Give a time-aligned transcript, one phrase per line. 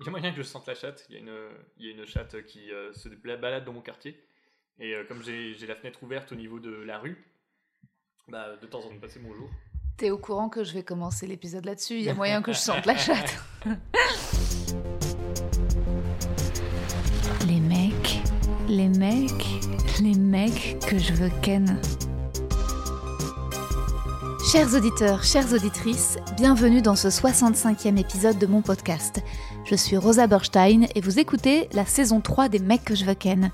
[0.00, 1.06] il y a moyen que je sente la chatte.
[1.08, 1.34] Il y a une,
[1.78, 4.20] il y a une chatte qui euh, se balade dans mon quartier.
[4.78, 7.24] Et euh, comme j'ai la fenêtre ouverte au niveau de la rue,
[8.28, 9.48] bah, de temps en temps, passer bonjour.
[9.96, 12.58] T'es au courant que je vais commencer l'épisode là-dessus Il y a moyen que je
[12.58, 13.42] sente la chatte.
[17.48, 18.18] Les mecs,
[18.68, 19.46] les mecs,
[20.02, 21.80] les mecs que je veux ken.
[24.50, 29.22] Chers auditeurs, chères auditrices, bienvenue dans ce 65e épisode de mon podcast.
[29.68, 33.14] Je suis Rosa Berstein et vous écoutez la saison 3 des mecs que je veux
[33.14, 33.50] ken.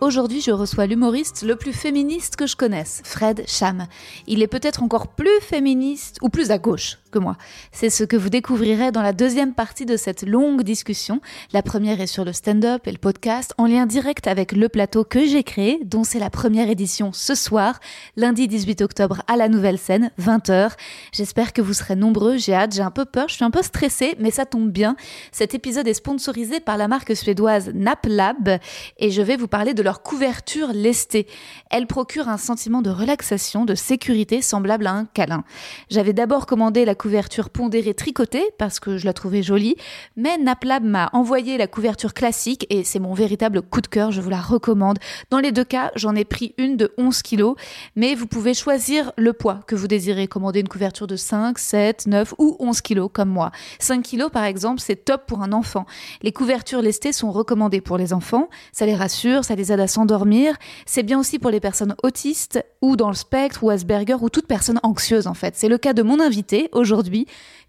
[0.00, 3.86] Aujourd'hui, je reçois l'humoriste le plus féministe que je connaisse, Fred Cham.
[4.26, 7.36] Il est peut-être encore plus féministe ou plus à gauche moi.
[7.72, 11.20] C'est ce que vous découvrirez dans la deuxième partie de cette longue discussion.
[11.52, 15.04] La première est sur le stand-up et le podcast en lien direct avec le plateau
[15.04, 17.80] que j'ai créé, dont c'est la première édition ce soir,
[18.16, 20.72] lundi 18 octobre à la nouvelle scène, 20h.
[21.12, 23.62] J'espère que vous serez nombreux, j'ai hâte, j'ai un peu peur, je suis un peu
[23.62, 24.96] stressée, mais ça tombe bien.
[25.32, 28.58] Cet épisode est sponsorisé par la marque suédoise NapLab
[28.98, 31.26] et je vais vous parler de leur couverture lestée.
[31.70, 35.44] Elle procure un sentiment de relaxation, de sécurité semblable à un câlin.
[35.90, 39.74] J'avais d'abord commandé la couverture pondérée tricotée parce que je la trouvais jolie,
[40.14, 44.20] mais NapLab m'a envoyé la couverture classique et c'est mon véritable coup de cœur, je
[44.20, 45.00] vous la recommande.
[45.28, 47.56] Dans les deux cas, j'en ai pris une de 11 kilos,
[47.96, 50.28] mais vous pouvez choisir le poids que vous désirez.
[50.28, 53.50] Commander une couverture de 5, 7, 9 ou 11 kilos comme moi.
[53.80, 55.86] 5 kilos par exemple, c'est top pour un enfant.
[56.22, 59.88] Les couvertures lestées sont recommandées pour les enfants, ça les rassure, ça les aide à
[59.88, 60.54] s'endormir.
[60.86, 64.46] C'est bien aussi pour les personnes autistes ou dans le spectre ou Asperger ou toute
[64.46, 65.56] personne anxieuse en fait.
[65.56, 66.91] C'est le cas de mon invité aujourd'hui.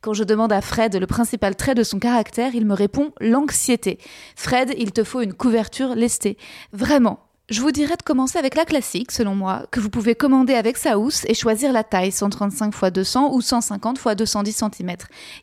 [0.01, 3.97] Quand je demande à Fred le principal trait de son caractère, il me répond l'anxiété.
[4.35, 6.37] Fred, il te faut une couverture lestée.
[6.73, 7.19] Vraiment,
[7.53, 10.75] je vous dirais de commencer avec la classique, selon moi, que vous pouvez commander avec
[10.75, 14.91] sa housse et choisir la taille 135 x 200 ou 150 x 210 cm.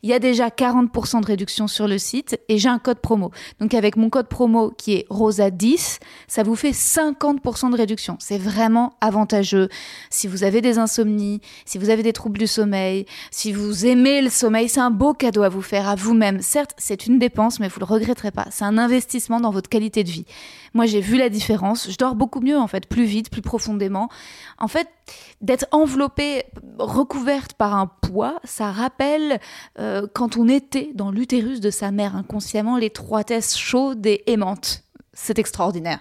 [0.02, 3.30] Il y a déjà 40% de réduction sur le site et j'ai un code promo.
[3.60, 8.16] Donc avec mon code promo qui est ROSA10, ça vous fait 50% de réduction.
[8.18, 9.68] C'est vraiment avantageux.
[10.10, 14.20] Si vous avez des insomnies, si vous avez des troubles du sommeil, si vous aimez
[14.20, 16.42] le sommeil, c'est un beau cadeau à vous faire à vous-même.
[16.42, 18.48] Certes, c'est une dépense, mais vous le regretterez pas.
[18.50, 20.26] C'est un investissement dans votre qualité de vie.
[20.74, 21.90] Moi, j'ai vu la différence.
[21.90, 24.08] Je dors beaucoup mieux, en fait, plus vite, plus profondément.
[24.58, 24.88] En fait,
[25.40, 26.44] d'être enveloppée,
[26.78, 29.40] recouverte par un poids, ça rappelle
[29.78, 34.84] euh, quand on était dans l'utérus de sa mère inconsciemment, l'étroitesse chaude et aimante.
[35.12, 36.00] C'est extraordinaire.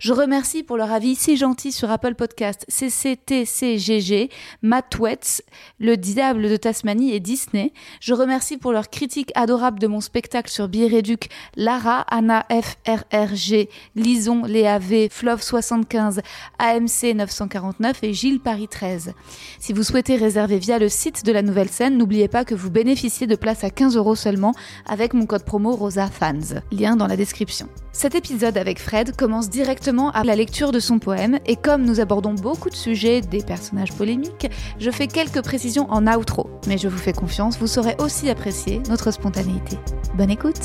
[0.00, 4.30] Je remercie pour leur avis si gentil sur Apple Podcast CCTCGG,
[4.62, 5.42] Matt Wetz,
[5.78, 7.74] Le Diable de Tasmanie et Disney.
[8.00, 14.46] Je remercie pour leur critique adorable de mon spectacle sur Biéréduc, Lara, Anna FRRG, Lison,
[14.46, 16.22] Léa V, Flove 75,
[16.58, 19.12] AMC 949 et Gilles Paris 13.
[19.58, 22.70] Si vous souhaitez réserver via le site de la nouvelle scène, n'oubliez pas que vous
[22.70, 24.54] bénéficiez de places à 15 euros seulement
[24.86, 26.62] avec mon code promo RosaFans.
[26.72, 27.68] Lien dans la description.
[27.92, 31.98] Cet épisode avec Fred commence directement à la lecture de son poème et comme nous
[31.98, 36.48] abordons beaucoup de sujets, des personnages polémiques, je fais quelques précisions en outro.
[36.68, 39.78] Mais je vous fais confiance, vous saurez aussi apprécier notre spontanéité.
[40.16, 40.60] Bonne écoute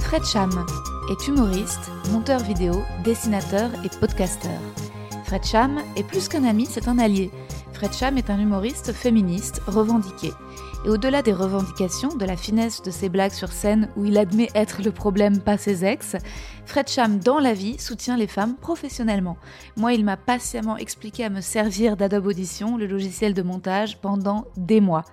[0.00, 0.64] Fred Cham
[1.10, 4.58] est humoriste, monteur vidéo, dessinateur et podcasteur.
[5.26, 7.30] Fred Cham est plus qu'un ami, c'est un allié.
[7.74, 10.30] Fred Cham est un humoriste féministe revendiqué.
[10.84, 14.48] Et au-delà des revendications, de la finesse de ses blagues sur scène où il admet
[14.56, 16.16] être le problème, pas ses ex,
[16.66, 19.36] Fred Cham, dans la vie, soutient les femmes professionnellement.
[19.76, 24.46] Moi, il m'a patiemment expliqué à me servir d'Adobe Audition, le logiciel de montage, pendant
[24.56, 25.04] des mois.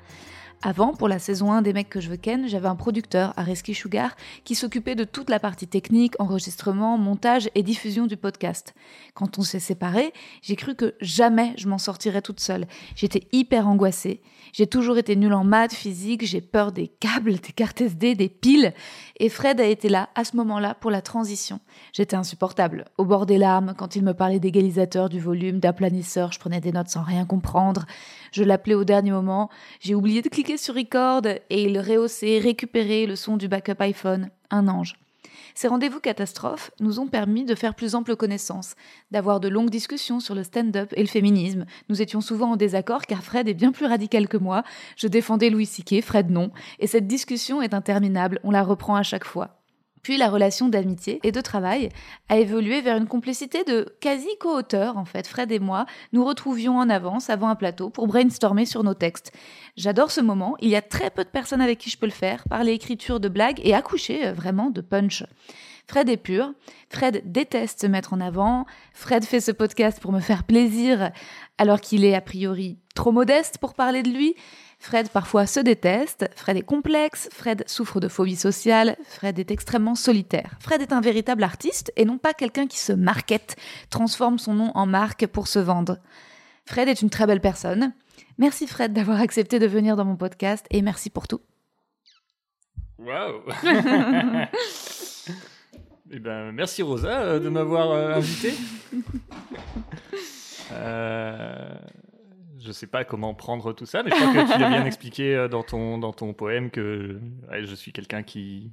[0.61, 3.73] Avant, pour la saison 1 des mecs que je veux ken, j'avais un producteur, Areski
[3.73, 8.73] Sugar, qui s'occupait de toute la partie technique, enregistrement, montage et diffusion du podcast.
[9.13, 10.11] Quand on s'est séparés,
[10.41, 12.67] j'ai cru que jamais je m'en sortirais toute seule.
[12.97, 14.21] J'étais hyper angoissée.
[14.51, 18.27] J'ai toujours été nulle en maths, physique, j'ai peur des câbles, des cartes SD, des
[18.27, 18.73] piles.
[19.21, 21.59] Et Fred a été là, à ce moment-là, pour la transition.
[21.91, 26.39] J'étais insupportable, au bord des larmes, quand il me parlait d'égalisateur du volume, d'aplanisseur, je
[26.39, 27.85] prenais des notes sans rien comprendre.
[28.31, 29.49] Je l'appelais au dernier moment,
[29.81, 34.29] j'ai oublié de cliquer sur record et il rehaussait, récupérait le son du backup iPhone.
[34.51, 34.95] Un ange.
[35.59, 38.75] Ces rendez-vous catastrophes nous ont permis de faire plus ample connaissance,
[39.11, 41.65] d'avoir de longues discussions sur le stand-up et le féminisme.
[41.89, 44.63] Nous étions souvent en désaccord car Fred est bien plus radical que moi.
[44.95, 46.51] Je défendais Louis Siquet, Fred non.
[46.79, 49.58] Et cette discussion est interminable, on la reprend à chaque fois.
[50.01, 51.89] Puis la relation d'amitié et de travail
[52.29, 55.27] a évolué vers une complicité de quasi co-auteurs, en fait.
[55.27, 59.31] Fred et moi nous retrouvions en avance avant un plateau pour brainstormer sur nos textes.
[59.75, 62.11] J'adore ce moment, il y a très peu de personnes avec qui je peux le
[62.11, 65.23] faire, parler écriture de blagues et accoucher euh, vraiment de punch.
[65.87, 66.53] Fred est pur,
[66.89, 71.09] Fred déteste se mettre en avant, Fred fait ce podcast pour me faire plaisir
[71.57, 74.35] alors qu'il est a priori trop modeste pour parler de lui,
[74.79, 79.95] Fred parfois se déteste, Fred est complexe, Fred souffre de phobie sociale, Fred est extrêmement
[79.95, 80.55] solitaire.
[80.59, 83.57] Fred est un véritable artiste et non pas quelqu'un qui se markete,
[83.89, 85.97] transforme son nom en marque pour se vendre.
[86.65, 87.93] Fred est une très belle personne.
[88.37, 91.41] Merci Fred d'avoir accepté de venir dans mon podcast et merci pour tout.
[92.97, 93.41] Waouh
[96.11, 98.53] Eh ben, merci Rosa euh, de m'avoir euh, invité.
[100.71, 101.75] Euh,
[102.61, 105.35] je sais pas comment prendre tout ça, mais je crois que tu as bien expliqué
[105.35, 107.19] euh, dans ton, dans ton poème que
[107.49, 108.71] ouais, je suis quelqu'un qui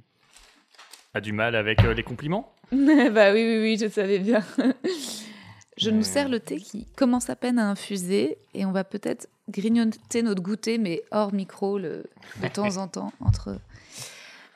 [1.13, 2.53] a du mal avec euh, les compliments.
[2.71, 4.43] bah oui, oui, oui, je savais bien.
[5.77, 9.27] je nous sers le thé qui commence à peine à infuser et on va peut-être
[9.49, 12.05] grignoter notre goûter, mais hors micro, le,
[12.41, 13.57] de temps en temps, entre,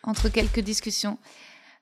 [0.04, 1.18] entre quelques discussions.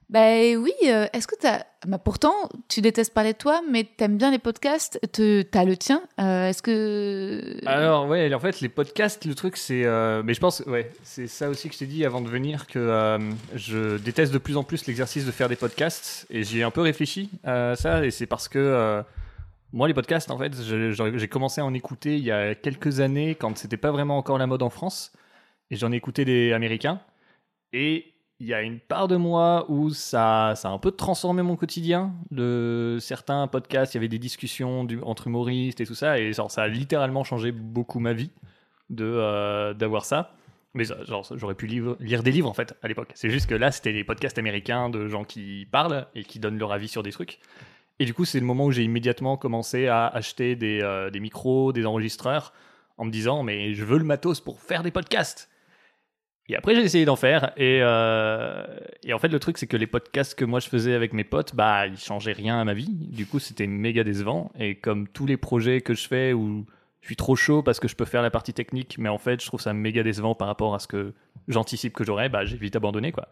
[0.09, 1.63] Bah oui, euh, est-ce que t'as...
[1.85, 2.33] Bah pourtant,
[2.67, 6.01] tu détestes parler de toi, mais t'aimes bien les podcasts, te- t'as le tien.
[6.19, 7.59] Euh, est-ce que...
[7.67, 11.27] Alors ouais, en fait les podcasts, le truc c'est, euh, mais je pense, ouais, c'est
[11.27, 13.19] ça aussi que je t'ai dit avant de venir que
[13.55, 16.71] je déteste de plus en plus l'exercice de faire des podcasts et j'y ai un
[16.71, 19.03] peu réfléchi à ça et c'est parce que
[19.71, 23.35] moi les podcasts en fait, j'ai commencé à en écouter il y a quelques années
[23.35, 25.13] quand c'était pas vraiment encore la mode en France
[25.69, 26.99] et j'en ai écouté des américains
[27.73, 28.05] et
[28.39, 32.13] il y a une part de moi où ça, a un peu transformé mon quotidien.
[32.31, 36.49] De certains podcasts, il y avait des discussions entre humoristes et tout ça, et genre,
[36.49, 38.31] ça a littéralement changé beaucoup ma vie
[38.89, 40.33] de euh, d'avoir ça.
[40.73, 43.11] Mais genre, j'aurais pu lire des livres en fait à l'époque.
[43.15, 46.59] C'est juste que là, c'était les podcasts américains de gens qui parlent et qui donnent
[46.59, 47.39] leur avis sur des trucs.
[47.97, 51.19] Et du coup, c'est le moment où j'ai immédiatement commencé à acheter des, euh, des
[51.19, 52.53] micros, des enregistreurs,
[52.97, 55.49] en me disant mais je veux le matos pour faire des podcasts.
[56.49, 57.51] Et après, j'ai essayé d'en faire.
[57.57, 58.65] Et, euh,
[59.03, 61.23] et en fait, le truc, c'est que les podcasts que moi je faisais avec mes
[61.23, 62.89] potes, bah, ils changeaient rien à ma vie.
[62.89, 64.51] Du coup, c'était méga décevant.
[64.59, 66.65] Et comme tous les projets que je fais où
[67.01, 69.41] je suis trop chaud parce que je peux faire la partie technique, mais en fait,
[69.41, 71.13] je trouve ça méga décevant par rapport à ce que
[71.47, 73.27] j'anticipe que j'aurais, bah, j'ai vite abandonné, quoi.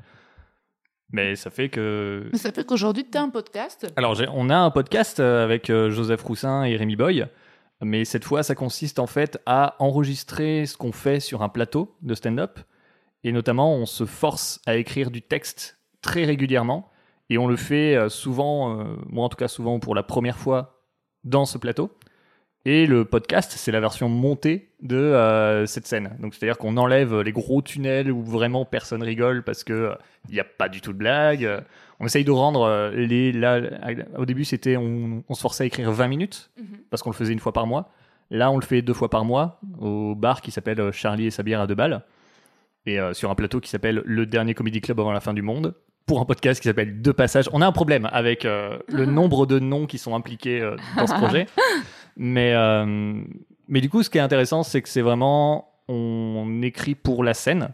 [1.12, 2.30] Mais ça fait que.
[2.32, 3.92] Mais ça fait qu'aujourd'hui, t'as un podcast?
[3.96, 7.26] Alors, on a un podcast euh, avec euh, Joseph Roussin et Rémi Boy,
[7.82, 11.96] mais cette fois, ça consiste en fait à enregistrer ce qu'on fait sur un plateau
[12.02, 12.60] de stand-up,
[13.24, 16.90] et notamment, on se force à écrire du texte très régulièrement,
[17.30, 20.38] et on le fait euh, souvent, euh, moi en tout cas souvent pour la première
[20.38, 20.82] fois
[21.24, 21.92] dans ce plateau.
[22.66, 26.18] Et le podcast, c'est la version montée de euh, cette scène.
[26.20, 29.94] Donc, c'est-à-dire qu'on enlève les gros tunnels où vraiment personne rigole parce que
[30.28, 31.50] il n'y a pas du tout de blague.
[32.00, 33.32] On essaye de rendre euh, les.
[33.32, 33.62] Là,
[34.18, 36.52] au début, c'était on, on se forçait à écrire 20 minutes
[36.90, 37.90] parce qu'on le faisait une fois par mois.
[38.30, 41.32] Là, on le fait deux fois par mois au bar qui s'appelle euh, Charlie et
[41.32, 42.04] sa bière à deux balles
[42.88, 45.42] et euh, sur un plateau qui s'appelle Le dernier Comedy Club avant la fin du
[45.44, 45.76] monde
[46.08, 47.50] pour un podcast qui s'appelle Deux passages.
[47.52, 51.06] On a un problème avec euh, le nombre de noms qui sont impliqués euh, dans
[51.06, 51.46] ce projet.
[52.16, 53.22] Mais, euh,
[53.68, 57.34] mais du coup, ce qui est intéressant, c'est que c'est vraiment, on écrit pour la
[57.34, 57.70] scène.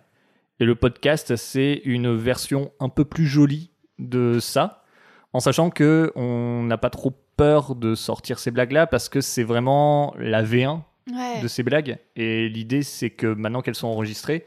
[0.60, 3.70] Et le podcast, c'est une version un peu plus jolie
[4.00, 4.84] de ça,
[5.32, 9.44] en sachant que on n'a pas trop peur de sortir ces blagues-là parce que c'est
[9.44, 11.42] vraiment la V1 Ouais.
[11.42, 11.98] de ces blagues.
[12.16, 14.46] Et l'idée, c'est que maintenant qu'elles sont enregistrées,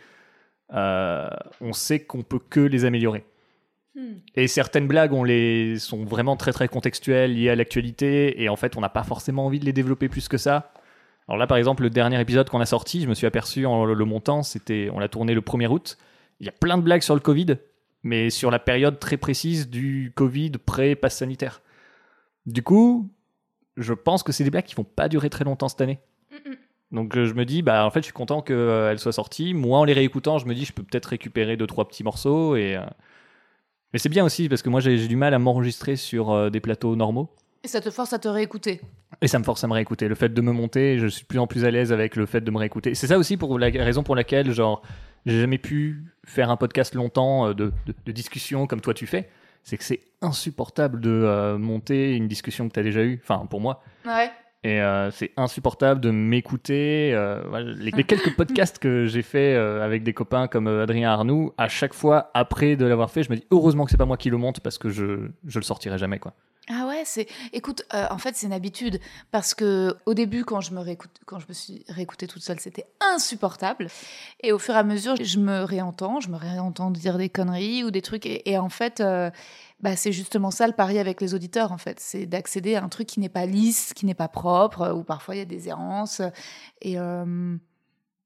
[0.72, 1.28] euh,
[1.60, 3.24] on sait qu'on peut que les améliorer.
[3.94, 4.14] Hmm.
[4.34, 8.56] Et certaines blagues, on les sont vraiment très très contextuelles, liées à l'actualité, et en
[8.56, 10.72] fait, on n'a pas forcément envie de les développer plus que ça.
[11.28, 13.84] Alors là, par exemple, le dernier épisode qu'on a sorti, je me suis aperçu en
[13.84, 15.98] le montant, c'était, on l'a tourné le 1er août.
[16.40, 17.56] Il y a plein de blagues sur le Covid,
[18.02, 21.62] mais sur la période très précise du Covid pré-pass sanitaire.
[22.44, 23.10] Du coup,
[23.76, 25.98] je pense que c'est des blagues qui vont pas durer très longtemps cette année.
[26.92, 29.54] Donc euh, je me dis, bah en fait, je suis content qu'elle soit sortie.
[29.54, 32.56] Moi, en les réécoutant, je me dis, je peux peut-être récupérer deux trois petits morceaux
[32.56, 32.76] et.
[32.76, 32.82] euh,
[33.92, 36.60] Mais c'est bien aussi parce que moi, j'ai du mal à m'enregistrer sur euh, des
[36.60, 37.28] plateaux normaux.
[37.64, 38.80] Et ça te force à te réécouter.
[39.20, 40.06] Et ça me force à me réécouter.
[40.06, 42.24] Le fait de me monter, je suis de plus en plus à l'aise avec le
[42.26, 42.94] fait de me réécouter.
[42.94, 44.82] C'est ça aussi pour la raison pour laquelle, genre,
[45.24, 49.06] j'ai jamais pu faire un podcast longtemps euh, de, de, de discussion comme toi tu
[49.08, 49.28] fais.
[49.64, 53.20] C'est que c'est insupportable de euh, monter une discussion que tu as déjà eue.
[53.24, 53.82] Enfin, pour moi.
[54.04, 54.30] Ouais.
[54.66, 57.12] Et euh, c'est insupportable de m'écouter.
[57.14, 57.40] euh,
[57.78, 61.68] les, les quelques podcasts que j'ai fait euh, avec des copains comme Adrien Arnoux, à
[61.68, 64.28] chaque fois après de l'avoir fait, je me dis heureusement que c'est pas moi qui
[64.28, 66.34] le monte parce que je je le sortirai jamais quoi.
[66.68, 67.28] Ah ouais c'est.
[67.52, 68.98] Écoute, euh, en fait, c'est une habitude
[69.30, 72.58] parce que au début, quand je me réécoute, quand je me suis réécoutée toute seule,
[72.58, 73.86] c'était insupportable.
[74.42, 77.84] Et au fur et à mesure, je me réentends, je me réentends dire des conneries
[77.84, 78.26] ou des trucs.
[78.26, 79.30] Et, en fait, euh,
[79.80, 81.70] bah, c'est justement ça le pari avec les auditeurs.
[81.70, 84.92] En fait, c'est d'accéder à un truc qui n'est pas lisse, qui n'est pas propre,
[84.92, 86.20] où parfois il y a des errances.
[86.82, 87.56] Et euh,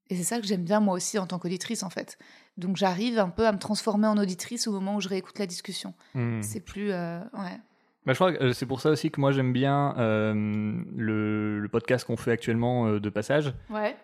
[0.08, 2.18] et c'est ça que j'aime bien moi aussi en tant qu'auditrice en fait.
[2.56, 5.46] Donc j'arrive un peu à me transformer en auditrice au moment où je réécoute la
[5.46, 5.94] discussion.
[6.14, 6.42] Hmm.
[6.42, 7.60] C'est plus ouais.
[8.06, 10.32] Bah, je crois que euh, c'est pour ça aussi que moi j'aime bien euh,
[10.96, 13.52] le, podcast qu'on fait actuellement euh, de passage.
[13.68, 13.94] Ouais.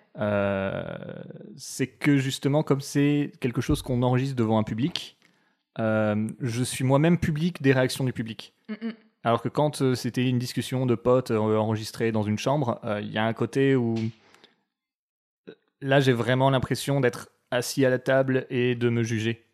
[1.56, 5.16] c'est que justement, comme c'est quelque chose qu'on enregistre devant un public,
[5.78, 8.54] je suis moi-même public des réactions du public.
[8.68, 8.92] Mm, mm.
[9.24, 13.24] Alors que quand c'était une discussion de potes enregistrée dans une chambre, il y a
[13.24, 13.96] un côté où
[15.80, 19.44] là j'ai vraiment l'impression d'être assis à la table et de me juger.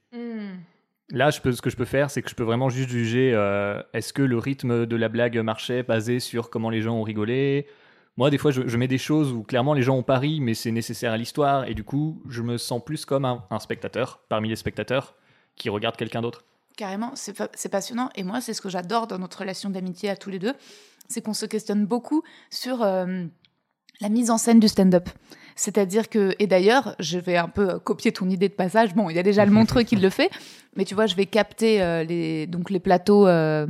[1.13, 4.15] Là, ce que je peux faire, c'est que je peux vraiment juste juger euh, est-ce
[4.15, 7.67] que le rythme de la blague marchait basé sur comment les gens ont rigolé?
[8.17, 10.71] Moi, des fois, je, mets des choses où clairement les gens ont pari, mais c'est
[10.71, 14.57] nécessaire à l'histoire, et du coup, je me sens plus comme un, spectateur parmi les
[14.57, 15.15] spectateurs
[15.55, 16.45] qui regarde quelqu'un d'autre.
[16.79, 18.09] Carrément, c'est passionnant.
[18.15, 20.55] Et moi, c'est ce que j'adore dans notre relation d'amitié à tous les deux,
[21.09, 23.25] c'est qu'on se questionne beaucoup sur euh,
[24.01, 25.11] la mise en scène du stand-up.
[25.57, 28.95] C'est-à-dire que, et d'ailleurs, je vais un peu copier ton idée de passage.
[28.95, 30.31] Bon, il y a déjà le Montreux qui le fait,
[30.77, 33.67] mais tu vois, je vais capter euh, les, donc les plateaux, euh,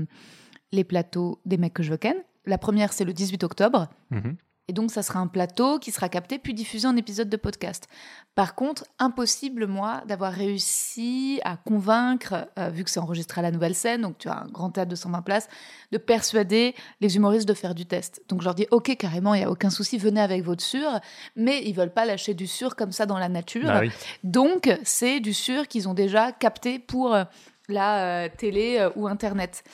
[0.73, 1.99] les plateaux des mecs que je veux.
[2.47, 3.89] La première, c'est le 18 octobre.
[4.11, 4.37] Mhm.
[4.69, 7.89] Et donc, ça sera un plateau qui sera capté puis diffusé en épisode de podcast.
[8.37, 13.51] Par contre, impossible, moi, d'avoir réussi à convaincre, euh, vu que c'est enregistré à la
[13.51, 15.49] nouvelle scène, donc tu as un grand théâtre de 120 places,
[15.91, 18.23] de persuader les humoristes de faire du test.
[18.29, 21.01] Donc, je leur dis, OK, carrément, il n'y a aucun souci, venez avec votre sur,
[21.35, 23.67] mais ils veulent pas lâcher du sur comme ça dans la nature.
[23.67, 23.83] Bah
[24.23, 27.25] donc, c'est du sur qu'ils ont déjà capté pour euh,
[27.69, 29.65] la euh, télé ou Internet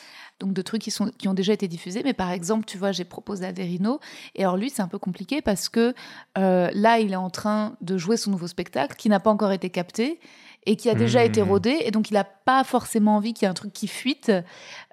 [0.41, 2.03] donc de trucs qui, sont, qui ont déjà été diffusés.
[2.05, 4.01] Mais par exemple, tu vois, j'ai proposé à Verino,
[4.35, 5.95] et alors lui, c'est un peu compliqué parce que
[6.37, 9.53] euh, là, il est en train de jouer son nouveau spectacle qui n'a pas encore
[9.53, 10.21] été capté
[10.67, 11.49] et qui a déjà été mmh.
[11.49, 11.77] rodé.
[11.85, 14.31] Et donc, il n'a pas forcément envie qu'il y ait un truc qui fuite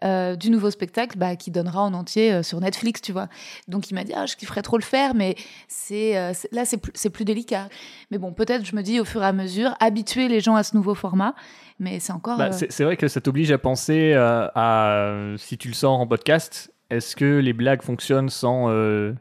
[0.03, 3.27] euh, du nouveau spectacle bah, qui donnera en entier euh, sur Netflix, tu vois.
[3.67, 5.35] Donc, il m'a dit, ah, je kifferais trop le faire, mais
[5.67, 7.67] c'est là, c'est plus, plus délicat.
[8.11, 10.63] Mais bon, peut-être, je me dis, au fur et à mesure, habituer les gens à
[10.63, 11.35] ce nouveau format
[11.79, 12.37] mais c'est encore.
[12.37, 15.99] Bah, euh, c'est vrai que ça t'oblige à penser euh, à si tu le sors
[15.99, 19.13] en podcast, est-ce que les blagues fonctionnent sans euh,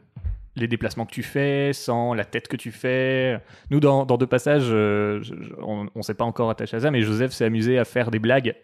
[0.55, 4.69] les déplacements que tu fais, sans la tête que tu fais Nous, dans, deux passages,
[4.71, 8.19] on ne s'est pas encore attaché à ça, mais Joseph s'est amusé à faire des
[8.19, 8.55] blagues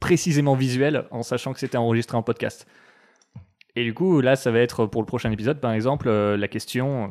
[0.00, 2.66] précisément visuelles en sachant que c'était enregistré en podcast.
[3.76, 7.10] Et du coup, là, ça va être pour le prochain épisode, par exemple, la question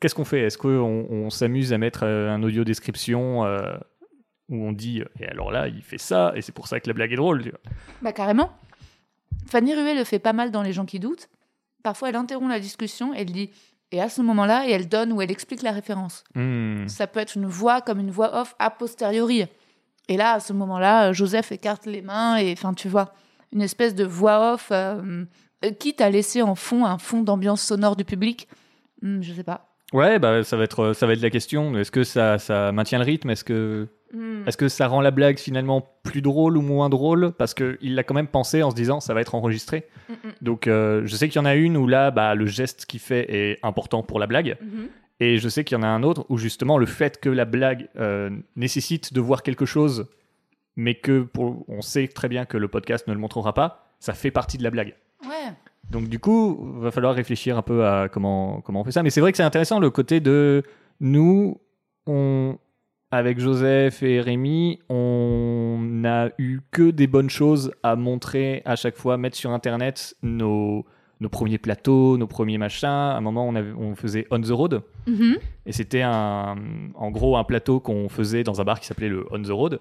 [0.00, 0.40] qu'est-ce qu'on fait?
[0.40, 3.44] Est-ce qu'on on, s'amuse à mettre un audio description
[4.50, 6.92] où on dit et alors là il fait ça et c'est pour ça que la
[6.92, 7.60] blague est drôle tu vois?
[8.02, 8.52] bah carrément
[9.46, 11.28] Fanny Ruet le fait pas mal dans les gens qui doutent
[11.82, 13.50] parfois elle interrompt la discussion elle dit
[13.92, 16.24] et à ce moment-là et elle donne ou elle explique la référence.
[16.34, 16.86] Hmm.
[16.88, 19.46] ça peut être une voix comme une voix off a posteriori.
[20.08, 23.12] Et là à ce moment-là Joseph écarte les mains et enfin tu vois
[23.52, 25.24] une espèce de voix off euh,
[25.78, 28.48] quitte à laisser en fond un fond d'ambiance sonore du public.
[29.02, 29.66] Hmm, je sais pas.
[29.92, 31.76] Ouais bah ça va être ça va être la question.
[31.76, 33.30] Est-ce que ça ça maintient le rythme?
[33.30, 34.42] Est-ce que Hmm.
[34.46, 37.32] Est-ce que ça rend la blague finalement plus drôle ou moins drôle?
[37.32, 39.86] Parce qu'il l'a quand même pensé en se disant ça va être enregistré.
[40.08, 40.32] Hmm, hmm.
[40.42, 43.00] Donc euh, je sais qu'il y en a une où là, bah, le geste qu'il
[43.00, 44.56] fait est important pour la blague.
[45.20, 47.44] Et je sais qu'il y en a un autre où justement le fait que la
[47.44, 50.08] blague euh, nécessite de voir quelque chose,
[50.76, 54.14] mais que pour, on sait très bien que le podcast ne le montrera pas, ça
[54.14, 54.94] fait partie de la blague.
[55.22, 55.52] Ouais.
[55.90, 59.02] Donc du coup, va falloir réfléchir un peu à comment, comment on fait ça.
[59.02, 60.62] Mais c'est vrai que c'est intéressant le côté de
[61.00, 61.60] nous,
[62.06, 62.56] on,
[63.10, 68.96] avec Joseph et Rémi, on n'a eu que des bonnes choses à montrer à chaque
[68.96, 70.84] fois, mettre sur Internet nos,
[71.20, 72.88] nos premiers plateaux, nos premiers machins.
[72.88, 74.82] À un moment, on, avait, on faisait On the Road.
[75.08, 75.38] Mm-hmm.
[75.66, 79.42] Et c'était en gros un plateau qu'on faisait dans un bar qui s'appelait le On
[79.42, 79.80] the Road.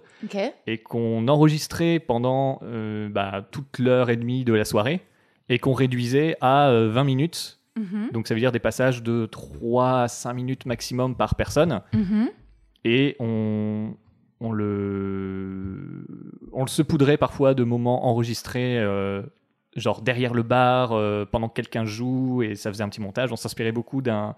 [0.66, 5.02] Et qu'on enregistrait pendant euh, bah, toute l'heure et demie de la soirée.
[5.50, 7.60] Et qu'on réduisait à 20 euh, minutes.
[7.78, 8.12] Mm-hmm.
[8.12, 11.82] Donc ça veut dire des passages de 3 à 5 minutes maximum par personne.
[11.94, 12.30] Mm-hmm
[12.86, 13.94] et on,
[14.40, 16.06] on le,
[16.54, 19.22] on le saupoudrait parfois de moments enregistrés, euh,
[19.76, 23.32] genre derrière le bar, euh, pendant que quelqu'un joue, et ça faisait un petit montage.
[23.32, 24.36] On s'inspirait beaucoup d'un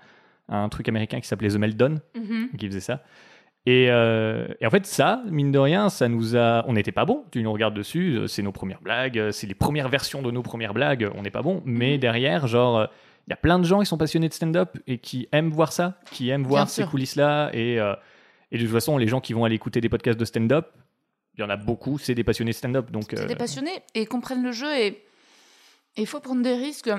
[0.50, 2.58] un truc américain qui s'appelait The Meldon, mm-hmm.
[2.58, 3.04] qui faisait ça.
[3.70, 6.66] Euh, et, en fait, ça, mine de rien, ça nous a.
[6.68, 7.24] On n'était pas bon.
[7.32, 10.74] Tu nous regardes dessus, c'est nos premières blagues, c'est les premières versions de nos premières
[10.74, 11.10] blagues.
[11.16, 11.62] On n'est pas bon.
[11.64, 12.00] Mais mm-hmm.
[12.00, 12.88] derrière, genre,
[13.28, 15.72] il y a plein de gens qui sont passionnés de stand-up et qui aiment voir
[15.72, 17.52] ça, qui aiment voir ces coulisses-là.
[17.54, 17.80] Et
[18.52, 20.68] et de toute façon, les gens qui vont aller écouter des podcasts de stand-up,
[21.36, 22.92] il y en a beaucoup, c'est des passionnés stand-up.
[22.92, 25.04] Donc, c'est des euh, passionnés et comprennent le jeu et
[25.98, 26.90] Il faut prendre des risques.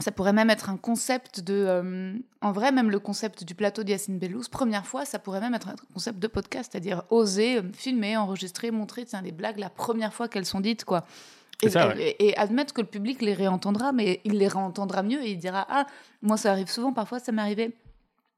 [0.00, 1.54] Ça pourrait même être un concept de.
[1.54, 5.54] euh, en vrai, même le concept du plateau d'Yacine Bellous, première fois, ça pourrait même
[5.54, 9.70] être un concept de podcast, c'est-à-dire oser euh, filmer, enregistrer, montrer tiens, des blagues la
[9.70, 11.04] première fois qu'elles sont dites, quoi.
[11.64, 15.20] Et, ça, et- et admettre que le public les réentendra, mais il les réentendra mieux
[15.20, 15.86] et il dira Ah,
[16.22, 17.72] moi, ça arrive souvent, parfois, ça m'est arrivé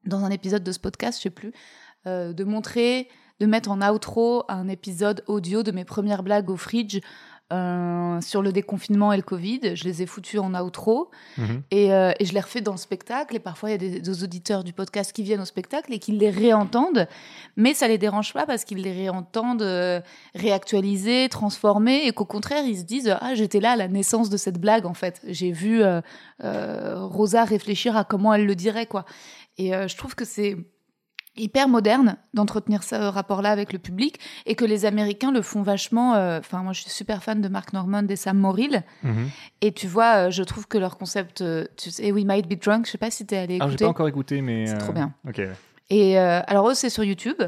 [0.07, 1.53] dans un épisode de ce podcast, je sais plus,
[2.07, 3.09] euh, de montrer,
[3.41, 7.01] de mettre en outro un épisode audio de mes premières blagues au fridge.
[7.53, 11.11] euh, sur le déconfinement et le Covid, je les ai foutus en outro.
[11.37, 11.63] Mhm.
[11.73, 13.35] Et, euh, et je les refais dans le spectacle.
[13.35, 15.99] Et parfois, il y a des, des auditeurs du podcast qui viennent au spectacle et
[15.99, 17.09] qui les réentendent.
[17.57, 20.01] Mais ça les dérange pas parce qu'ils les réentendent euh,
[20.37, 22.07] réactualisés, transformés.
[22.07, 24.87] Et qu'au contraire, ils se disent Ah, j'étais là à la naissance de cette blague,
[24.87, 25.21] en fait.
[25.27, 25.83] J'ai vu
[26.41, 29.05] Rosa réfléchir à comment elle le dirait, quoi.
[29.59, 30.57] Et je trouve que c'est
[31.37, 36.15] hyper moderne d'entretenir ce rapport-là avec le public et que les Américains le font vachement.
[36.15, 38.83] euh, Enfin, moi, je suis super fan de Mark Normand et Sam Morrill.
[39.03, 39.31] Mhm.
[39.61, 42.61] Et tu vois, euh, je trouve que leur concept, euh, tu sais, We Might Be
[42.63, 43.85] Drunk, je sais pas si t'es allé Ah, j'ai écouter.
[43.85, 44.67] pas encore écouté, mais.
[44.67, 45.15] C'est euh, trop bien.
[45.29, 45.41] Ok.
[45.91, 47.41] Et euh, alors eux, c'est sur YouTube.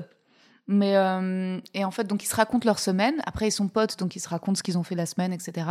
[0.69, 3.15] Mais euh, et en fait, donc ils se racontent leur semaine.
[3.27, 5.67] Après, ils sont potes, donc ils se racontent ce qu'ils ont fait la semaine, etc.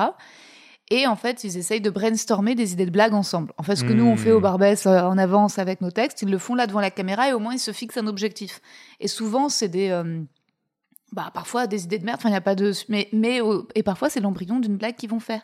[0.92, 3.54] Et en fait, ils essayent de brainstormer des idées de blagues ensemble.
[3.58, 4.36] En fait, ce que nous on fait Hmm.
[4.36, 7.30] au Barbès euh, en avance avec nos textes, ils le font là devant la caméra
[7.30, 8.60] et au moins ils se fixent un objectif.
[9.00, 10.22] Et souvent, c'est des euh,
[11.14, 12.18] bah, parfois des idées de merde.
[12.20, 14.96] Enfin, il n'y a pas de mais mais euh, et parfois c'est l'embryon d'une blague
[14.96, 15.42] qu'ils vont faire.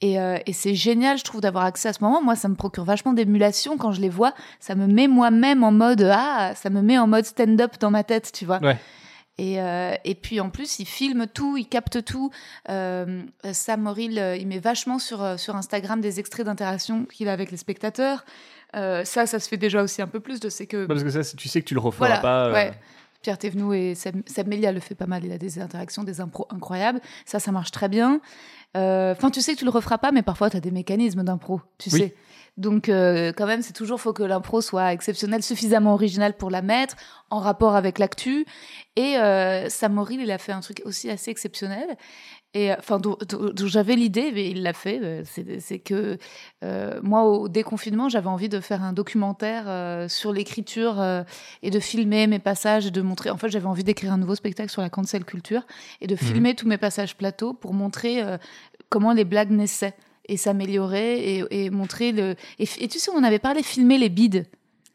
[0.00, 2.22] Et, euh, et c'est génial, je trouve, d'avoir accès à ce moment.
[2.22, 4.32] Moi, ça me procure vachement d'émulation quand je les vois.
[4.60, 8.04] Ça me met moi-même en mode ah, ça me met en mode stand-up dans ma
[8.04, 8.60] tête, tu vois.
[8.62, 8.78] Ouais.
[9.38, 12.30] Et, euh, et puis en plus, il filme tout, il capte tout.
[12.68, 17.28] Euh, Sam Morrill, euh, il met vachement sur, euh, sur Instagram des extraits d'interaction qu'il
[17.28, 18.24] a avec les spectateurs.
[18.76, 20.40] Euh, ça, ça se fait déjà aussi un peu plus.
[20.42, 22.52] Je sais que Parce que ça, tu sais que tu le referas voilà, pas.
[22.52, 22.72] ouais.
[23.22, 25.24] Pierre Thévenoud et Sam, Sam Melia le fait pas mal.
[25.24, 27.00] Il a des interactions, des impros incroyables.
[27.24, 28.20] Ça, ça marche très bien.
[28.74, 31.60] Enfin, tu sais que tu le referas pas, mais parfois, tu as des mécanismes d'impro,
[31.78, 31.98] tu Oui.
[32.00, 32.14] sais.
[32.58, 36.60] Donc, euh, quand même, c'est toujours faut que l'impro soit exceptionnelle, suffisamment originale pour la
[36.60, 36.96] mettre,
[37.30, 38.44] en rapport avec l'actu.
[38.96, 41.96] Et euh, Sam Morrill, il a fait un truc aussi assez exceptionnel.
[42.54, 44.98] Et euh, enfin, dont, dont- dont j'avais l'idée, mais il l'a fait.
[45.02, 45.22] euh,
[45.60, 46.18] C'est que
[46.64, 51.00] euh, moi, au déconfinement, j'avais envie de faire un documentaire euh, sur l'écriture
[51.62, 53.30] et de filmer mes passages et de montrer.
[53.30, 55.62] En fait, j'avais envie d'écrire un nouveau spectacle sur la cancel culture
[56.00, 58.20] et de filmer tous mes passages plateaux pour montrer
[58.88, 59.94] comment les blagues naissaient
[60.28, 62.34] et s'amélioraient et, et montrer le.
[62.58, 64.46] Et, tu sais, on en avait parlé, filmer les bides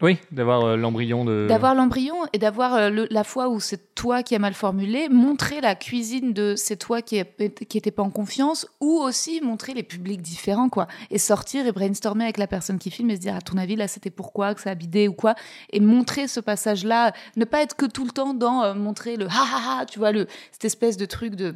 [0.01, 1.45] Oui, d'avoir euh, l'embryon de.
[1.47, 5.61] d'avoir l'embryon et d'avoir euh, la fois où c'est toi qui as mal formulé, montrer
[5.61, 9.73] la cuisine de c'est toi qui, est- qui était pas en confiance, ou aussi montrer
[9.73, 10.87] les publics différents, quoi.
[11.09, 13.75] Et sortir et brainstormer avec la personne qui filme et se dire, à ton avis,
[13.77, 15.35] là, c'était pourquoi, que ça a bidé ou quoi?
[15.71, 19.27] Et montrer ce passage-là, ne pas être que tout le temps dans euh, montrer le
[19.27, 21.55] ha ha ha, tu vois, le, cette espèce de truc de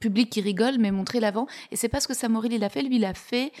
[0.00, 1.46] public qui rigole, mais montrer l'avant.
[1.70, 2.82] Et c'est pas ce que Samoril il a fait.
[2.82, 3.52] Lui, il a fait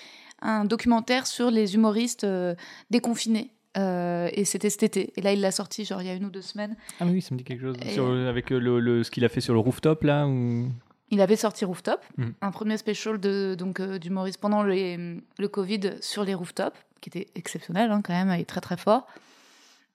[0.42, 2.54] un documentaire sur les humoristes euh,
[2.90, 3.50] déconfinés.
[3.76, 5.12] Euh, et c'était cet été.
[5.16, 6.76] Et là, il l'a sorti, genre, il y a une ou deux semaines.
[7.00, 7.76] Ah oui, ça me dit quelque chose.
[7.92, 10.68] Sur- avec euh, le, le- ce qu'il a fait sur le rooftop là ou...
[11.10, 12.32] Il avait sorti Rooftop, Mhm.
[12.40, 17.08] un premier special de, donc, euh, d'humoriste pendant les- le Covid sur les rooftops, qui
[17.10, 19.06] était exceptionnel hein, quand même, et très très fort.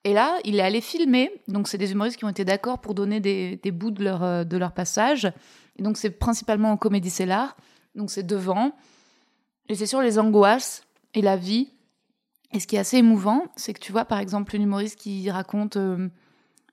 [0.06, 1.30] Et là, il est allé filmer.
[1.48, 4.24] Donc, c'est des humoristes qui ont été d'accord pour donner des, des bouts de leur,
[4.24, 5.30] euh, de leur passage.
[5.80, 7.56] Et donc, c'est principalement en comédie cellar.
[7.96, 8.74] Donc, c'est devant.
[9.70, 11.72] Et c'est sur les angoisses et la vie.
[12.52, 15.32] Et ce qui est assez émouvant, c'est que tu vois, par exemple, une humoriste qui
[15.32, 16.10] raconte euh,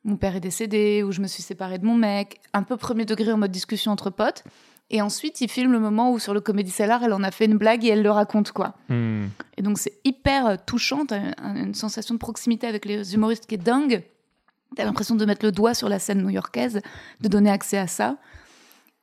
[0.04, 3.04] Mon père est décédé, ou je me suis séparée de mon mec, un peu premier
[3.04, 4.42] degré en mode discussion entre potes.
[4.90, 7.44] Et ensuite, il filme le moment où, sur le comédie cellar, elle en a fait
[7.46, 8.74] une blague et elle le raconte, quoi.
[8.88, 9.26] Hmm.
[9.56, 11.06] Et donc, c'est hyper euh, touchant.
[11.06, 14.02] T'as un- une sensation de proximité avec les humoristes qui est dingue.
[14.76, 16.80] T'as l'impression de mettre le doigt sur la scène new-yorkaise,
[17.20, 18.16] de donner accès à ça.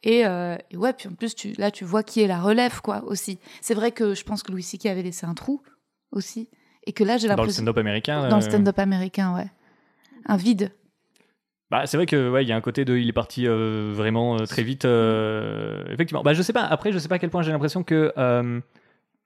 [0.03, 2.81] Et, euh, et ouais, puis en plus, tu, là, tu vois qui est la relève,
[2.81, 3.39] quoi, aussi.
[3.61, 4.87] C'est vrai que je pense que Louis C.K.
[4.87, 5.61] avait laissé un trou,
[6.11, 6.49] aussi.
[6.85, 7.61] Et que là, j'ai Dans le l'impression.
[7.61, 8.27] stand-up américain.
[8.27, 9.47] Dans le euh, stand-up américain, ouais.
[10.25, 10.71] Un vide.
[11.71, 13.91] Bah, c'est vrai que ouais, il y a un côté de il est parti euh,
[13.95, 14.85] vraiment euh, très vite.
[14.85, 16.21] euh, effectivement.
[16.21, 16.63] Bah, je sais pas.
[16.63, 18.13] Après, je sais pas à quel point j'ai l'impression que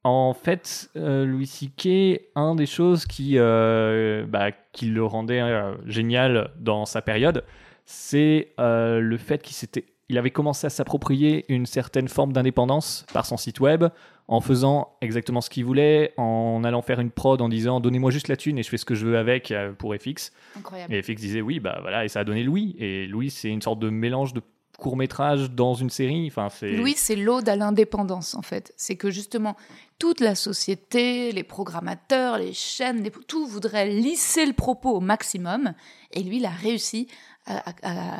[0.04, 2.22] en fait, Louis C.K.
[2.36, 5.42] un des choses qui bah, qui le rendait
[5.86, 7.44] génial dans sa période,
[7.84, 13.26] c'est le fait qu'il s'était il avait commencé à s'approprier une certaine forme d'indépendance par
[13.26, 13.86] son site web
[14.30, 18.28] en faisant exactement ce qu'il voulait, en allant faire une prod en disant donnez-moi juste
[18.28, 20.32] la thune et je fais ce que je veux avec euh, pour FX.
[20.58, 20.94] Incroyable.
[20.94, 22.76] Et FX disait oui, bah voilà, et ça a donné Louis.
[22.80, 24.42] Et Louis, c'est une sorte de mélange de
[24.78, 26.28] court métrage dans une série.
[26.28, 26.72] Enfin, c'est.
[26.72, 28.74] Louis, c'est l'ode à l'indépendance, en fait.
[28.78, 29.56] C'est que justement,
[29.98, 35.74] toute la société, les programmateurs, les chaînes, les- tout voudrait lisser le propos au maximum.
[36.12, 37.08] Et lui, il a réussi
[37.48, 37.74] à, à-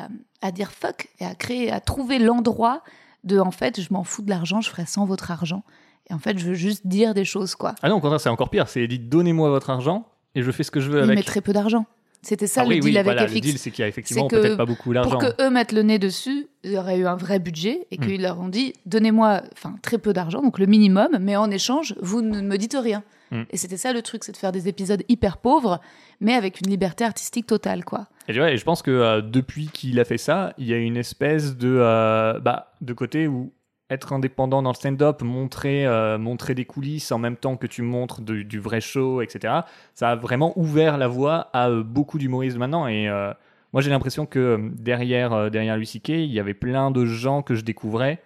[0.04, 0.08] à-
[0.42, 2.82] à dire fuck et à créer, à trouver l'endroit
[3.24, 5.62] de en fait, je m'en fous de l'argent, je ferai sans votre argent.
[6.10, 7.74] Et en fait, je veux juste dire des choses, quoi.
[7.82, 8.68] Ah non, au contraire, c'est encore pire.
[8.68, 11.16] C'est dit donnez-moi votre argent et je fais ce que je veux avec.
[11.16, 11.84] met très peu d'argent.
[12.22, 13.40] C'était ça Ah le oui, deal oui, avec voilà, le FX.
[13.40, 15.18] deal, c'est qu'il y a effectivement peut-être pas beaucoup Pour d'argent.
[15.18, 18.00] que eux mettent le nez dessus, il y aurait eu un vrai budget et Hmm.
[18.06, 21.94] qu'ils leur ont dit donnez-moi enfin très peu d'argent, donc le minimum, mais en échange,
[22.02, 23.02] vous ne me dites rien.
[23.30, 23.42] Hmm.
[23.50, 25.80] Et c'était ça le truc, c'est de faire des épisodes hyper pauvres,
[26.20, 28.06] mais avec une liberté artistique totale, quoi.
[28.26, 30.96] Et, et je pense que euh, depuis qu'il a fait ça, il y a une
[30.96, 33.52] espèce de, euh, bah, de côté où
[33.90, 37.82] être indépendant dans le stand-up, montrer, euh, montrer des coulisses en même temps que tu
[37.82, 39.60] montres du vrai show, etc.,
[39.94, 42.86] ça a vraiment ouvert la voie à euh, beaucoup d'humoristes maintenant.
[42.86, 43.32] Et euh,
[43.72, 47.62] moi, j'ai l'impression que derrière, derrière C.K., il y avait plein de gens que je
[47.62, 48.20] découvrais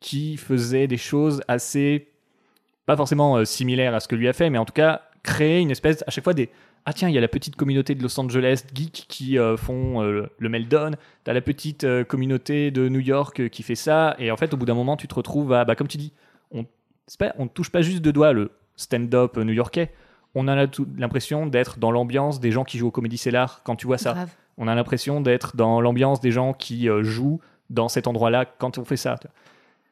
[0.00, 2.08] qui faisaient des choses assez,
[2.86, 5.70] pas forcément similaires à ce que lui a fait, mais en tout cas, créer une
[5.70, 6.50] espèce, à chaque fois, des
[6.84, 10.02] ah tiens, il y a la petite communauté de Los Angeles geek qui euh, font
[10.02, 10.92] euh, le Meldon,
[11.24, 14.54] t'as la petite euh, communauté de New York euh, qui fait ça, et en fait,
[14.54, 16.12] au bout d'un moment, tu te retrouves à, bah, comme tu dis,
[16.50, 16.64] on
[17.06, 19.92] c'est pas, on ne touche pas juste de doigts le stand-up new-yorkais,
[20.34, 23.86] on a l'impression d'être dans l'ambiance des gens qui jouent au Comedy Cellar quand tu
[23.86, 24.26] vois ça.
[24.56, 28.84] On a l'impression d'être dans l'ambiance des gens qui jouent dans cet endroit-là quand on
[28.84, 29.18] fait ça.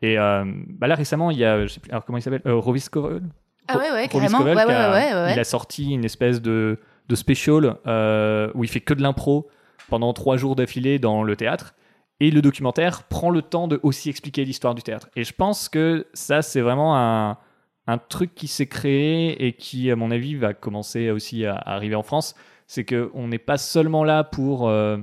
[0.03, 2.83] Et bah là, récemment, il y a, je sais plus, alors comment il s'appelle, Rovis
[2.83, 3.23] Scovel
[3.69, 4.39] Ah ouais, ouais, carrément.
[4.39, 5.33] Scovel Ouais, qui ouais, a- ouais, ouais, ouais.
[5.35, 9.49] Il a sorti une espèce de, de special euh, où il fait que de l'impro
[9.89, 11.75] pendant trois jours d'affilée dans le théâtre.
[12.21, 15.09] Et le documentaire prend le temps de aussi expliquer l'histoire du théâtre.
[15.17, 17.37] Et je pense que ça, c'est vraiment un,
[17.87, 21.75] un truc qui s'est créé et qui, à mon avis, va commencer aussi à, à
[21.75, 22.35] arriver en France.
[22.67, 24.69] C'est qu'on n'est pas seulement là pour.
[24.69, 24.97] euh,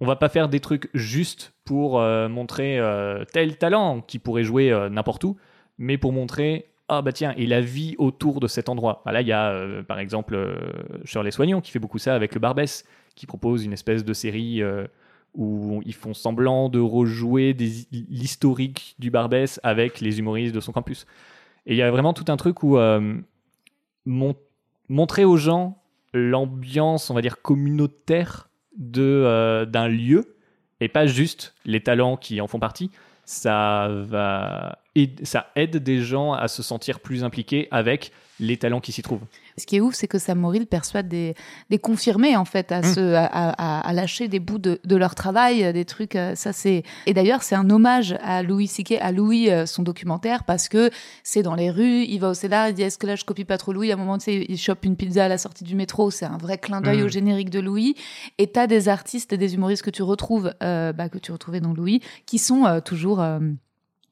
[0.00, 4.42] on va pas faire des trucs juste pour euh, montrer euh, tel talent qui pourrait
[4.44, 5.36] jouer n'importe où,
[5.78, 6.66] mais pour montrer
[6.98, 9.02] ah bah tiens et la vie autour de cet endroit.
[9.06, 10.56] Ah, là il y a euh, par exemple euh,
[11.04, 14.62] Shirley Soignon qui fait beaucoup ça avec le Barbès, qui propose une espèce de série
[14.62, 14.86] euh,
[15.34, 17.52] où ils font semblant de rejouer
[17.92, 21.06] l'historique du Barbès avec les humoristes de son campus.
[21.66, 22.78] Et il y a vraiment tout un truc où
[24.04, 24.36] mon-
[24.88, 30.36] montrer aux gens l'ambiance, on va dire communautaire de d'un lieu
[30.80, 32.90] et pas juste les talents qui en font partie.
[33.24, 38.80] Ça va aid- ça aide des gens à se sentir plus impliqués avec les talents
[38.80, 39.22] qui s'y trouvent.
[39.56, 41.34] Ce qui est ouf, c'est que Sam Morrill persuade des,
[41.70, 42.94] des confirmés en fait à, Mm.
[42.94, 46.16] se, à, à- à lâcher des bouts de, de leur travail, des trucs.
[46.16, 46.82] euh, Ça c'est.
[47.06, 50.90] Et d'ailleurs, c'est un hommage à Louis C.K., à Louis euh, son documentaire parce que
[51.22, 52.02] c'est dans les rues.
[52.02, 53.92] Il va au cellar, il dit est-ce que là je copie pas trop Louis?
[53.92, 56.10] À un moment, tu sais, il chope une pizza à la sortie du métro.
[56.10, 57.04] C'est un vrai clin d'œil Mm.
[57.04, 57.94] au générique de Louis.
[58.38, 61.60] Et t'as des artistes et des humoristes que tu retrouves, euh, bah, que tu retrouvais
[61.60, 63.38] dans Louis, qui sont euh, toujours euh,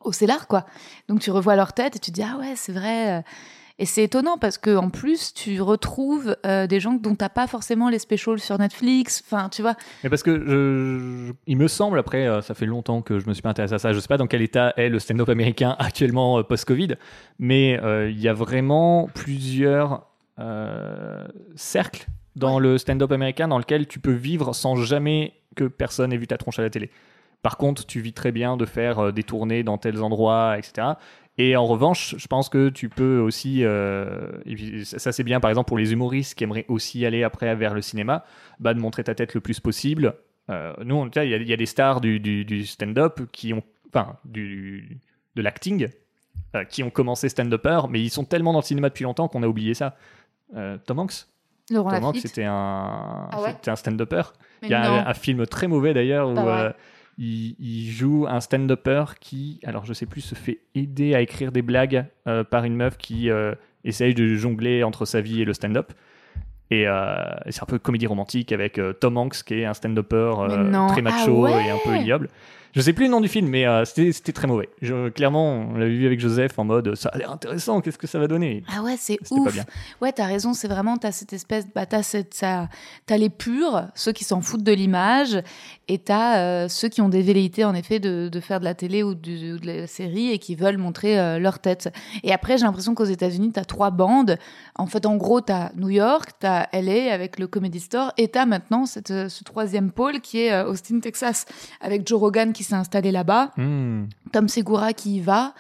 [0.05, 0.65] au cellar quoi.
[1.09, 3.19] Donc tu revois leur tête et tu te dis ah ouais c'est vrai.
[3.19, 3.23] euh,
[3.79, 7.47] et c'est étonnant parce que en plus, tu retrouves euh, des gens dont t'as pas
[7.47, 9.25] forcément les specials sur Netflix.
[9.27, 9.75] Enfin, tu vois.
[10.05, 13.27] Mais parce que je, je- il me semble, après, euh, ça fait longtemps que je
[13.27, 15.29] me suis pas intéressé à ça, je sais pas dans quel état est le stand-up
[15.31, 16.97] américain actuellement euh, post-Covid,
[17.39, 20.07] mais il y a vraiment plusieurs
[21.57, 26.17] cercles dans le stand-up américain dans lequel tu peux vivre sans jamais que personne ait
[26.17, 26.91] vu ta tronche à la télé.
[27.43, 30.89] Par contre, tu vis très bien de faire euh, des tournées dans tels endroits, etc.
[31.39, 34.31] Et en revanche, je pense que tu peux aussi, euh,
[34.85, 37.81] ça c'est bien par exemple pour les humoristes qui aimeraient aussi aller après vers le
[37.81, 38.25] cinéma,
[38.61, 40.15] bah, de montrer ta tête le plus possible.
[40.51, 43.21] Euh, nous, on- il y, a- il y a des stars du, du- du stand-up
[43.33, 44.99] qui ont, enfin, du,
[45.35, 45.89] de l'acting,
[46.55, 49.43] euh, qui ont commencé stand-upper, mais ils sont tellement dans le cinéma depuis longtemps qu'on
[49.43, 49.97] a oublié ça.
[50.85, 51.27] Tom Hanks,
[51.71, 52.29] Laurent Tom Hanks, Lafitte.
[52.29, 53.57] c'était un, Ah ouais?
[53.67, 54.23] un stand-upper.
[54.63, 56.35] Il y a un, un film très mauvais d'ailleurs où.
[57.19, 61.53] Il, il joue un stand-upper qui, alors je sais plus, se fait aider à écrire
[61.53, 65.45] des blagues euh, par une meuf qui euh, essaye de jongler entre sa vie et
[65.45, 65.93] le stand-up.
[66.71, 67.17] Et, euh,
[67.51, 70.33] c'est un peu comédie romantique avec Tom Hanks qui est un stand-upper
[70.89, 72.29] très Ah macho ouais et un peu ignoble.
[72.75, 74.71] Je sais plus le nom du film, mais euh, c'était très mauvais.
[74.81, 78.07] Je, clairement, on l'avait vu avec Joseph en mode ça a l'air intéressant, qu'est-ce que
[78.07, 78.65] ça va donner?
[78.75, 79.53] Ah ouais, c'est pas ouf.
[79.53, 79.65] bien.
[80.01, 82.03] Ouais, t'as raison, c'est vraiment, t'as cette espèce, bah, t'as
[83.07, 85.43] t'as les purs, ceux qui s'en foutent de l'image,
[85.93, 88.75] et t'as euh, ceux qui ont des velléités, en effet, de, de faire de la
[88.75, 91.93] télé ou, du- ou de la série et qui veulent montrer euh, leur tête.
[92.23, 94.39] Et après, j'ai l'impression qu'aux États-Unis, t'as trois bandes.
[94.77, 98.47] En fait, en gros, t'as New York, t'as LA avec le Comedy Store, et t'as
[98.47, 101.45] maintenant cette, euh, ce troisième pôle qui est euh, Austin, Texas,
[101.81, 103.51] avec Joe Rogan qui s'est installé là-bas.
[103.57, 104.05] Hmm.
[104.33, 105.55] Tom Segura qui y va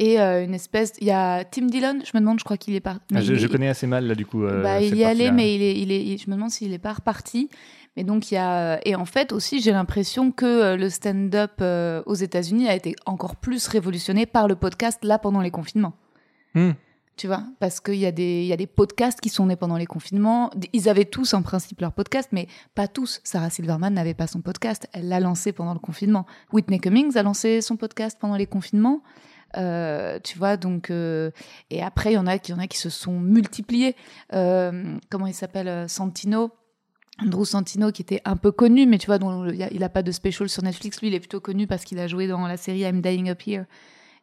[0.00, 2.74] et euh, une espèce il y a Tim Dillon je me demande je crois qu'il
[2.74, 4.42] est parti Ah, je, je connais assez mal là du coup.
[4.42, 5.32] euh, bah, il y est allé partie-là.
[5.32, 7.48] mais il est, il est il- je me demande s'il est pas reparti
[7.96, 11.52] mais donc il y a et en fait aussi j'ai l'impression que euh, le stand-up
[11.60, 15.94] euh, aux États-Unis a été encore plus révolutionné par le podcast là pendant les confinements.
[16.54, 16.72] Hmm.
[17.16, 17.44] tu vois?
[17.60, 20.50] Parce qu'il y a des y a des podcasts qui sont nés pendant les confinements.
[20.72, 23.20] Ils avaient tous en principe leur podcast mais pas tous.
[23.24, 24.88] Sarah Silverman n'avait pas son podcast.
[24.92, 26.26] Elle l'a lancé pendant le confinement.
[26.52, 29.02] Whitney Cummings a lancé son podcast pendant les confinements.
[29.56, 30.90] Euh, tu vois, donc.
[30.90, 31.30] euh,
[31.70, 33.94] et après, il y, en a, qui- y en a qui se sont multipliés.
[34.32, 36.50] Euh, comment il s'appelle euh, Santino?
[37.22, 40.10] Andrew Santino, qui était un peu connu, mais tu vois, dont il n'a pas de
[40.12, 41.00] special sur Netflix.
[41.00, 43.40] Lui, il est plutôt connu parce qu'il a joué dans la série I'm Dying Up
[43.46, 43.64] Here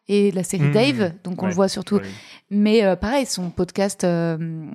[0.08, 0.72] et la série Mhm.
[0.74, 1.96] Dave, donc on le voit surtout.
[1.98, 2.02] Ouais.
[2.50, 4.66] Mais euh, pareil, son podcast euh,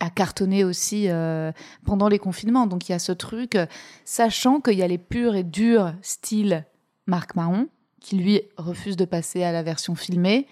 [0.00, 1.52] a cartonné aussi euh,
[1.84, 2.66] pendant les confinements.
[2.66, 3.56] Donc il y a ce truc,
[4.04, 6.64] sachant qu'il y a les purs et durs style
[7.06, 7.68] Marc Maron,
[8.00, 10.48] qui lui refuse de passer à la version filmée,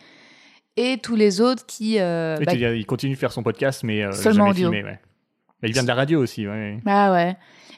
[0.77, 1.99] et tous les autres qui...
[1.99, 4.71] euh, bah, il continue de faire son podcast, mais euh, Seulement jamais audio.
[4.71, 4.85] filmé.
[4.89, 5.01] Ouais.
[5.63, 6.47] Mais il vient de la radio aussi.
[6.47, 6.79] Ouais.
[6.87, 7.37] Ah ouais.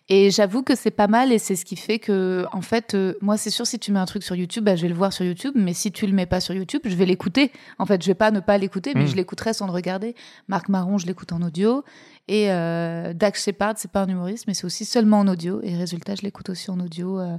[0.09, 3.15] Et j'avoue que c'est pas mal et c'est ce qui fait que, en fait, euh,
[3.21, 5.13] moi, c'est sûr, si tu mets un truc sur YouTube, bah, je vais le voir
[5.13, 7.53] sur YouTube, mais si tu le mets pas sur YouTube, je vais l'écouter.
[7.79, 9.09] En fait, je vais pas ne pas l'écouter, mais Mm.
[9.09, 10.15] je l'écouterai sans le regarder.
[10.49, 11.85] Marc Marron, je l'écoute en audio.
[12.29, 15.61] Et euh, Dax Shepard, c'est pas un humoriste, mais c'est aussi seulement en audio.
[15.63, 17.21] Et résultat, je l'écoute aussi en audio.
[17.21, 17.39] euh.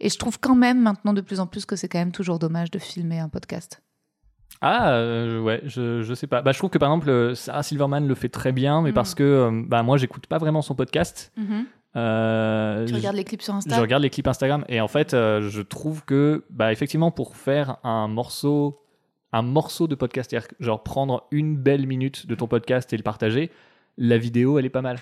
[0.00, 2.38] Et je trouve quand même maintenant de plus en plus que c'est quand même toujours
[2.38, 3.80] dommage de filmer un podcast.
[4.60, 6.40] Ah, euh, ouais, je, je sais pas.
[6.40, 8.94] Bah, je trouve que par exemple, euh, Sarah Silverman le fait très bien, mais Mm.
[8.94, 11.32] parce que euh, bah, moi, j'écoute pas vraiment son podcast.
[11.96, 14.88] Euh, Tu je- regardes les clips sur Insta Je regarde les clips Instagram et en
[14.88, 18.80] fait, je trouve que, bah, effectivement, pour faire un morceau,
[19.32, 23.50] un morceau de podcast, genre prendre une belle minute de ton podcast et le partager,
[23.98, 24.98] la vidéo, elle est pas mal.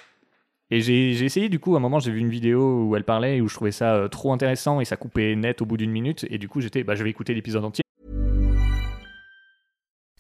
[0.71, 3.05] Et j'ai j'ai essayé, du coup, à un moment, j'ai vu une vidéo où elle
[3.05, 5.77] parlait et où je trouvais ça euh, trop intéressant et ça coupait net au bout
[5.77, 6.27] d'une minute.
[6.31, 7.83] Et du coup, j'étais, bah, je vais écouter l'épisode entier.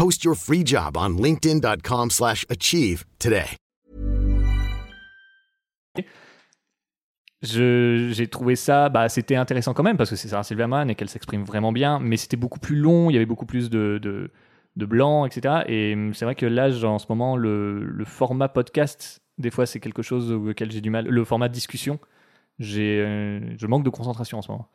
[0.00, 3.44] Post your free job on linkedin.com/achieve slash achieve today.
[7.42, 11.10] J'ai trouvé ça, bah, c'était intéressant quand même parce que c'est Sarah Silverman et qu'elle
[11.10, 14.30] s'exprime vraiment bien, mais c'était beaucoup plus long, il y avait beaucoup plus de, de,
[14.76, 15.64] de blanc, etc.
[15.66, 19.66] Et hum, c'est vrai que là, en ce moment, le, le format podcast, des fois,
[19.66, 21.08] c'est quelque chose auquel j'ai du mal.
[21.08, 22.00] Le format discussion,
[22.58, 24.70] j'ai, euh, je manque de concentration en ce moment.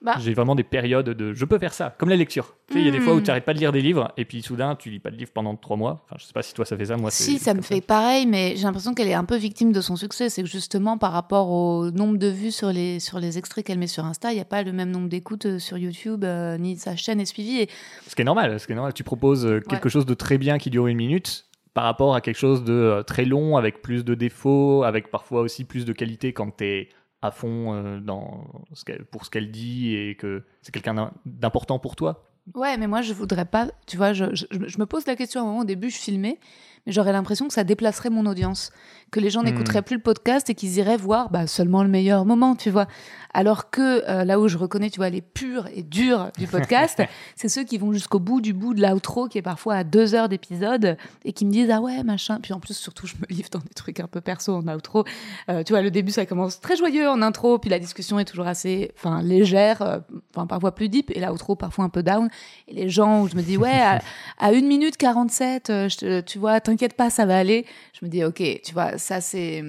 [0.00, 0.14] Bah.
[0.20, 1.32] J'ai vraiment des périodes de.
[1.34, 2.54] Je peux faire ça, comme la lecture.
[2.68, 3.22] Tu sais, il y a des fois où Mm.
[3.22, 5.32] tu n'arrêtes pas de lire des livres et puis soudain, tu lis pas de livre
[5.34, 6.04] pendant trois mois.
[6.04, 7.10] Enfin, je sais pas si toi ça fait ça, moi.
[7.10, 9.96] Si, ça me fait pareil, mais j'ai l'impression qu'elle est un peu victime de son
[9.96, 10.28] succès.
[10.30, 13.78] C'est que justement, par rapport au nombre de vues sur les, sur les extraits qu'elle
[13.80, 16.56] met sur Insta, il n'y a pas le même nombre d'écoutes euh, sur YouTube, euh,
[16.58, 17.62] ni sa chaîne est suivie.
[17.62, 17.68] Et
[18.06, 18.94] Ce qui est normal, ce qui est normal.
[18.94, 22.20] Tu proposes euh, quelque chose de très bien qui dure une minute par rapport à
[22.20, 26.32] quelque chose de très long, avec plus de défauts, avec parfois aussi plus de qualité
[26.32, 26.88] quand tu es
[27.22, 31.78] à fond euh, dans ce pour ce qu'elle dit et que c'est quelqu'un d'im- d'important
[31.78, 32.24] pour toi?
[32.54, 33.68] Ouais, mais moi, je voudrais pas.
[33.86, 36.38] Tu vois, je, me pose la question un moment, au début, je filmais,
[36.77, 38.70] mais j'aurais l'impression que ça déplacerait mon audience.
[39.10, 39.46] Que les gens Hmm.
[39.46, 42.86] n'écouteraient plus le podcast et qu'ils iraient voir bah, seulement le meilleur moment, tu vois.
[43.32, 47.02] Alors que euh, là où je reconnais, tu vois, les purs et durs du podcast,
[47.36, 50.14] c'est ceux qui vont jusqu'au bout du bout de l'outro, qui est parfois à deux
[50.14, 52.38] heures d'épisode, et qui me disent Ah ouais, machin.
[52.42, 55.04] Puis en plus, surtout, je me livre dans des trucs un peu perso en outro.
[55.48, 58.24] Euh, tu vois, le début, ça commence très joyeux en intro, puis la discussion est
[58.26, 59.98] toujours assez enfin, légère, euh,
[60.34, 62.28] enfin, parfois plus deep, et l'outro, parfois un peu down.
[62.66, 64.00] Et les gens où je me dis, ouais, à,
[64.38, 67.66] à 1 minute 47, euh, je tu vois, t'inquiète pas, ça va aller.
[67.98, 69.62] Je me dis, ok, tu vois, ça c'est.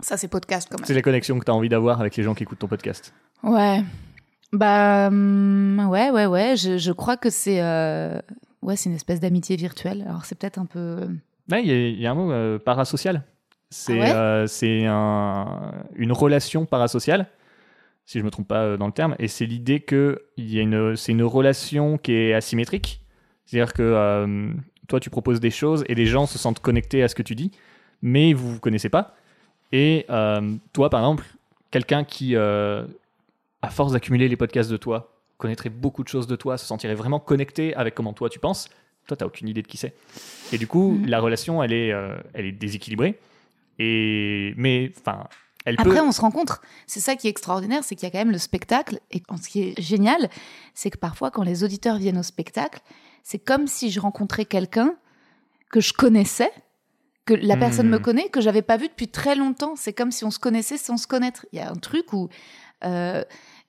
[0.00, 0.86] Ça, c'est podcast quand même.
[0.86, 3.14] C'est la connexion que tu as envie d'avoir avec les gens qui écoutent ton podcast.
[3.42, 3.82] Ouais.
[4.52, 6.56] Bah, hum, ouais, ouais, ouais.
[6.56, 7.60] Je, je crois que c'est.
[7.60, 8.20] euh,
[8.62, 10.04] Ouais, c'est une espèce d'amitié virtuelle.
[10.08, 11.06] Alors, c'est peut-être un peu.
[11.50, 13.22] Ouais, Il y, a- il y a un mot euh, parasocial.
[13.70, 17.26] C'est Ah ouais euh, c'est un- une relation parasociale,
[18.06, 20.62] si je me trompe pas dans le terme, et c'est l'idée que il y a
[20.62, 23.02] une, c'est une relation qui est asymétrique.
[23.46, 23.82] C'est-à-dire que
[24.88, 27.34] toi, tu proposes des choses et les gens se sentent connectés à ce que tu
[27.34, 27.50] dis,
[28.02, 29.14] mais vous vous connaissez pas.
[29.72, 31.24] Et euh, toi, par exemple,
[31.70, 32.84] quelqu'un qui, euh,
[33.62, 36.94] à force d'accumuler les podcasts de toi, connaîtrait beaucoup de choses de toi, se sentirait
[36.94, 38.68] vraiment connecté avec comment toi tu penses.
[39.06, 39.94] Toi, t'as aucune idée de qui c'est.
[40.52, 41.06] Et du coup, Mhm.
[41.06, 43.18] la relation, elle est, euh, elle est déséquilibrée.
[43.78, 45.24] Et mais, enfin,
[45.64, 46.00] elle Après, peut.
[46.02, 46.62] on se rencontre.
[46.86, 49.00] C'est ça qui est extraordinaire, c'est qu'il y a quand même le spectacle.
[49.10, 50.30] Et ce qui est génial,
[50.74, 52.80] c'est que parfois, quand les auditeurs viennent au spectacle,
[53.24, 54.94] c'est comme si je rencontrais quelqu'un
[55.70, 56.52] que je connaissais,
[57.26, 57.92] que la personne Hmm.
[57.92, 59.74] me connaît, que j'avais pas vu depuis très longtemps.
[59.76, 61.46] C'est comme si on se connaissait sans se connaître.
[61.52, 62.28] Il y a un truc où.
[62.84, 63.24] euh,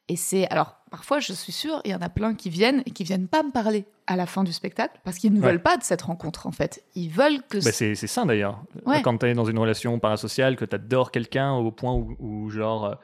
[0.07, 0.47] et c'est.
[0.49, 3.27] Alors, parfois, je suis sûre, il y en a plein qui viennent et qui viennent
[3.27, 5.47] pas me parler à la fin du spectacle parce qu'ils ne Ouais.
[5.47, 6.83] veulent pas de cette rencontre, en fait.
[6.93, 7.57] Ils veulent que.
[7.63, 8.61] Bah, c'est sain d'ailleurs.
[8.85, 9.01] Ouais.
[9.01, 12.49] Quand tu es dans une relation parasociale, que tu adores quelqu'un au point où, où
[12.51, 12.95] genre, euh,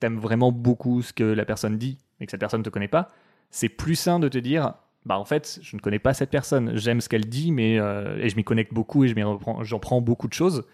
[0.00, 3.08] t'aimes vraiment beaucoup ce que la personne dit, mais que cette personne te connaît pas,
[3.50, 4.72] c'est plus sain de te dire
[5.06, 6.76] bah en fait, je ne connais pas cette personne.
[6.76, 9.78] J'aime ce qu'elle dit, mais euh, et je m'y connecte beaucoup et je reprends, j'en
[9.78, 10.64] prends beaucoup de choses.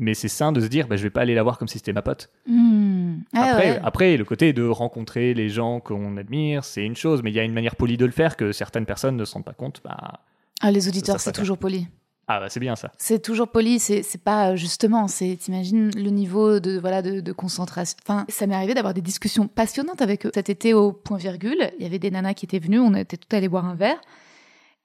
[0.00, 1.78] Mais c'est sain de se dire, bah, je vais pas aller la voir comme si
[1.78, 2.30] c'était ma pote.
[2.46, 3.16] Hmm.
[3.34, 3.80] Ah après, ouais.
[3.82, 7.40] après, le côté de rencontrer les gens qu'on admire, c'est une chose, mais il y
[7.40, 9.80] a une manière polie de le faire que certaines personnes ne se rendent pas compte.
[9.82, 10.20] Bah,
[10.60, 11.88] Ah, les auditeurs, c'est toujours poli.
[12.28, 12.92] Ah bah c'est bien ça.
[12.98, 17.32] C'est toujours poli, c'est pas euh, justement, c'est t'imagines le niveau de voilà de, de
[17.32, 17.96] concentration.
[18.02, 20.30] Enfin, ça m'est arrivé d'avoir des discussions passionnantes avec eux.
[20.34, 23.16] Cet été au point virgule, il y avait des nanas qui étaient venues, on était
[23.16, 24.00] toutes allées boire un verre,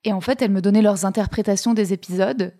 [0.05, 2.53] et en fait elles me donnaient leurs interprétations des épisodes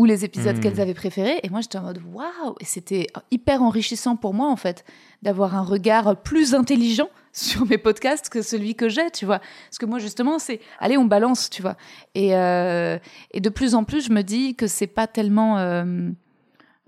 [0.00, 0.62] ou les épisodes Mhm.
[0.62, 4.48] qu'elles avaient préférés, et moi j'étais en mode waouh, et c'était hyper enrichissant pour moi
[4.48, 4.78] en fait
[5.20, 9.40] d'avoir un regard plus intelligent sur mes podcasts que celui que j'ai, tu vois.
[9.68, 11.76] Parce que moi justement c'est allez on balance, tu vois.
[12.14, 12.98] Et euh,
[13.32, 15.84] et de plus en plus, je me dis que c'est pas tellement euh,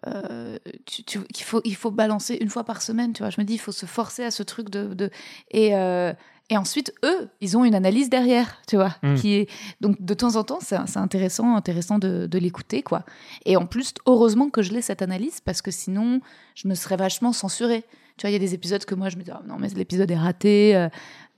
[0.07, 3.31] euh, tu- tu- qu'il faut il faut balancer une fois par semaine, tu vois.
[3.31, 5.11] Je me dis il faut se forcer à ce truc de, de
[5.51, 6.13] et euh,
[6.51, 9.15] et ensuite eux, ils ont une analyse derrière, tu vois, Mm.
[9.15, 9.49] qui est
[9.81, 13.05] donc de temps en temps c'est intéressant intéressant de, de l'écouter quoi.
[13.47, 16.21] Et en plus heureusement que je l'ai cette analyse parce que sinon
[16.55, 17.85] je me serais vachement censurée.
[18.19, 19.69] Tu vois, il y a des épisodes que moi je me dis Ah, non mais
[19.69, 20.77] l'épisode est raté.
[20.77, 20.89] euh,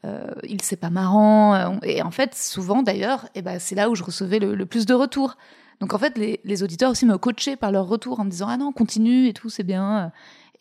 [0.04, 3.88] euh, il c'est pas marrant euh, et en fait souvent d'ailleurs et ben c'est là
[3.88, 5.38] où je recevais le, le plus de retours
[5.80, 8.48] donc en fait les, les auditeurs aussi me coachaient par leur retour en me disant
[8.50, 10.12] ah non continue et tout c'est bien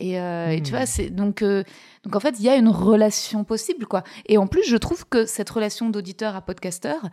[0.04, 0.76] et, euh, et tu Hmm.
[0.76, 1.64] vois c'est donc euh,
[2.04, 5.08] donc en fait il y a une relation possible quoi et en plus je trouve
[5.08, 7.10] que cette relation d'auditeur à podcasteur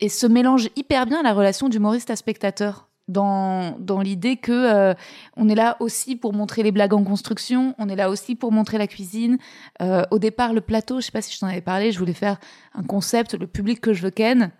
[0.00, 4.52] et se mélange hyper bien à la relation d'humoriste à spectateur dans, dans l'idée que
[4.52, 4.94] euh,
[5.36, 8.50] on est là aussi pour montrer les blagues en construction, on est là aussi pour
[8.50, 9.38] montrer la cuisine.
[9.80, 12.12] Euh, au départ, le plateau, je sais pas si je t'en avais parlé, je voulais
[12.12, 12.38] faire
[12.74, 14.50] un concept, le public que je veux ken,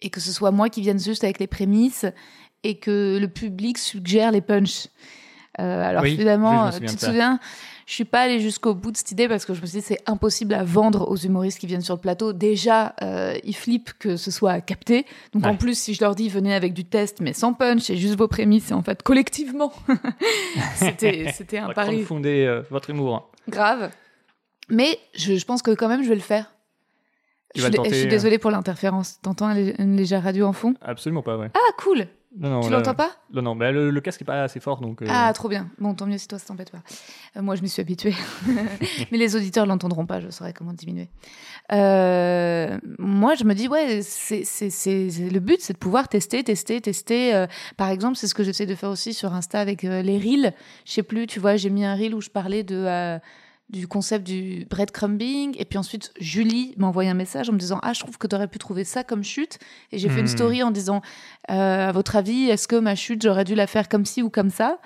[0.00, 2.06] et que ce soit moi qui vienne juste avec les prémices,
[2.62, 4.88] et que le public suggère les punchs.
[5.60, 7.40] Euh, alors Oui, finalement, me souviens tu te souviens,
[7.86, 9.84] je suis pas allée jusqu'au bout de cette idée parce que je me suis dit
[9.84, 12.32] c'est impossible à vendre aux humoristes qui viennent sur le plateau.
[12.34, 15.06] Déjà, euh, ils flippent que ce soit capté.
[15.32, 17.96] Donc en plus, si je leur dis venez avec du test mais sans punch et
[17.96, 19.72] juste vos prémices, et en fait collectivement,
[20.74, 23.14] c'était un pari confonder euh, votre humour.
[23.14, 23.22] hein.
[23.48, 23.90] grave.
[24.68, 26.52] Mais je, je pense que quand même je vais le faire.
[27.54, 28.10] Tu je, vas suis, le tenter, je suis euh.
[28.10, 29.18] désolée pour l'interférence.
[29.22, 30.74] T'entends une une légère radio en fond?
[30.82, 31.48] Absolument pas, ouais.
[31.54, 32.06] Ah cool.
[32.36, 33.10] Non, non, tu l'entends pas?
[33.32, 35.00] Non, non, mais le, le casque est pas assez fort, donc.
[35.02, 35.70] euh, Ah, trop bien.
[35.78, 36.82] Bon, tant mieux si toi, ça t'embête pas.
[37.36, 38.14] Euh, moi, je m'y suis habituée.
[39.10, 41.08] Mais les auditeurs l'entendront pas, je saurais comment diminuer.
[41.72, 47.46] Euh, moi, je me dis, ouais, c'est, le but, c'est de pouvoir tester, tester, tester.
[47.76, 50.54] Par exemple, c'est ce que j'essaie de faire aussi sur Insta avec les reels.
[50.84, 53.18] Je sais plus, tu vois, j'ai mis un reel où je parlais de.
[53.70, 57.78] Du concept du breadcrumbing et puis ensuite Julie m'a envoyé un message en me disant
[57.82, 59.58] ah je trouve que tu aurais pu trouver ça comme chute
[59.92, 60.28] et j'ai fait une Hmm.
[60.28, 61.02] story en disant
[61.50, 64.30] euh, à votre avis est-ce que ma chute j'aurais dû la faire comme ci ou
[64.30, 64.78] comme ça?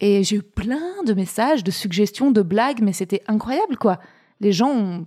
[0.00, 4.00] Et j'ai eu plein de messages, de suggestions, de blagues, mais c'était incroyable, quoi.
[4.40, 5.06] Les gens ont...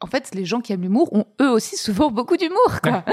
[0.00, 3.04] En fait, les gens qui aiment l'humour ont eux aussi souvent beaucoup d'humour, quoi.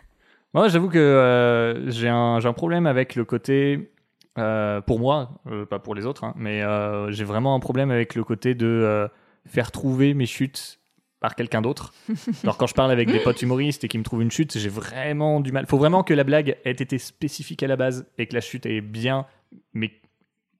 [0.54, 3.92] Moi, j'avoue que euh, j'ai un, j'ai un problème avec le côté,
[4.40, 7.90] euh, pour moi, euh, pas pour les autres, hein, mais euh, j'ai vraiment un problème
[7.90, 9.08] avec le côté de
[9.46, 10.78] faire trouver mes chutes
[11.20, 11.92] par quelqu'un d'autre.
[12.44, 14.68] Alors quand je parle avec des potes humoristes et qu'ils me trouvent une chute, j'ai
[14.68, 15.66] vraiment du mal.
[15.66, 18.66] faut vraiment que la blague ait été spécifique à la base et que la chute
[18.66, 19.26] est bien,
[19.74, 19.92] mais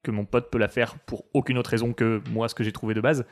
[0.03, 2.71] que mon pote peut la faire pour aucune autre raison que moi, ce que j'ai
[2.71, 3.25] trouvé de base,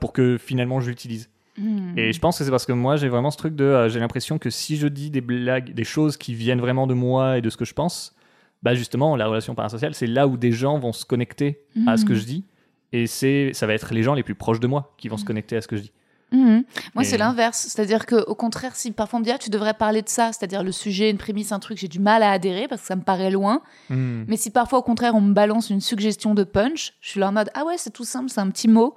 [0.00, 1.30] pour que finalement je l'utilise.
[1.56, 1.98] Hmm.
[1.98, 3.88] Et je pense que c'est parce que moi, j'ai vraiment ce truc de.
[3.88, 7.38] j'ai l'impression que si je dis des blagues, des choses qui viennent vraiment de moi
[7.38, 8.14] et de ce que je pense,
[8.62, 12.04] bah justement, la relation parasociale, c'est là où des gens vont se connecter à ce
[12.04, 12.18] que Mhm.
[12.18, 12.44] je dis.
[12.92, 15.24] Et c'est, ça va être les gens les plus proches de moi qui vont se
[15.24, 15.92] connecter à ce que je dis.
[16.32, 16.64] Mhm.
[16.94, 17.58] Moi, Et- c'est l'inverse.
[17.70, 20.62] C'est-à-dire qu'au contraire, si parfois on me dit, ah, tu devrais parler de ça, c'est-à-dire
[20.62, 23.02] le sujet, une prémisse, un truc, j'ai du mal à adhérer parce que ça me
[23.02, 23.62] paraît loin.
[23.90, 27.28] Mais si parfois, au contraire, on me balance une suggestion de punch, je suis là
[27.28, 28.94] en mode, ah ouais, c'est tout simple, c'est un petit mot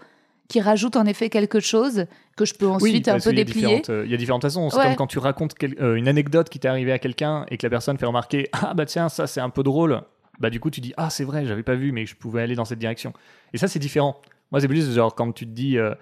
[0.51, 3.81] qui rajoute en effet quelque chose que je peux ensuite un peu déplier.
[3.89, 4.69] euh, Il y a différentes façons.
[4.69, 4.83] C'est Ouais.
[4.83, 7.65] comme quand tu racontes quel- euh, une anecdote qui t'est arrivée à quelqu'un et que
[7.65, 10.01] la personne fait remarquer Ah bah tiens, ça c'est un peu drôle.
[10.39, 12.55] Bah du coup, tu dis Ah c'est vrai, j'avais pas vu, mais je pouvais aller
[12.55, 13.13] dans cette direction.
[13.53, 14.19] Et ça, c'est différent.
[14.51, 15.93] Moi, c'est plus genre quand tu te dis euh,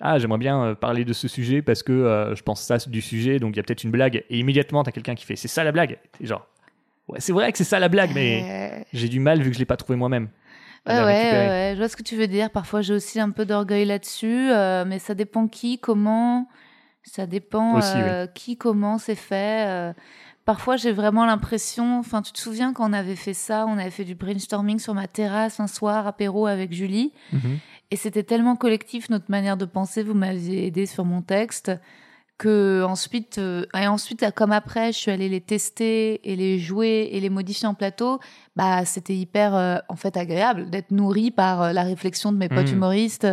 [0.00, 3.38] Ah, j'aimerais bien parler de ce sujet parce que euh, je pense ça du sujet,
[3.38, 4.24] donc il y a peut-être une blague.
[4.30, 5.98] Et immédiatement, t'as quelqu'un qui fait C'est ça la blague?
[6.20, 6.46] Et genre
[7.08, 9.58] Ouais, c'est vrai que c'est ça la blague, mais j'ai du mal vu que je
[9.58, 10.28] l'ai pas trouvé moi-même.
[10.88, 11.04] Ouais,
[11.48, 12.50] ouais, je vois ce que tu veux dire.
[12.50, 16.48] Parfois, j'ai aussi un peu d'orgueil là-dessus, euh, mais ça dépend qui, comment.
[17.04, 19.66] Ça dépend Aussi, euh, qui, comment c'est fait.
[19.66, 19.92] euh.
[20.44, 21.98] Parfois, j'ai vraiment l'impression.
[21.98, 24.94] Enfin, tu te souviens quand on avait fait ça On avait fait du brainstorming sur
[24.94, 27.12] ma terrasse un soir, apéro avec Julie.
[27.32, 27.58] Mhm.
[27.90, 30.02] Et c'était tellement collectif notre manière de penser.
[30.02, 31.72] Vous m'aviez aidé sur mon texte
[32.38, 37.08] que ensuite, euh, et ensuite, comme après, je suis allée les tester et les jouer
[37.12, 38.20] et les modifier en plateau.
[38.56, 42.48] Bah, c'était hyper, euh, en fait, agréable d'être nourri par euh, la réflexion de mes
[42.48, 42.74] potes Mhm.
[42.74, 43.26] humoristes.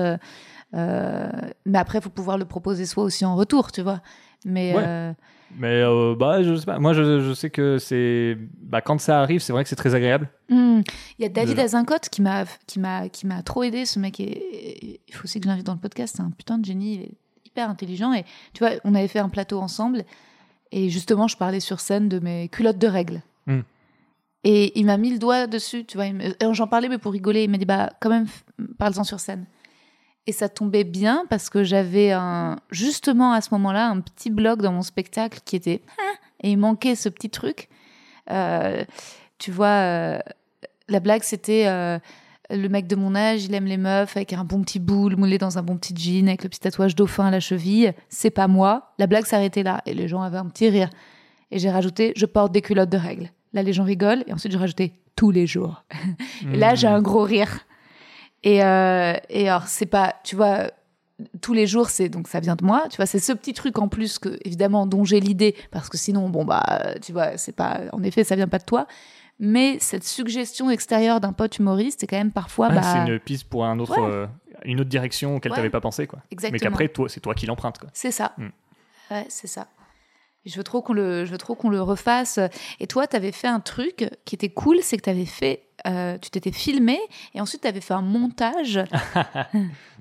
[0.74, 4.01] mais après, il faut pouvoir le proposer soi aussi en retour, tu vois.
[4.45, 5.14] Mais, Ouais.
[5.58, 5.84] Mais
[6.18, 6.80] bah, je sais pas.
[6.80, 8.36] Moi, je, je sais que c'est.
[8.62, 10.28] Bah, quand ça arrive, c'est vrai que c'est très agréable.
[10.49, 10.82] Hmm.
[11.18, 13.86] Il y a David Azincote qui m'a qui m'a qui m'a trop aidé.
[13.86, 16.16] Ce mec, il faut aussi que je l'invite dans le podcast.
[16.18, 16.95] C'est un putain de génie.
[16.95, 17.12] Il est
[17.56, 18.14] hyper intelligent.
[18.14, 20.03] Et tu vois, on avait fait un plateau ensemble.
[20.72, 23.22] Et justement, je parlais sur scène de mes culottes de règles.
[23.47, 23.62] Hmm.
[24.43, 25.86] Et il m'a mis le doigt dessus.
[25.86, 26.08] Tu vois,
[26.51, 27.43] j'en parlais mais pour rigoler.
[27.43, 28.28] Il m'a dit bah quand même,
[28.78, 29.45] parle-en sur scène.
[30.28, 34.62] Et ça tombait bien parce que j'avais un, justement à ce moment-là un petit blog
[34.62, 37.70] dans mon spectacle qui était Ah et il manquait ce petit truc.
[38.32, 38.84] Euh,
[39.38, 40.20] tu vois, euh,
[40.88, 41.99] la blague c'était euh,
[42.50, 45.38] le mec de mon âge, il aime les meufs avec un bon petit boule moulé
[45.38, 47.93] dans un bon petit jean avec le petit tatouage dauphin à la cheville.
[48.10, 48.93] C'est pas moi.
[49.00, 50.89] La blague s'arrêtait là et les gens avaient un petit rire.
[51.52, 53.30] Et j'ai rajouté je porte des culottes de règles.
[53.54, 55.84] Là les gens rigolent et ensuite j'ai rajouté tous les jours.
[56.54, 57.60] Et là, j'ai un gros rire.
[58.43, 60.70] Et, euh, et alors, c'est pas, tu vois,
[61.41, 62.84] tous les jours, c'est donc ça vient de moi.
[62.89, 65.98] Tu vois, c'est ce petit truc en plus que, évidemment, dont j'ai l'idée, parce que
[65.98, 68.88] sinon, bon, bah, tu vois, c'est pas, en effet, ça vient pas de toi.
[69.40, 73.20] Mais cette suggestion extérieure d'un pote humoriste, c'est quand même parfois, Ouais, bah, c'est une
[73.20, 74.08] piste pour un autre, Ouais.
[74.10, 74.28] euh,
[74.64, 75.56] une autre direction auquel Ouais.
[75.58, 76.08] tu n'avais pas pensé.
[76.08, 76.20] Quoi.
[76.24, 76.70] Mais exactement.
[76.72, 77.78] qu'après, toi, c'est toi qui l'empruntes.
[77.78, 77.90] Quoi.
[77.94, 78.34] C'est ça.
[78.38, 78.48] Mm.
[79.12, 79.68] Ouais, c'est ça.
[80.46, 82.40] Je veux trop qu'on le, je veux trop qu'on le refasse.
[82.80, 85.64] Et toi, tu avais fait un truc qui était cool, c'est que tu avais fait,
[85.88, 86.98] euh, tu t'étais filmé
[87.34, 88.80] et ensuite tu avais fait un montage.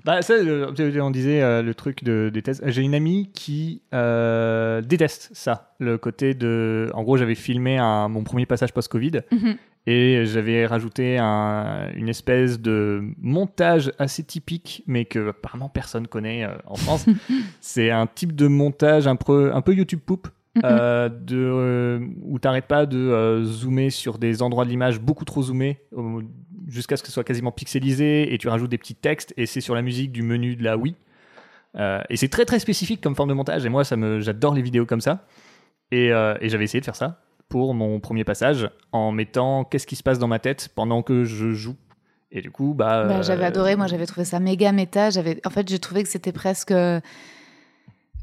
[0.03, 2.61] Bah, ça, on disait euh, le truc de, des tests.
[2.67, 5.73] J'ai une amie qui euh, déteste ça.
[5.79, 6.91] Le côté de.
[6.93, 9.55] En gros, j'avais filmé un, mon premier passage post-Covid Mhm.
[9.87, 16.47] et j'avais rajouté un- une espèce de montage assez typique, mais que apparemment personne connaît
[16.67, 17.07] en France.
[17.59, 20.27] C'est un type de montage un peu, un peu YouTube Poop.
[20.63, 25.25] Euh, de, euh, où t'arrêtes pas de euh, zoomer sur des endroits de l'image beaucoup
[25.25, 25.81] trop zoomés
[26.67, 29.61] jusqu'à ce que ce soit quasiment pixelisé et tu rajoutes des petits textes et c'est
[29.61, 30.95] sur la musique du menu de la Wii.
[31.77, 34.53] Euh, et c'est très très spécifique comme forme de montage et moi ça me j'adore
[34.53, 35.25] les vidéos comme ça
[35.91, 39.85] et, euh, et j'avais essayé de faire ça pour mon premier passage en mettant qu'est-ce
[39.85, 41.75] qui se passe dans ma tête pendant que je joue?
[42.31, 45.09] Et du coup bah, Bah, j'avais euh, adoré, moi j'avais trouvé ça méga méta.
[45.09, 46.73] J'avais, en fait, j'ai trouvé que c'était presque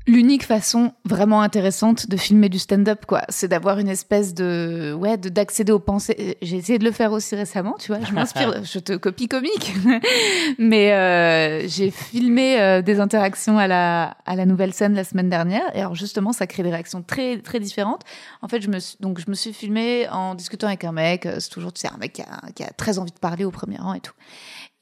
[0.06, 3.22] l'unique façon vraiment intéressante de filmer du stand-up, quoi.
[3.28, 6.36] C'est d'avoir une espèce de, ouais, de d'accéder aux pensées.
[6.42, 8.04] J'ai essayé de le faire aussi récemment, tu vois.
[8.04, 9.72] Je m'inspire, je te copie comique,
[10.58, 15.28] mais euh, j'ai filmé euh, des interactions à la à la nouvelle scène la semaine
[15.28, 15.64] dernière.
[15.74, 18.02] Et alors justement, ça crée des réactions très très différentes.
[18.42, 21.26] En fait, je me suis, donc je me suis filmée en discutant avec un mec.
[21.26, 23.44] euh, C'est toujours, tu sais, un mec qui a, qui a très envie de parler
[23.44, 24.12] au premier rang et tout.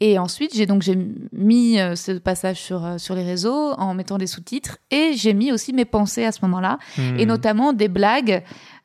[0.01, 0.97] Et ensuite, j'ai donc j'ai
[1.33, 5.35] mis euh, ce passage sur euh, sur les réseaux en mettant des sous-titres et j'ai
[5.35, 7.19] mis aussi mes pensées à ce moment-là hmm.
[7.19, 8.43] et notamment des blagues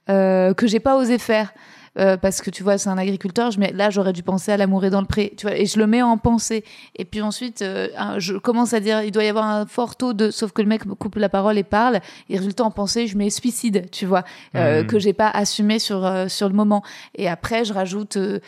[0.09, 1.53] euh, que j'ai pas osé faire.
[1.97, 3.51] Euh, parce que tu vois, c'est un agriculteur.
[3.51, 5.33] Je mets, là, j'aurais dû penser à l'amour est dans le pré.
[5.37, 6.65] Tu vois, et je le mets en pensée.
[6.97, 7.87] Et puis ensuite, euh,
[8.17, 10.67] je commence à dire, il doit y avoir un fort taux de, sauf que le
[10.67, 12.01] mec me coupe la parole et parle.
[12.29, 13.89] Et résultat, en pensée, je mets suicide.
[13.91, 14.25] Tu vois,
[14.55, 14.87] euh, Mhm.
[14.87, 16.83] que j'ai pas assumé sur euh, sur le moment.
[17.15, 18.39] Et après, je rajoute, euh,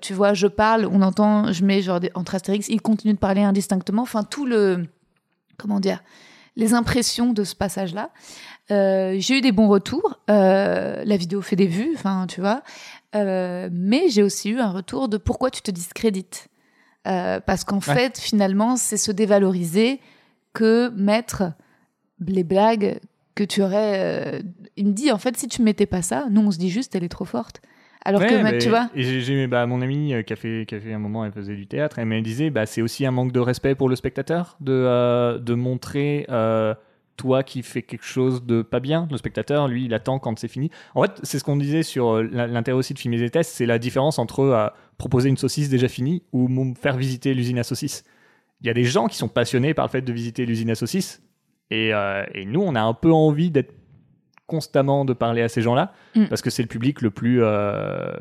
[0.00, 3.18] tu vois, je parle, on entend, je mets genre des, entre Astérix, il continue de
[3.18, 4.02] parler indistinctement.
[4.02, 4.86] Enfin, tout le,
[5.58, 5.98] comment dire,
[6.56, 8.10] les impressions de ce passage-là.
[8.70, 10.18] Euh, j'ai eu des bons retours.
[10.30, 12.62] Euh, la vidéo fait des vues, enfin, tu vois.
[13.14, 16.48] Euh, mais j'ai aussi eu un retour de pourquoi tu te discrédites.
[17.04, 17.94] Parce qu'en Ouais.
[17.94, 20.00] fait, finalement, c'est se dévaloriser
[20.54, 21.52] que mettre
[22.26, 22.98] les blagues
[23.34, 24.42] que tu aurais.
[24.76, 26.94] Il me dit, en fait, si tu mettais pas ça, nous, on se dit juste,
[26.94, 27.60] elle est trop forte.
[28.06, 28.88] Alors Ouais, que, tu vois.
[28.94, 31.24] Et j'ai, j'ai- bah, mon amie euh, qui a, fait, qui a fait un moment,
[31.24, 33.88] elle faisait du théâtre, elle me disait bah, c'est aussi un manque de respect pour
[33.88, 36.74] le spectateur de, euh, de montrer euh,
[37.16, 39.06] toi qui fais quelque chose de pas bien.
[39.10, 40.70] Le spectateur, lui, il attend quand c'est fini.
[40.94, 43.52] En fait, c'est ce qu'on disait sur euh, l'in- l'intérêt aussi de filmer des tests
[43.54, 44.66] c'est la différence entre euh,
[44.98, 48.04] proposer une saucisse déjà finie ou faire visiter l'usine à saucisses.
[48.60, 50.74] Il y a des gens qui sont passionnés par le fait de visiter l'usine à
[50.74, 51.22] saucisses.
[51.70, 53.74] Et, euh, et nous, on a un peu envie d'être
[54.46, 56.26] constamment de parler à ces gens-là Mm.
[56.26, 58.12] parce que c'est le public le plus euh,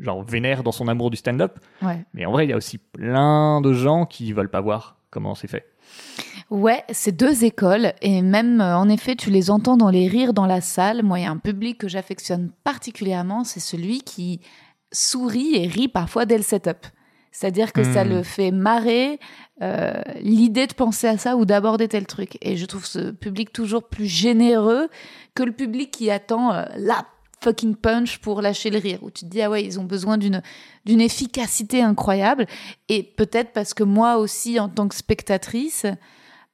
[0.00, 1.58] genre vénère dans son amour du stand-up.
[1.82, 2.04] Ouais.
[2.14, 5.34] Mais en vrai, il y a aussi plein de gens qui veulent pas voir comment
[5.34, 5.66] c'est fait.
[6.50, 10.32] Ouais, c'est deux écoles et même euh, en effet, tu les entends dans les rires
[10.32, 11.04] dans la salle.
[11.04, 14.40] Moi, il y a un public que j'affectionne particulièrement, c'est celui qui
[14.90, 16.86] sourit et rit parfois dès le setup.
[17.30, 18.08] C'est-à-dire que ça Hmm.
[18.08, 19.20] le fait marrer
[19.62, 22.36] euh, l'idée de penser à ça ou d'aborder tel truc.
[22.42, 24.88] Et je trouve ce public toujours plus généreux
[25.36, 27.06] que le public qui attend euh, la
[27.40, 28.98] fucking punch pour lâcher le rire.
[29.02, 30.42] Où tu te dis ah ouais, ils ont besoin d'une
[30.84, 32.46] d'une efficacité incroyable.
[32.88, 35.86] Et peut-être parce que moi aussi, en tant que spectatrice,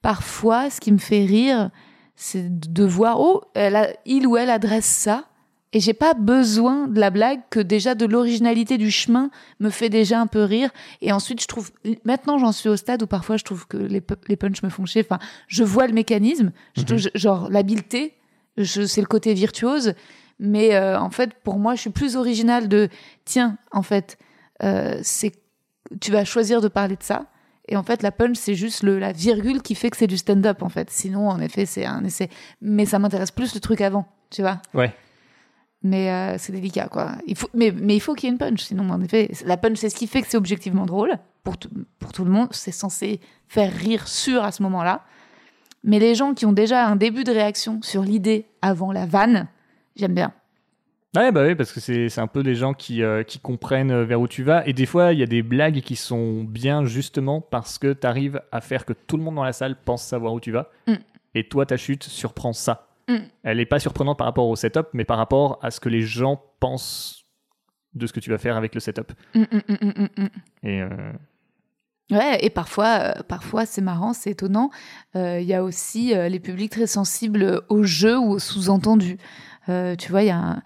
[0.01, 1.69] parfois, ce qui me fait rire,
[2.15, 5.25] c'est de voir, oh, elle a- il ou elle adresse ça.
[5.73, 9.29] Et j'ai pas besoin de la blague que déjà de l'originalité du chemin
[9.59, 10.69] me fait déjà un peu rire.
[11.01, 11.71] Et ensuite, je trouve,
[12.05, 14.85] maintenant j'en suis au stade où parfois je trouve que les, les punchs me font
[14.85, 15.05] chier.
[15.07, 18.13] Enfin, je vois le mécanisme, je je- genre l'habileté.
[18.63, 19.93] C'est le côté virtuose.
[20.39, 22.89] Mais euh, en fait, pour moi, je suis plus originale de
[23.25, 24.17] tiens, en fait,
[24.63, 25.33] euh, c'est
[26.01, 27.25] tu vas choisir de parler de ça.
[27.67, 30.17] Et en fait, la punch, c'est juste le, la virgule qui fait que c'est du
[30.17, 30.89] stand-up, en fait.
[30.89, 32.29] Sinon, en effet, c'est un essai.
[32.61, 34.61] Mais ça m'intéresse plus le truc avant, tu vois.
[34.73, 34.93] Ouais.
[35.83, 37.11] Mais euh, c'est délicat, quoi.
[37.27, 38.61] Il faut, mais, mais il faut qu'il y ait une punch.
[38.63, 41.11] Sinon, en effet, la punch, c'est ce qui fait que c'est objectivement drôle
[41.43, 42.47] pour, tout- pour tout le monde.
[42.51, 45.03] C'est censé faire rire sûr à ce moment-là.
[45.83, 49.47] Mais les gens qui ont déjà un début de réaction sur l'idée avant la vanne,
[49.95, 50.33] j'aime bien.
[51.15, 54.03] Ouais, bah oui, parce que c'est un peu des gens qui, euh, qui comprennent euh,
[54.03, 54.67] vers où tu vas.
[54.67, 58.05] Et des fois, il y a des blagues qui sont bien justement parce que tu
[58.05, 60.69] arrives à faire que tout le monde dans la salle pense savoir où tu vas.
[60.85, 60.93] Mm.
[61.33, 62.87] Et toi, ta chute surprend ça.
[63.07, 63.15] Mm.
[63.43, 66.01] Elle n'est pas surprenante par rapport au setup, mais par rapport à ce que les
[66.01, 67.23] gens pensent
[67.93, 69.13] de ce que tu vas faire avec le setup.
[69.33, 70.29] Hum, hum.
[70.63, 70.89] Et euh,
[72.11, 74.69] Ouais, et parfois, euh, parfois c'est marrant, c'est étonnant.
[75.15, 79.17] Il y a aussi les publics très sensibles au jeu ou au sous-entendu.
[79.69, 80.61] Euh, tu vois, il y a un-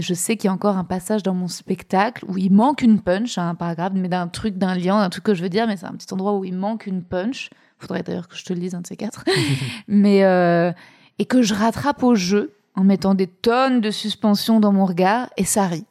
[0.00, 3.00] je sais qu'il y a encore un passage dans mon spectacle où il manque une
[3.02, 5.76] punch, un paragraphe, mais d'un truc, d'un lien, d'un truc que je veux dire, mais
[5.76, 7.50] c'est un petit endroit où il manque une punch.
[7.78, 9.24] Faudrait d'ailleurs que je te le dise, un de ces quatre.
[9.88, 10.72] mais euh,
[11.18, 15.28] et que je rattrape au jeu en mettant des tonnes de suspension dans mon regard
[15.36, 15.84] et ça rit.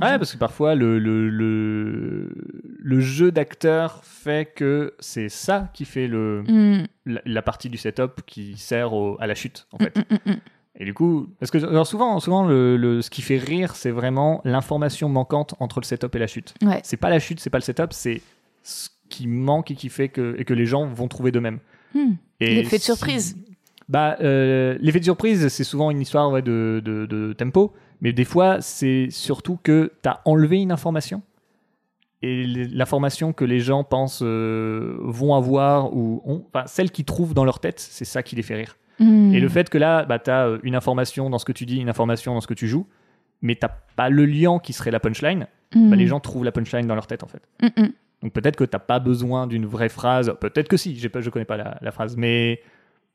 [0.00, 2.28] Ouais, parce que parfois, le, le, le,
[2.78, 7.76] le jeu d'acteur fait que c'est ça qui fait le, Hum, la, la partie du
[7.78, 9.96] setup qui sert au- à la chute, en fait.
[9.96, 10.36] hum, hum, hum.
[10.78, 13.90] Et du coup, parce que alors souvent, souvent le, le- ce qui fait rire, c'est
[13.92, 16.54] vraiment l'information manquante entre le setup et la chute.
[16.62, 16.80] Ouais.
[16.82, 18.20] C'est pas la chute, c'est pas le setup, c'est
[18.64, 21.60] ce qui manque et qui fait que, et que les gens vont trouver d'eux-mêmes.
[22.40, 23.36] Et L'effet de si- surprise.
[23.88, 28.12] Bah, euh, l'effet de surprise, c'est souvent une histoire ouais, de, de, de tempo, mais
[28.12, 31.22] des fois, c'est surtout que tu as enlevé une information.
[32.22, 37.34] Et l'information que les gens pensent euh, vont avoir, ou ont, enfin, celle qu'ils trouvent
[37.34, 38.76] dans leur tête, c'est ça qui les fait rire.
[39.00, 39.34] Hum.
[39.34, 41.78] Et le fait que là, bah, tu as une information dans ce que tu dis,
[41.78, 42.86] une information dans ce que tu joues,
[43.42, 45.40] mais t'as pas le lien qui serait la punchline,
[45.74, 45.94] bah, Hum.
[45.94, 47.42] les gens trouvent la punchline dans leur tête en fait.
[47.76, 47.88] Hum.
[48.22, 51.44] Donc peut-être que t'as pas besoin d'une vraie phrase, peut-être que si, pas, je connais
[51.44, 52.60] pas la, la phrase, mais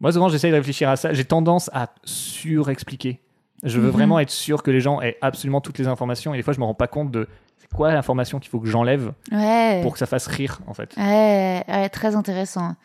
[0.02, 3.20] moi souvent j'essaye de réfléchir à ça, j'ai tendance à surexpliquer.
[3.64, 6.44] Je veux vraiment être sûr que les gens aient absolument toutes les informations et des
[6.44, 7.28] fois je me rends pas compte de
[7.58, 9.80] c'est quoi l'information qu'il faut que j'enlève Ouais.
[9.84, 10.94] pour que ça fasse rire en fait.
[10.96, 12.76] Ouais, ouais, très intéressant.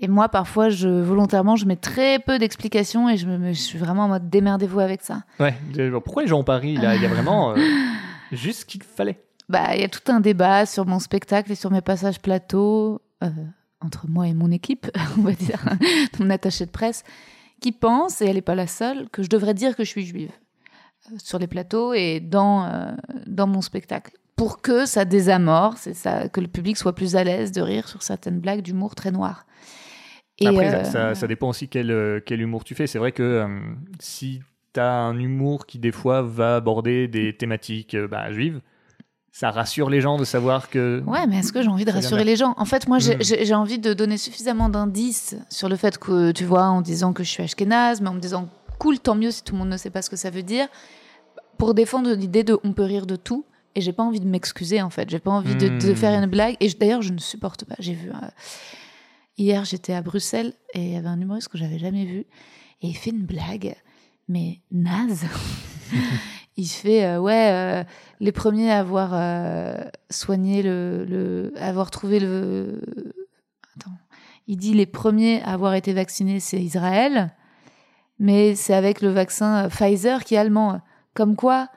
[0.00, 3.78] Et moi, parfois, je volontairement, je mets très peu d'explications et je, me, je suis
[3.78, 5.22] vraiment en mode démerdez-vous avec ça.
[5.38, 5.54] Ouais,
[6.02, 7.56] pourquoi les gens ont Paris Il y a vraiment euh,
[8.32, 9.22] juste ce qu'il fallait.
[9.48, 13.00] Bah, il y a tout un débat sur mon spectacle et sur mes passages plateau
[13.22, 13.28] euh,
[13.80, 15.62] entre moi et mon équipe, on va dire,
[16.18, 17.04] mon attaché de presse,
[17.60, 20.04] qui pense, et elle n'est pas la seule, que je devrais dire que je suis
[20.04, 20.32] juive
[21.12, 24.16] euh, sur les plateaux et dans, dans mon spectacle.
[24.34, 27.86] Pour que ça désamorce et ça, que le public soit plus à l'aise de rire
[27.86, 29.46] sur certaines blagues d'humour très noir.
[30.38, 32.86] Et, Après, euh, ça, ça- ça dépend aussi quel, euh, quel humour tu fais.
[32.86, 33.48] C'est vrai que euh,
[34.00, 34.40] si
[34.74, 38.60] tu as un humour qui, des fois, va aborder des thématiques bah, juives,
[39.30, 41.02] ça rassure les gens de savoir que.
[41.06, 42.54] Ouais, mais est-ce que j'ai envie de rassurer les gens?
[42.56, 43.22] En fait, moi, j'ai Hmm.
[43.44, 47.22] j'ai- envie de donner suffisamment d'indices sur le fait que, tu vois, en disant que
[47.24, 49.76] je suis ashkénaze, mais en me disant cool, tant mieux si tout le monde ne
[49.76, 50.66] sait pas ce que ça veut dire,
[51.56, 53.44] pour défendre l'idée de on peut rire de tout.
[53.74, 55.08] Et j'ai pas envie de m'excuser, en fait.
[55.08, 55.96] J'ai pas envie de, de Hmm.
[55.96, 56.56] faire une blague.
[56.60, 57.76] Et d'ailleurs, je ne supporte pas.
[57.78, 58.10] J'ai vu.
[58.10, 58.14] euh,
[59.38, 62.18] Hier, j'étais à Bruxelles et il y avait un humoriste que j'avais jamais vu.
[62.82, 63.74] Et il fait une blague,
[64.28, 65.24] mais naze.
[66.56, 67.84] il fait euh, ouais euh,
[68.20, 72.80] les premiers à avoir euh, soigné le, le avoir trouvé le
[73.76, 73.96] attends
[74.46, 77.34] il dit les premiers à avoir été vaccinés c'est Israël
[78.18, 80.80] mais c'est avec le vaccin euh, Pfizer qui est allemand
[81.14, 81.68] comme quoi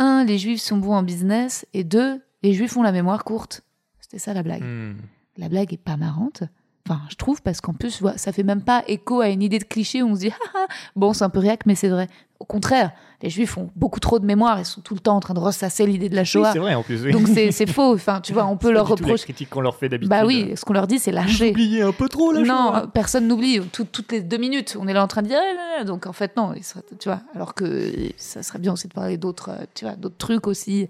[0.00, 3.62] un les juifs sont bons en business et deux les juifs ont la mémoire courte
[4.00, 4.96] c'était ça la blague Hmm.
[5.36, 6.42] la blague est pas marrante.
[6.86, 9.64] Enfin, je trouve, parce qu'en plus, ça fait même pas écho à une idée de
[9.64, 10.66] cliché où on se dit, ah, ah,
[10.96, 12.08] bon, c'est un peu réac, mais c'est vrai.
[12.40, 12.90] Au contraire,
[13.22, 15.38] les juifs ont beaucoup trop de mémoire, ils sont tout le temps en train de
[15.40, 16.52] ressasser l'idée de la Oui, Shoah.
[16.52, 17.02] c'est vrai en plus.
[17.06, 17.12] oui.
[17.12, 17.94] Donc c'est faux.
[17.94, 19.24] Enfin, tu vois, on peut leur reprocher.
[19.24, 20.10] critique qu'on leur fait d'habitude.
[20.10, 21.52] Bah oui, ce qu'on leur dit, c'est lâcher.
[21.52, 22.86] Oubliez un peu trop la Non, Shoah.
[22.92, 23.62] personne n'oublie.
[23.72, 25.38] Tout- Toutes les deux minutes, on est là en train de dire.
[25.40, 25.84] Ah, là, là.
[25.84, 26.52] Donc en fait, non.
[27.00, 30.18] tu vois, alors que ça serait bien aussi de parler d'autres, euh, tu vois, d'autres
[30.18, 30.88] trucs aussi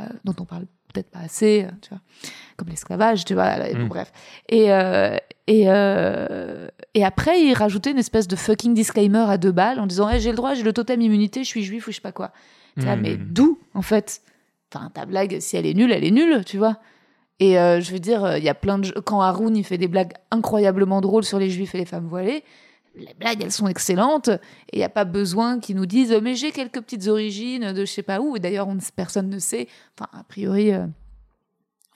[0.00, 2.00] euh, dont on parle peut-être pas assez, euh, tu vois,
[2.56, 3.58] comme l'esclavage, tu vois.
[3.74, 3.88] bon, Mm.
[3.88, 4.12] bref.
[4.48, 5.16] Et euh,
[5.46, 9.86] et euh, et après, il rajoutait une espèce de fucking disclaimer à deux balles en
[9.86, 12.00] disant, Eh, j'ai le droit, j'ai le totem immunité, je suis juif ou je sais
[12.00, 12.30] pas quoi.
[12.76, 13.00] Là, Mm.
[13.02, 14.22] mais d'où en fait?
[14.72, 16.78] Enfin, ta blague, si elle est nulle, elle est nulle, tu vois.
[17.40, 18.90] Et euh, je veux dire, il y a plein de...
[19.00, 22.42] Quand Haroun, il fait des blagues incroyablement drôles sur les juifs et les femmes voilées,
[22.96, 24.28] les blagues, elles sont excellentes.
[24.28, 27.84] Et il n'y a pas besoin qu'ils nous disent, mais j'ai quelques petites origines de
[27.84, 28.36] je sais pas où.
[28.36, 29.68] Et d'ailleurs, on- personne ne sait.
[29.98, 30.72] Enfin, a priori...
[30.72, 30.86] euh,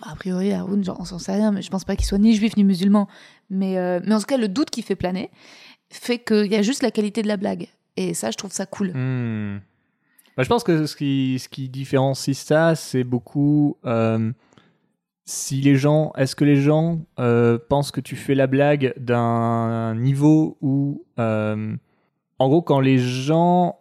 [0.00, 2.56] a priori, Haroun, on s'en sait rien, mais je pense pas qu'il soit ni juif
[2.56, 3.08] ni musulman.
[3.50, 5.30] Mais, euh, mais en tout cas, le doute qui fait planer
[5.90, 7.68] fait qu'il y a juste la qualité de la blague.
[7.96, 8.92] Et ça, je trouve ça cool.
[8.94, 9.58] Hmm.
[10.36, 14.30] Bah, je pense que ce qui, ce qui différencie ça, c'est beaucoup euh,
[15.28, 19.94] si les gens, est-ce que les gens euh, pensent que tu fais la blague d'un
[19.94, 21.76] niveau où, euh,
[22.38, 23.78] en gros, quand les gens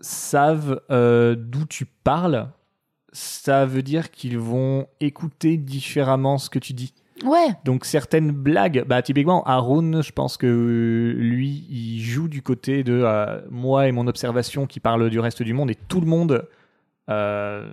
[0.00, 2.50] savent euh, d'où tu parles,
[3.12, 6.92] ça veut dire qu'ils vont écouter différemment ce que tu dis.
[7.24, 7.50] Ouais.
[7.64, 13.04] Donc certaines blagues, bah typiquement Haroun, je pense que lui, il joue du côté de
[13.48, 16.48] moi et mon observation qui parle du reste du monde et tout le monde.
[17.08, 17.66] Euh,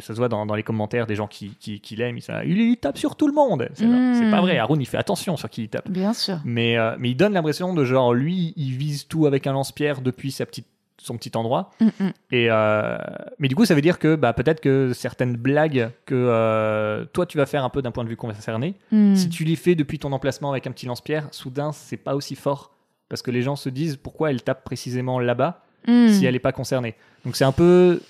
[0.00, 2.18] ça se voit dans, dans les commentaires des gens qui, qui, qui l'aiment.
[2.46, 3.68] Il, tape sur tout le monde.
[3.74, 4.14] C'est Mm.
[4.14, 4.58] c'est pas vrai.
[4.58, 5.90] Haroun, il fait attention sur qui il tape.
[5.90, 6.38] Bien sûr.
[6.44, 10.00] Mais, euh, mais il donne l'impression de genre, lui, il vise tout avec un lance-pierre
[10.00, 10.66] depuis sa petite,
[10.98, 11.70] son petit endroit.
[11.80, 12.10] Mm, mm.
[12.32, 12.96] Et euh,
[13.38, 17.36] mais du coup, ça veut dire que bah, peut-être que certaines blagues que toi tu
[17.36, 19.14] vas faire un peu d'un point de vue concerné, Mm.
[19.14, 22.34] si tu les fais depuis ton emplacement avec un petit lance-pierre, soudain c'est pas aussi
[22.34, 22.70] fort
[23.10, 26.08] parce que les gens se disent pourquoi elle tape précisément là-bas Mm.
[26.08, 26.94] si elle n'est pas concernée?
[27.26, 28.00] Donc c'est un peu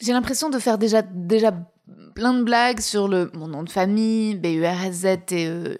[0.00, 1.52] J'ai l'impression de faire déjà, déjà
[2.14, 5.76] plein de blagues sur le, mon nom de famille, B-U-R-S-Z et euh,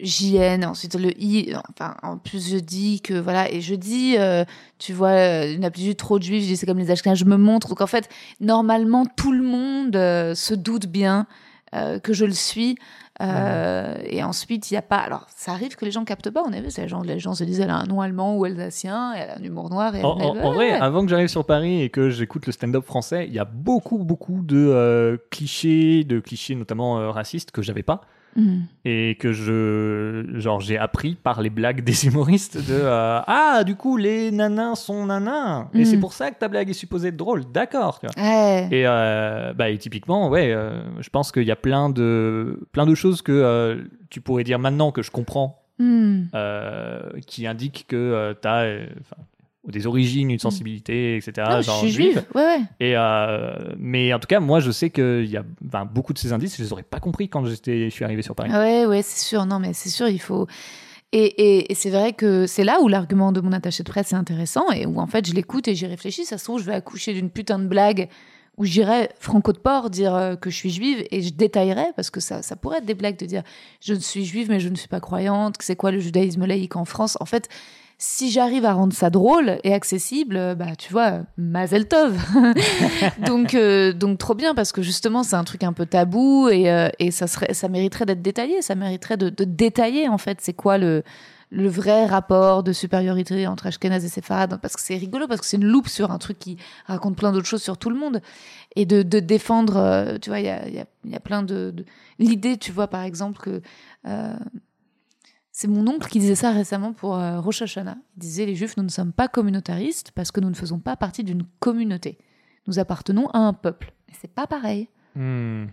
[0.00, 1.52] J-N, ensuite le I.
[1.70, 4.44] Enfin, en plus, je dis que, voilà, et je dis, euh,
[4.78, 7.24] tu vois, euh, une aptitude trop de juif, je dis c'est comme les Ashkenazes, je
[7.24, 7.68] me montre.
[7.68, 8.08] Donc en fait,
[8.40, 11.26] normalement, tout le monde euh, se doute bien
[12.02, 12.76] que je le suis.
[13.20, 14.96] Euh, Et ensuite, il n'y a pas.
[14.96, 16.42] Alors, ça arrive que les gens captent pas.
[16.46, 18.44] On a vu, les gens, les gens se disent elle a un nom allemand ou
[18.44, 19.94] alsacien, elle a un humour noir.
[19.94, 22.52] Et En, elle- en- en vrai, avant que j'arrive sur Paris et que j'écoute le
[22.52, 27.50] stand-up français, il y a beaucoup, beaucoup de euh, clichés, de clichés notamment euh, racistes
[27.50, 28.00] que j'avais pas
[28.34, 28.60] Mm.
[28.86, 33.76] et que je, genre, j'ai appris par les blagues des humoristes de euh, ah du
[33.76, 37.16] coup les nanins sont nanins et c'est pour ça que ta blague est supposée être
[37.16, 38.00] drôle, d'accord.
[38.16, 38.68] Ouais.
[38.70, 42.86] Et, euh, bah, et typiquement, ouais, euh, je pense qu'il y a plein de, plein
[42.86, 46.24] de choses que tu pourrais dire maintenant que je comprends Mm.
[47.26, 48.86] qui indiquent que tu as
[49.68, 51.46] des origines, une sensibilité, etc.
[51.48, 52.24] Non, je suis juive.
[52.34, 52.60] Ouais, ouais.
[52.80, 55.44] Et euh, mais en tout cas, moi, je sais qu'il y a
[55.84, 58.34] beaucoup de ces indices, je les aurais pas compris quand j'étais, je suis arrivé sur
[58.34, 58.50] Paris.
[58.50, 59.46] Ouais, ouais, c'est sûr.
[59.46, 60.46] Non, mais c'est sûr, il faut.
[61.12, 64.12] Et, et, et c'est vrai que c'est là où l'argument de mon attaché de presse
[64.12, 66.24] est intéressant et où en fait je l'écoute et j'y réfléchis.
[66.24, 68.08] Ça se trouve, je vais accoucher d'une putain de blague
[68.56, 72.10] où j'irai franco de port dire euh, que je suis juive et je détaillerai parce
[72.10, 73.42] que ça, ça pourrait être des blagues de dire
[73.80, 76.46] je ne suis juive mais je ne suis pas croyante, que c'est quoi le judaïsme
[76.46, 77.18] laïque en France?
[77.20, 77.48] En fait,
[78.04, 82.18] si j'arrive à rendre ça drôle et accessible, euh, bah tu vois, Mazel Tov.
[83.24, 86.68] donc euh, donc trop bien parce que justement c'est un truc un peu tabou et,
[86.68, 90.52] euh, et ça serait ça mériterait d'être détaillé, ça mériterait de, détailler en fait c'est
[90.52, 91.04] quoi le
[91.50, 94.58] le vrai rapport de supériorité entre Ashkenaz et Séfarad.
[94.60, 97.30] Parce que c'est rigolo parce que c'est une loupe sur un truc qui raconte plein
[97.30, 98.20] d'autres choses sur tout le monde.
[98.74, 101.72] Et de, de défendre tu vois il y a, y, a, y a plein de,
[102.18, 103.62] l'idée tu vois par exemple que
[105.62, 107.96] c'est mon oncle qui disait ça récemment pour euh, Rosh Hashanah.
[108.16, 110.96] Il disait les Juifs, nous ne sommes pas communautaristes parce que nous ne faisons pas
[110.96, 112.18] partie d'une communauté.
[112.66, 113.92] Nous appartenons à un peuple.
[114.08, 114.88] Et c'est pas pareil.
[115.14, 115.66] Hmm.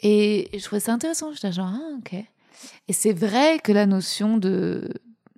[0.00, 1.30] Et je trouvais ça intéressant.
[1.32, 2.14] J'étais genre, ah, ok.
[2.14, 4.92] Et c'est vrai que la notion de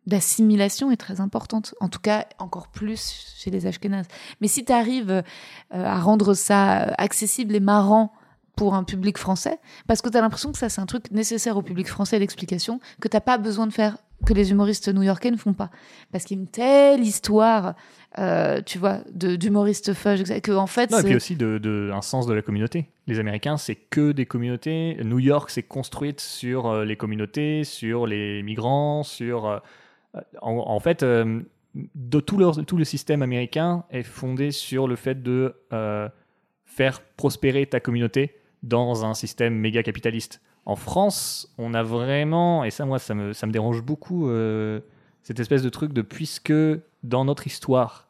[0.07, 1.75] d'assimilation est très importante.
[1.81, 4.09] En tout cas, encore plus chez les Ashkénazes.
[4.41, 5.23] Mais si tu arrives euh,
[5.71, 8.15] à rendre ça accessible et marrant
[8.61, 9.57] pour un public français,
[9.89, 12.79] parce que tu as l'impression que ça, c'est un truc nécessaire au public français, l'explication,
[13.01, 13.97] que t'as pas besoin de faire,
[14.27, 15.71] que les humoristes new-yorkais ne font pas.
[16.13, 17.75] Parce qu'il y a une telle histoire,
[18.19, 22.03] euh, tu vois, d'humoristes fudge, que en fait, Non, et puis aussi de, de- un
[22.03, 22.91] sens de la communauté.
[23.07, 24.99] Les Américains, c'est que des communautés.
[25.05, 29.47] New York, c'est construite sur euh, les communautés, sur les migrants, sur.
[29.47, 29.59] euh,
[30.43, 31.41] en, en fait, euh,
[31.95, 35.55] de tout, leur- tout le système américain est fondé sur le fait de
[36.67, 40.41] faire prospérer ta communauté dans un système méga capitaliste.
[40.67, 44.81] En France, on a vraiment, et ça, moi, ça me, ça me dérange beaucoup, euh,
[45.23, 46.53] cette espèce de truc de puisque
[47.03, 48.09] dans notre histoire,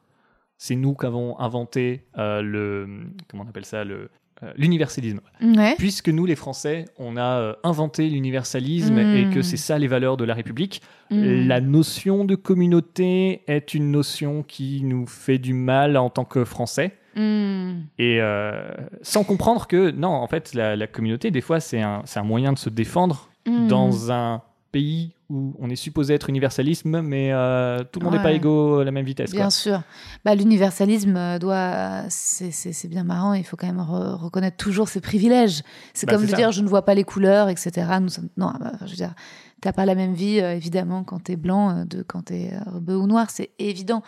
[0.57, 2.87] c'est nous qui avons inventé euh, le
[3.29, 4.09] comment on appelle ça le
[4.43, 5.21] euh, l'universalisme.
[5.41, 5.75] Ouais.
[5.77, 9.15] Puisque nous les Français, on a inventé l'universalisme Mm.
[9.15, 10.81] et que c'est ça les valeurs de la République,
[11.11, 11.47] Mm.
[11.47, 16.43] la notion de communauté est une notion qui nous fait du mal en tant que
[16.43, 16.97] Français.
[17.15, 17.81] Mm.
[17.99, 22.03] Et euh, sans comprendre que non, en fait, la, la communauté, des fois, c'est un,
[22.15, 23.67] un moyen de se défendre Mm.
[23.69, 28.21] dans un pays où on est supposé être universalisme, mais euh, tout le monde n'est
[28.23, 29.31] pas égaux à la même vitesse.
[29.31, 29.49] Bien quoi.
[29.49, 29.81] sûr.
[30.23, 32.03] Bah, L'universalisme euh, doit.
[32.09, 35.63] C'est bien marrant, il faut quand même re- reconnaître toujours ses privilèges.
[35.95, 36.35] C'est Bah, comme de ça.
[36.37, 37.87] dire je ne vois pas les couleurs, etc.
[37.99, 38.29] Nous sommes...
[38.37, 39.13] Non, bah, je veux dire,
[39.61, 42.79] t'as pas la même vie, euh, évidemment, quand t'es blanc, euh, de quand t'es euh,
[42.79, 44.01] bleu ou noir, c'est évident.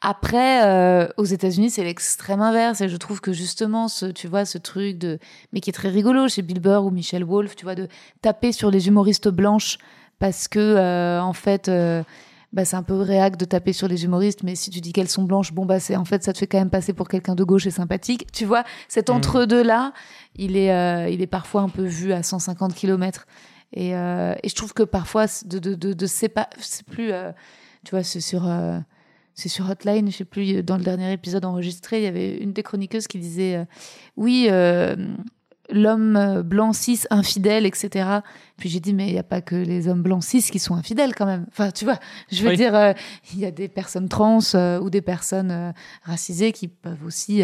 [0.00, 4.44] Après, euh, aux États-Unis, c'est l'extrême inverse, et je trouve que justement, ce, tu vois,
[4.44, 5.18] ce truc de.
[5.52, 7.88] Mais qui est très rigolo chez Bill Burr ou Michel Wolf, tu vois, de
[8.20, 9.78] taper sur les humoristes blanches
[10.18, 11.68] parce que, euh, en fait.
[11.68, 12.02] euh,
[12.52, 15.08] bah, c'est un peu réac de taper sur les humoristes, mais si tu dis qu'elles
[15.10, 17.34] sont blanches, bon, bah, c'est en fait, ça te fait quand même passer pour quelqu'un
[17.34, 18.26] de gauche et sympathique.
[18.32, 19.16] Tu vois, cet Mhm.
[19.16, 19.92] entre-deux-là,
[20.36, 23.26] il, est, euh, il est parfois un peu vu à 150 km.
[23.72, 26.28] Et, euh, et je trouve que parfois, de, de, de, de c'est
[26.86, 27.12] plus.
[27.12, 27.32] euh,
[27.84, 28.48] tu vois, c'est sur.
[28.48, 28.78] euh,
[29.34, 32.54] c'est sur Hotline, je sais plus, dans le dernier épisode enregistré, il y avait une
[32.54, 33.66] des chroniqueuses qui disait
[34.16, 34.48] Oui,
[35.70, 38.20] l'homme euh, blanc cis infidèle, etc.
[38.56, 40.74] Puis j'ai dit Mais il n'y a pas que les hommes blancs cis qui sont
[40.74, 41.46] infidèles quand même.
[41.48, 41.98] Enfin, tu vois,
[42.30, 42.56] je veux Oui.
[42.56, 42.92] dire, euh,
[43.32, 45.72] il y a des personnes trans euh, ou des personnes euh,
[46.04, 47.42] racisées qui peuvent aussi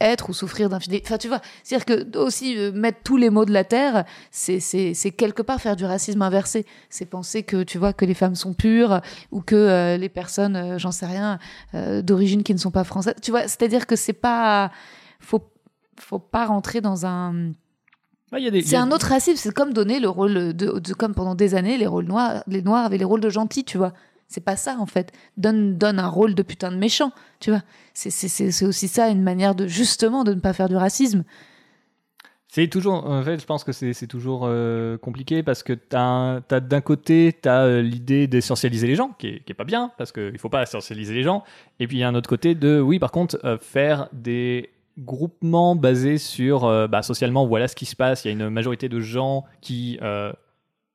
[0.00, 1.06] être ou souffrir d'infidélité.
[1.08, 5.42] Enfin, tu vois, c'est-à-dire que aussi mettre tous les mots de la terre, c'est quelque
[5.42, 6.66] part faire du racisme inversé.
[6.90, 9.00] C'est penser que tu vois que les femmes sont pures
[9.30, 11.38] ou que les personnes, j'en sais rien,
[12.02, 13.14] d'origine qui ne sont pas françaises.
[13.22, 14.70] Tu vois, c'est-à-dire que c'est pas
[15.20, 15.42] faut
[16.00, 17.52] faut pas rentrer dans un
[18.32, 19.36] des- c'est a- un autre racisme.
[19.36, 22.62] C'est comme donner le rôle de, de- comme pendant des années les rôles noirs, les
[22.62, 23.92] noirs avaient les rôles de gentils, tu vois.
[24.30, 25.12] C'est pas ça en fait.
[25.38, 27.62] Donne donne un rôle de putain de méchant, tu vois.
[27.94, 30.76] C'est c'est c'est c'est aussi ça une manière de justement de ne pas faire du
[30.76, 31.24] racisme.
[32.50, 36.40] C'est toujours, en fait, je pense que c'est c'est toujours euh, compliqué parce que t'as
[36.60, 40.12] d'un côté, t'as euh, l'idée d'essentialiser les gens, qui est, qui est pas bien, parce
[40.12, 41.44] qu'il faut pas essentialiser les gens.
[41.78, 44.70] Et puis il y a un autre côté de, oui, par contre, euh, faire des
[44.98, 48.24] groupements basés sur, euh, bah, socialement, voilà ce qui se passe.
[48.24, 50.32] Il y a une majorité de gens qui, euh,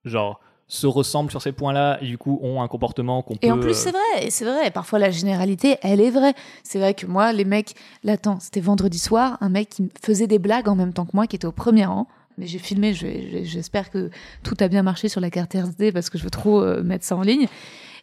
[0.06, 3.46] genre, se ressemblent sur ces points-là et du coup ont un comportement qu'on peut.
[3.46, 4.72] Et en plus, c'est vrai, et c'est vrai.
[4.72, 6.34] Parfois, la généralité, elle est vraie.
[6.64, 9.90] C'est vrai que moi, les mecs, là, attends, c'était vendredi soir, un mec qui me
[10.04, 12.08] faisait des blagues en même temps que moi, qui était au premier rang.
[12.40, 14.10] Mais j'ai filmé, j'espère que
[14.42, 17.06] tout a bien marché sur la carte RSD parce que je veux trop euh, mettre
[17.06, 17.46] ça en ligne.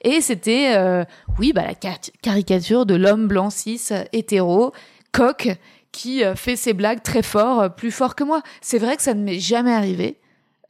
[0.02, 1.04] Et c'était,
[1.38, 3.80] oui, bah, la car- caricature de l'homme blanc cis
[4.12, 4.72] hétéro,
[5.12, 5.48] coq,
[5.92, 8.42] qui euh, fait ses blagues très fort, euh, plus fort que moi.
[8.60, 10.20] C'est vrai que ça ne m'est jamais arrivé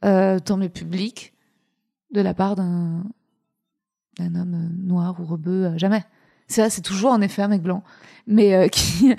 [0.03, 1.33] euh, dans mes publics
[2.11, 3.03] de la part d'un
[4.17, 6.03] d'un homme euh, noir ou rebeu, jamais.
[6.47, 7.83] Ça, c'est toujours en effet un mec blanc,
[8.27, 9.13] mais euh, qui,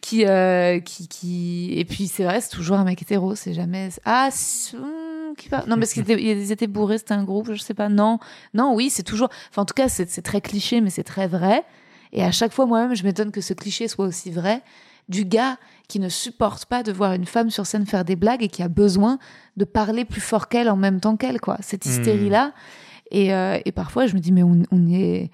[0.00, 3.88] qui, qui, et puis c'est vrai, c'est toujours un mec hétéro, c'est jamais.
[4.04, 4.28] Ah,
[4.74, 7.88] hum, qui va Non, parce qu'ils étaient, étaient bourrés, c'était un groupe, je sais pas.
[7.88, 8.18] Non,
[8.52, 9.28] non, oui, c'est toujours.
[9.50, 11.64] Enfin, en tout cas, c'est très cliché, mais c'est très vrai.
[12.12, 14.62] Et à chaque fois, moi-même, je m'étonne que ce cliché soit aussi vrai
[15.08, 18.42] du gars qui ne supporte pas de voir une femme sur scène faire des blagues
[18.42, 19.18] et qui a besoin
[19.56, 21.58] de parler plus fort qu'elle en même temps qu'elle, quoi.
[21.60, 21.90] Cette Hmm.
[21.90, 22.52] hystérie-là.
[23.10, 25.30] Et, euh, et parfois, je me dis, mais on, on y est.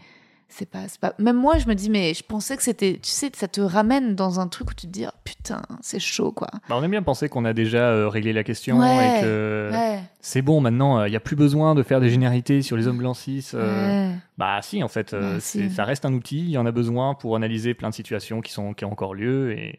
[0.52, 1.14] C'est pas, pas.
[1.18, 2.94] Même moi, je me dis, mais je pensais que c'était.
[3.02, 6.00] Tu sais, ça te ramène dans un truc où tu te dis, oh, putain, c'est
[6.00, 6.48] chaud, quoi.
[6.68, 9.70] bah, on aime bien penser qu'on a déjà euh, réglé la question Ouais, et que
[9.72, 10.00] Ouais.
[10.20, 12.98] c'est bon maintenant, il n'y a plus besoin de faire des généralités sur les hommes
[12.98, 13.46] blancs cis.
[13.54, 14.16] euh, ouais.
[14.38, 15.70] Bah si, en fait, euh, Bah, si.
[15.70, 18.52] ça reste un outil, il y en a besoin pour analyser plein de situations qui,
[18.52, 19.78] sont, qui ont encore lieu, et,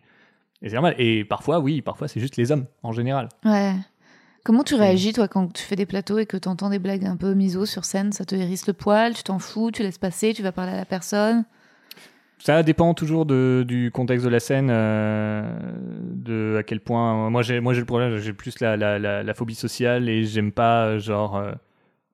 [0.62, 0.96] et c'est normal.
[0.98, 3.28] Et parfois, oui, parfois c'est juste les hommes, en général.
[3.44, 3.74] Ouais.
[4.44, 7.06] Comment tu réagis, toi, quand tu fais des plateaux et que tu entends des blagues
[7.06, 8.12] un peu miso sur scène?
[8.12, 10.78] Ça te hérisse le poil Tu t'en fous Tu laisses passer Tu vas parler à
[10.78, 11.46] la personne?
[12.40, 15.44] Ça dépend toujours de, du contexte de la scène, euh,
[16.16, 17.30] de à quel point...
[17.30, 20.24] Moi, j'ai moi j'ai le problème, j'ai plus la, la, la, la phobie sociale, et
[20.24, 21.52] j'aime pas, genre, euh,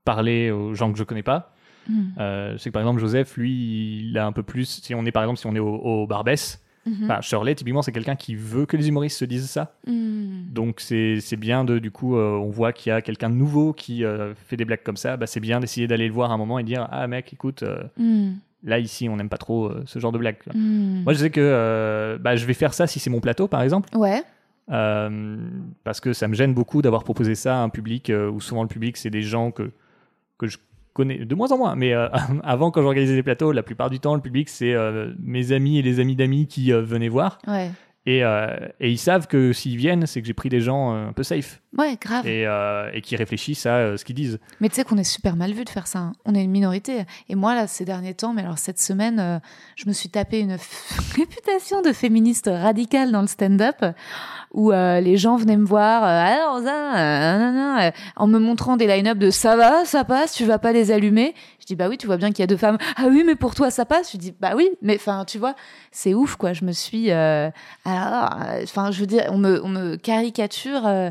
[0.04, 1.56] parler aux gens que je connais pas.
[1.88, 2.08] Hmm.
[2.18, 4.82] Euh, je sais que par exemple, Joseph, lui, il a un peu plus...
[4.84, 6.62] Si on est, par exemple, si on est au, au Barbès,
[7.04, 9.74] Enfin, Shirley, typiquement, c'est quelqu'un qui veut que les humoristes se disent ça.
[9.86, 10.46] Hmm.
[10.52, 13.74] Donc c'est bien de du coup euh, on voit qu'il y a quelqu'un de nouveau
[13.74, 16.38] qui euh, fait des blagues comme ça, bah, c'est bien d'essayer d'aller le voir un
[16.38, 18.36] moment et dire ah mec écoute euh, Hmm.
[18.64, 20.38] là ici on n'aime pas trop ce genre de blague.
[20.54, 21.04] Hmm.
[21.04, 23.90] Moi je sais que bah, je vais faire ça si c'est mon plateau par exemple
[23.96, 24.24] Ouais.
[24.68, 28.70] parce que ça me gêne beaucoup d'avoir proposé ça à un public où souvent le
[28.70, 29.72] public c'est des gens que
[30.38, 30.58] que je
[31.04, 32.08] de moins en moins mais euh,
[32.44, 35.80] avant quand j'organisais des plateaux la plupart du temps le public c'est euh, mes amis
[35.80, 37.40] et les amis d'amis qui euh, venaient voir.
[38.08, 38.48] Et, euh,
[38.80, 41.22] et ils savent que s'ils viennent c'est que j'ai pris des gens euh, un peu
[41.24, 42.26] safe Ouais, grave.
[42.26, 44.40] et, euh, et qui réfléchissent à euh, ce qu'ils disent.
[44.62, 46.00] Mais tu sais qu'on est super mal vu de faire ça.
[46.00, 46.14] hein.
[46.26, 47.04] On est une minorité.
[47.30, 49.40] Et moi, là, ces derniers temps, mais alors cette semaine,
[49.76, 50.58] je me suis tapé une
[51.16, 53.76] réputation de féministe radicale dans le stand-up
[54.54, 59.56] où les gens venaient me voir alors ça, en me montrant des line-up de ça
[59.56, 61.36] va, ça passe, tu vas pas les allumer.
[61.68, 62.78] Je dis bah oui, tu vois bien qu'il y a deux femmes.
[62.96, 64.14] Ah oui, mais pour toi ça passe.
[64.14, 65.54] Je dis bah oui, mais enfin tu vois,
[65.92, 66.54] c'est ouf quoi.
[66.54, 67.50] Je me suis, euh,
[67.84, 70.88] alors, euh, enfin je veux dire, on me, on me caricature.
[70.88, 71.10] euh,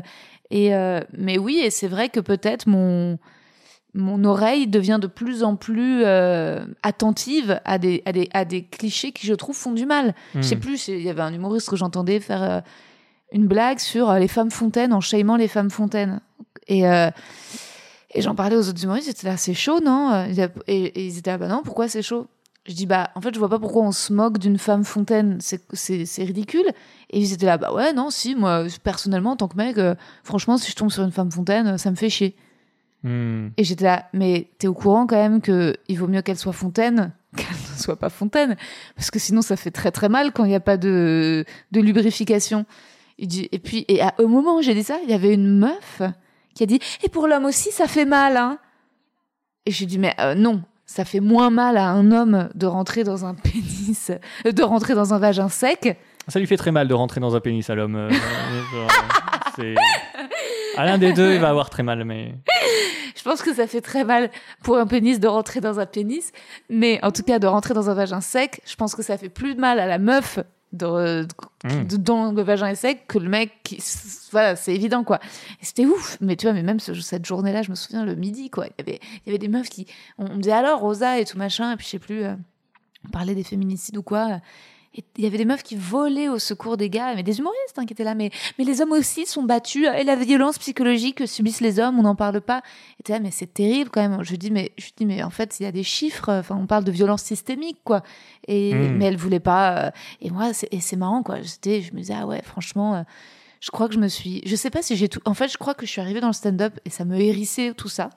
[0.49, 3.19] et euh, mais oui, et c'est vrai que peut-être mon
[3.93, 8.63] mon oreille devient de plus en plus euh, attentive à des, à, des, à des
[8.63, 10.13] clichés qui, je trouve, font du mal.
[10.35, 10.59] Je sais Hmm.
[10.59, 12.59] plus, il y avait un humoriste que j'entendais faire euh,
[13.31, 16.19] une blague sur euh, les femmes fontaines en shaimant les femmes fontaines.
[16.67, 16.83] Et,
[18.13, 20.25] et j'en parlais aux autres humoristes, j'étais là, c'est chaud, non?
[20.27, 22.27] Et, et ils étaient là, bah non, pourquoi c'est chaud?
[22.65, 25.37] Je dis, bah en fait, je vois pas pourquoi on se moque d'une femme fontaine,
[25.39, 26.65] c'est- c'est c'est ridicule.
[27.11, 29.95] Et ils étaient là, bah ouais, non, si, moi, personnellement, en tant que mec, euh,
[30.23, 32.35] franchement, si je tombe sur une femme fontaine, euh, ça me fait chier.
[33.03, 33.49] Hmm.
[33.57, 36.51] Et j'étais là, mais t'es au courant quand même que il vaut mieux qu'elle soit
[36.51, 38.57] fontaine qu'elle ne soit pas fontaine,
[38.95, 41.79] parce que sinon ça fait très très mal quand il n'y a pas de, de
[41.81, 42.65] lubrification.
[43.19, 45.33] Il dit, et puis, et à, au moment où j'ai dit ça, il y avait
[45.33, 46.01] une meuf
[46.57, 48.57] qui a dit, et pour l'homme aussi ça fait mal, hein.
[49.65, 53.03] Et j'ai dit, mais euh, non, ça fait moins mal à un homme de rentrer
[53.03, 54.11] dans un pénis,
[54.45, 55.97] euh, de rentrer dans un vagin sec.
[56.29, 57.95] Ça lui fait très mal de rentrer dans un pénis à l'homme.
[57.95, 58.09] euh,
[59.55, 59.75] c'est-
[60.77, 62.35] à l'un des deux, il va avoir très mal, mais.
[63.15, 64.29] Je pense que ça fait très mal
[64.63, 66.31] pour un pénis de rentrer dans un pénis,
[66.69, 69.27] mais en tout cas de rentrer dans un vagin sec, je pense que ça fait
[69.29, 70.39] plus de mal à la meuf
[70.73, 71.25] de,
[71.63, 71.83] Mm.
[71.97, 73.81] dont le vagin est sec que le mec qui
[74.31, 75.19] voilà c'est évident quoi
[75.61, 78.15] c'était ouf mais tu vois mais même ce- cette journée là je me souviens le
[78.15, 79.87] midi quoi il y avait il y avait des meufs qui
[80.17, 82.35] on, on me disait alors Rosa et tout machin et puis je sais plus euh,
[83.05, 84.39] on parlait des féminicides ou quoi
[84.97, 87.77] et il y avait des meufs qui volaient au secours des gars, mais des humoristes
[87.77, 88.15] hein, qui étaient là.
[88.15, 89.87] Mais, mais les hommes aussi sont battus.
[89.97, 92.61] Et la violence psychologique que subissent les hommes, on n'en parle pas.
[93.05, 94.23] Et là, mais c'est terrible quand même.
[94.23, 96.31] Je dis, mais, je dis, mais en fait, il y a des chiffres.
[96.31, 98.01] Enfin, on parle de violence systémique, quoi.
[98.47, 98.97] Et, Mm.
[98.97, 99.87] Mais elle voulait pas.
[99.87, 99.91] euh,
[100.21, 101.41] et moi, c'est, marrant, quoi.
[101.41, 103.03] J'étais, je me disais, ah ouais, franchement, euh,
[103.59, 104.41] je crois que je me suis.
[104.45, 105.19] Je sais pas si j'ai tout.
[105.25, 107.73] En fait, je crois que je suis arrivée dans le stand-up et ça me hérissait
[107.73, 108.09] tout ça.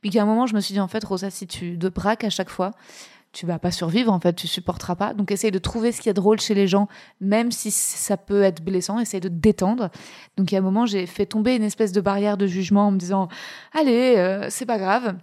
[0.00, 2.24] Puis qu'à un moment, je me suis dit, en fait, Rosa, si tu te braques
[2.24, 2.72] à chaque fois,
[3.32, 5.14] tu vas pas survivre, en fait, tu supporteras pas.
[5.14, 6.88] Donc, essaye de trouver ce qu'il y a de drôle chez les gens,
[7.20, 9.90] même si ça peut être blessant, essaye de te détendre.
[10.36, 12.88] Donc, il y a un moment, j'ai fait tomber une espèce de barrière de jugement
[12.88, 13.28] en me disant,
[13.72, 15.14] allez, euh, c'est pas grave.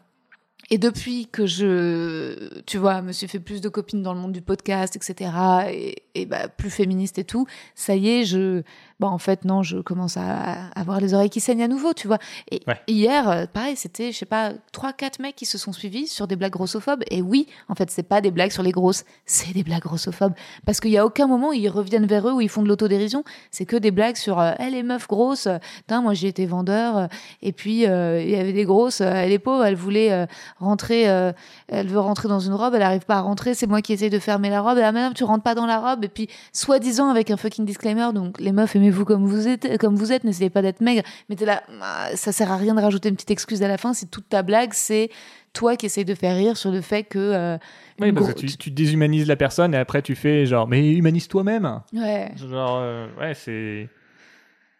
[0.72, 4.32] Et depuis que je, tu vois, me suis fait plus de copines dans le monde
[4.34, 5.32] du podcast, etc.,
[5.72, 7.46] et, et bah, plus féministe et tout,
[7.76, 8.62] ça y est, je,
[9.00, 12.08] bah, en fait, non, je commence à, avoir les oreilles qui saignent à nouveau, tu
[12.08, 12.20] vois.
[12.52, 12.80] Et Ouais.
[12.88, 16.28] hier, euh, pareil, c'était, je sais pas, trois, quatre mecs qui se sont suivis sur
[16.28, 17.04] des blagues grossophobes.
[17.10, 20.34] Et oui, en fait, c'est pas des blagues sur les grosses, c'est des blagues grossophobes.
[20.66, 22.68] Parce qu'il y a aucun moment où ils reviennent vers eux, où ils font de
[22.68, 23.24] l'autodérision.
[23.50, 26.46] C'est que des blagues sur, euh, Eh, les meufs grosses, euh, putain, moi j'ai été
[26.46, 27.08] vendeur, euh,
[27.42, 30.26] et puis euh, il y avait des grosses, euh, elle est pauvre, elle voulait euh,
[30.60, 31.32] rentrer, euh,
[31.68, 34.10] elle veut rentrer dans une robe, elle arrive pas à rentrer, c'est moi qui essaye
[34.10, 36.30] de fermer la robe, et là maintenant tu rentres pas dans la robe, et puis
[36.54, 40.24] soi-disant avec un fucking disclaimer, donc les meufs aimez-vous comme vous êtes, comme vous êtes,
[40.24, 43.16] n'essayez pas d'être maigre, mais t'es là, ah, ça sert à rien de rajouter une
[43.16, 45.10] petite excuse à la fin si toute ta blague c'est
[45.54, 47.58] toi qui essayes de faire rire sur le fait que euh,
[48.00, 51.82] Oui, parce que tu déshumanises la personne et après tu fais genre, mais humanise toi-même.
[51.94, 53.90] ouais Genre, euh, ouais, c'est.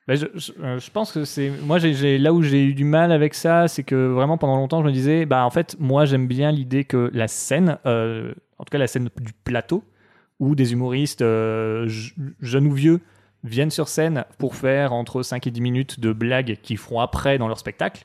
[0.10, 1.52] Bah, je, je- euh, je pense que c'est.
[1.64, 4.82] Moi, j'ai- là où j'ai eu du mal avec ça, c'est que vraiment pendant longtemps,
[4.82, 8.64] je me disais, bah en fait, moi, j'aime bien l'idée que la scène, euh, en
[8.64, 9.84] tout cas la scène du plateau,
[10.40, 13.02] où des humoristes, euh, je- jeunes ou vieux,
[13.44, 17.38] viennent sur scène pour faire entre 5 et 10 minutes de blagues qu'ils feront après
[17.38, 18.04] dans leur spectacle.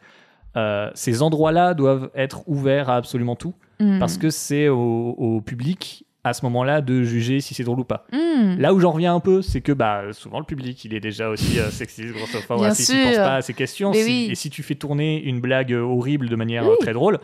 [0.56, 3.98] Euh, ces endroits-là doivent être ouverts à absolument tout, Mm.
[3.98, 7.84] parce que c'est au, au public à ce moment-là de juger si c'est drôle ou
[7.84, 8.06] pas.
[8.12, 8.56] Mm.
[8.58, 11.28] Là où j'en reviens un peu, c'est que bah, souvent le public, il est déjà
[11.28, 13.92] aussi euh, sexiste, grossophobe, raciste, il pense pas à ces questions.
[13.92, 14.28] Si- oui.
[14.30, 16.70] Et si tu fais tourner une blague euh, horrible de manière Oui.
[16.72, 17.18] euh, très drôle,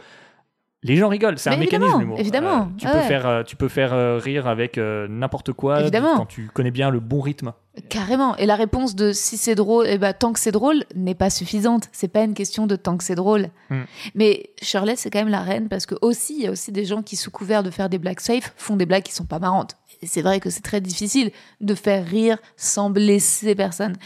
[0.83, 1.39] les gens rigolent.
[1.39, 2.21] C'est un mécanisme, évidemment, l'humour.
[2.21, 2.61] évidemment.
[2.63, 3.05] Euh, tu, Ah peux ouais.
[3.09, 6.17] faire, tu peux faire rire avec n'importe quoi Évidemment.
[6.17, 7.53] quand tu connais bien le bon rythme.
[7.89, 8.37] Carrément.
[8.37, 11.31] Et la réponse de si c'est drôle, eh ben, tant que c'est drôle, n'est pas
[11.31, 11.89] suffisante.
[11.93, 13.49] C'est pas une question de tant que c'est drôle.
[13.71, 13.83] Hmm.
[14.15, 16.85] Mais Shirley, c'est quand même la reine parce que aussi, il y a aussi des
[16.85, 19.39] gens qui, sous couvert de faire des blagues safe, font des blagues qui sont pas
[19.39, 19.77] marrantes.
[20.03, 23.97] Et c'est vrai que c'est très difficile de faire rire sans blesser personne.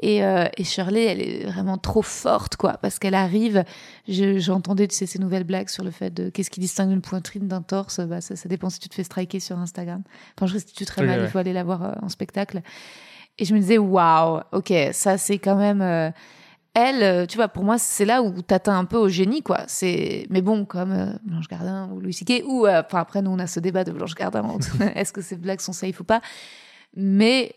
[0.00, 3.64] Et, euh, et Shirley, elle est vraiment trop forte, quoi, parce qu'elle arrive.
[4.08, 7.02] je- J'entendais, tu sais, ces nouvelles blagues sur le fait de qu'est-ce qui distingue une
[7.02, 8.00] poitrine d'un torse.
[8.00, 10.02] Bah, ça, ça dépend si tu te fais striker sur Instagram.
[10.38, 11.26] Enfin, je restitue très Ok, mal, ouais.
[11.26, 12.62] il faut aller la voir euh, en spectacle.
[13.38, 15.82] Et je me disais, waouh, ok, ça c'est quand même.
[15.82, 16.10] euh,
[16.74, 19.64] elle, euh, tu vois, pour moi, c'est là où t'atteins un peu au génie, quoi.
[19.66, 22.44] C'est, mais bon, comme euh, Blanche Gardin ou Louis C.K.
[22.46, 24.42] ou enfin après nous on a ce débat de Blanche Gardin,
[24.94, 26.20] est-ce que ces blagues sont safe ou pas?
[26.94, 27.54] Mais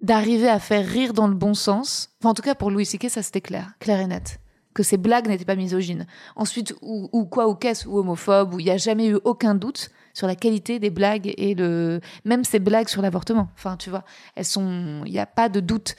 [0.00, 2.10] d'arriver à faire rire dans le bon sens.
[2.20, 3.10] Enfin, en tout cas pour Louis C.K.
[3.10, 4.40] ça c'était clair, clair et net,
[4.74, 6.06] que ces blagues n'étaient pas misogynes.
[6.36, 9.54] Ensuite, ou, ou quoi, ou qu'est-ce, ou homophobe, où il n'y a jamais eu aucun
[9.54, 13.48] doute sur la qualité des blagues et le même ces blagues sur l'avortement.
[13.54, 14.04] Enfin, tu vois,
[14.34, 15.94] elles sont, il n'y a pas de doute.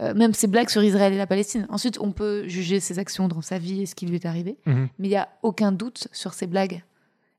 [0.00, 1.66] Euh, même ces blagues sur Israël et la Palestine.
[1.70, 4.56] Ensuite, on peut juger ses actions dans sa vie et ce qui lui est arrivé,
[4.66, 4.88] Mhm.
[4.98, 6.82] mais il n'y a aucun doute sur ces blagues.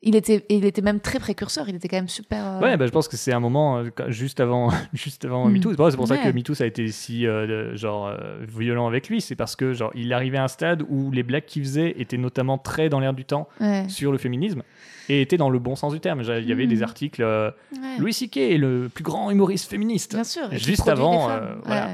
[0.06, 1.70] Il était, il était même très précurseur.
[1.70, 2.45] Il était quand même super.
[2.45, 5.54] euh, Ouais, bah, je pense que c'est un moment euh, juste avant, juste avant Mm.
[5.54, 5.89] MeToo.
[5.89, 9.22] C'est pour ça que MeToo ça a été si euh, genre violent avec lui.
[9.22, 12.18] C'est parce que genre il arrivait à un stade où les blagues qu'il faisait étaient
[12.18, 13.86] notamment très dans l'air du temps ouais.
[13.89, 14.64] sur le féminisme
[15.10, 16.22] et étaient dans le bon sens du terme.
[16.22, 17.22] Il y avait des articles.
[17.22, 17.97] euh, Ouais.
[17.99, 18.38] Louis C.K.
[18.38, 20.14] est le plus grand humoriste féministe.
[20.14, 20.43] Bien sûr.
[20.51, 21.30] Juste avant,
[21.66, 21.89] voilà.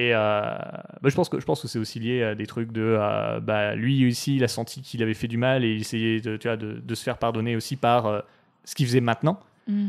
[0.00, 0.18] Et euh,
[1.02, 3.40] bah, je pense que je pense que c'est aussi lié à des trucs de euh,
[3.40, 6.36] bah, lui aussi il a senti qu'il avait fait du mal et il essayait de,
[6.36, 8.20] tu vois, de, de se faire pardonner aussi par euh,
[8.64, 9.40] ce qu'il faisait maintenant.
[9.66, 9.88] Mm.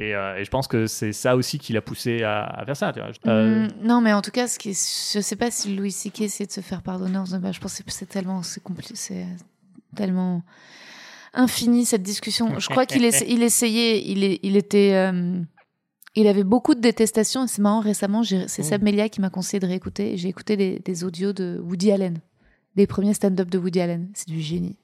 [0.00, 2.76] Et, euh, et je pense que c'est ça aussi qui l'a poussé à, à faire
[2.76, 2.92] ça.
[2.92, 3.10] Tu vois.
[3.28, 5.92] Euh, Mm, non, mais en tout cas, ce qui est- je sais pas si Louis
[5.92, 6.22] C.K.
[6.22, 7.16] essayait de se faire pardonner.
[7.16, 9.26] en bah, je pense que c'est tellement, c'est
[9.94, 10.42] tellement
[11.34, 12.58] infini cette discussion.
[12.58, 15.40] Je crois qu'il essa- il essayait, il, était, euh,
[16.16, 17.46] il avait beaucoup de détestation.
[17.46, 17.80] C'est marrant.
[17.80, 18.64] Récemment, c'est Mm.
[18.64, 20.16] Seb Melia qui m'a conseillé de réécouter.
[20.16, 22.18] J'ai écouté des, des audios de Woody Allen,
[22.74, 24.08] des premiers stand-up de Woody Allen.
[24.14, 24.76] C'est du génie.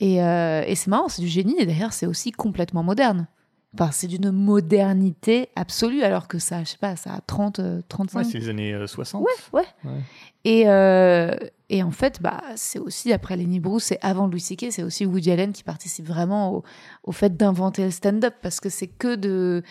[0.00, 1.56] Et, euh, et c'est marrant, c'est du génie.
[1.58, 3.26] Et d'ailleurs, c'est aussi complètement moderne.
[3.74, 7.80] Enfin, c'est d'une modernité absolue, alors que ça, je sais pas, ça a 30, euh,
[7.88, 8.18] 35.
[8.18, 9.20] ouais, c'est les années euh, 60.
[9.22, 9.66] Ouais, ouais.
[9.84, 10.00] Ouais.
[10.44, 11.34] Et, euh,
[11.70, 15.04] et en fait, bah, c'est aussi, après Lenny Bruce et avant Louis C.K., c'est aussi
[15.06, 16.64] Woody Allen qui participe vraiment au,
[17.02, 19.62] au fait d'inventer le stand-up parce que c'est que de.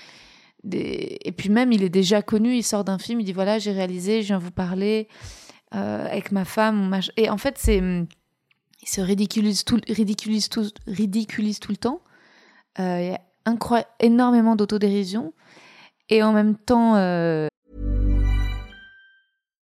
[0.72, 3.72] Et puis même, il est déjà connu, il sort d'un film, il dit voilà, j'ai
[3.72, 5.07] réalisé, je viens vous parler
[5.76, 6.99] euh, avec ma femme.
[7.18, 7.80] Et en fait, c'est.
[7.80, 12.01] Il se ridiculise tout, ridiculise tout, ridiculise tout le temps.
[12.80, 15.34] Euh, il y a énormément d'autodérision.
[16.09, 17.47] Et en même temps, euh,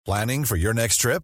[0.06, 1.24] Planning for your next trip?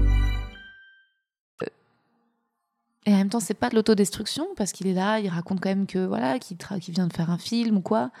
[3.05, 5.69] Et en même temps, c'est pas de l'autodestruction parce qu'il est là, il raconte quand
[5.69, 8.11] même que voilà, qu'il tra- qu'il vient de faire un film ou quoi.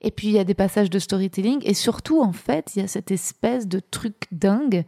[0.00, 2.84] Et puis il y a des passages de storytelling et surtout en fait, il y
[2.84, 4.84] a cette espèce de truc dingue,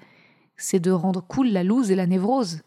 [0.56, 2.60] c'est de rendre cool la loose et la névrose.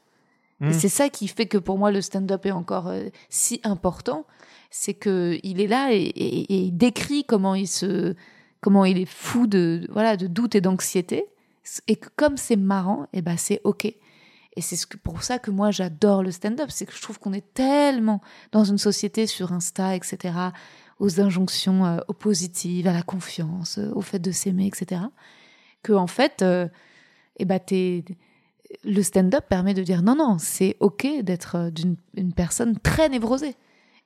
[0.70, 4.26] Et c'est ça qui fait que pour moi le stand-up est encore euh, si important,
[4.72, 8.16] c'est que il est là et, et- et il décrit comment il se
[8.60, 11.26] comment il est fou de voilà de doute et d'anxiété
[11.88, 13.94] et que comme c'est marrant, et ben c'est ok.
[14.58, 17.32] Et c'est ce pour ça que moi j'adore le stand-up, c'est que je trouve qu'on
[17.32, 20.34] est tellement dans une société sur Insta, etc.,
[21.00, 25.02] aux injonctions euh, au positif, à la confiance, euh, au fait de s'aimer, etc.,
[25.84, 26.68] que en fait, euh,
[27.38, 28.04] eh ben, t'es-
[28.84, 33.10] le stand-up permet de dire non, non, c'est ok d'être euh, d'une une personne très
[33.10, 33.56] névrosée.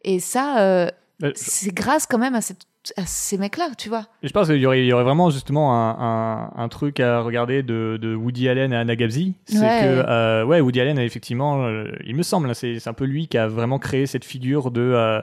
[0.04, 0.90] Et ça,
[1.36, 2.66] c'est grâce quand même à, cette-
[2.98, 4.08] à ces mecs-là, tu vois.
[4.24, 7.00] Et Je pense qu'il y aurait, il y aurait vraiment justement un, un- un truc
[7.00, 9.36] à regarder de, de Woody Allen à Anna Gabzi.
[9.46, 9.78] C'est Ouais.
[9.80, 13.28] que euh, ouais, Woody Allen, effectivement, euh, il me semble, hein, c'est un peu lui
[13.28, 15.22] qui a vraiment créé cette figure de, euh,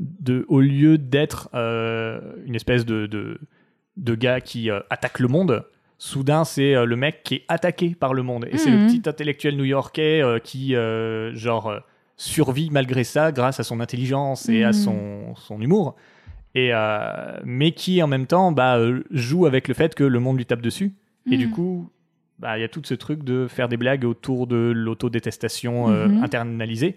[0.00, 3.38] de au lieu d'être une espèce de, de,
[3.96, 5.64] de gars qui attaque le monde,
[5.98, 8.46] soudain c'est le mec qui est attaqué par le monde.
[8.50, 8.86] Et c'est le Mhm.
[8.86, 10.74] petit intellectuel new-yorkais qui,
[11.34, 11.72] genre,
[12.18, 14.72] survit malgré ça grâce à son intelligence et à Mhm.
[14.72, 15.94] son, son humour
[16.56, 20.18] et euh, mais qui en même temps bah, euh, joue avec le fait que le
[20.18, 20.92] monde lui tape dessus
[21.30, 21.50] et du Mhm.
[21.52, 21.90] coup
[22.38, 26.08] bah, il y a tout ce truc de faire des blagues autour de l'autodétestation euh,
[26.08, 26.22] Mhm.
[26.22, 26.96] internalisée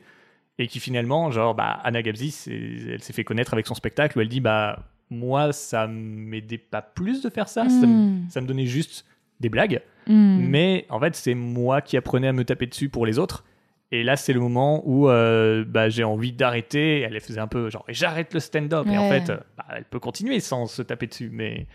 [0.57, 2.45] et qui finalement genre bah, Anna Gabzi
[2.89, 6.81] elle s'est fait connaître avec son spectacle où elle dit bah moi ça m'aidait pas
[6.81, 9.05] plus de faire ça ça, me, ça me donnait juste
[9.39, 10.37] des blagues Mm.
[10.49, 13.43] mais en fait c'est moi qui apprenais à me taper dessus pour les autres
[13.91, 17.69] et là c'est le moment où euh, bah, j'ai envie d'arrêter elle faisait un peu
[17.69, 21.07] genre j'arrête le stand-up et en fait euh, bah, elle peut continuer sans se taper
[21.07, 21.65] dessus mais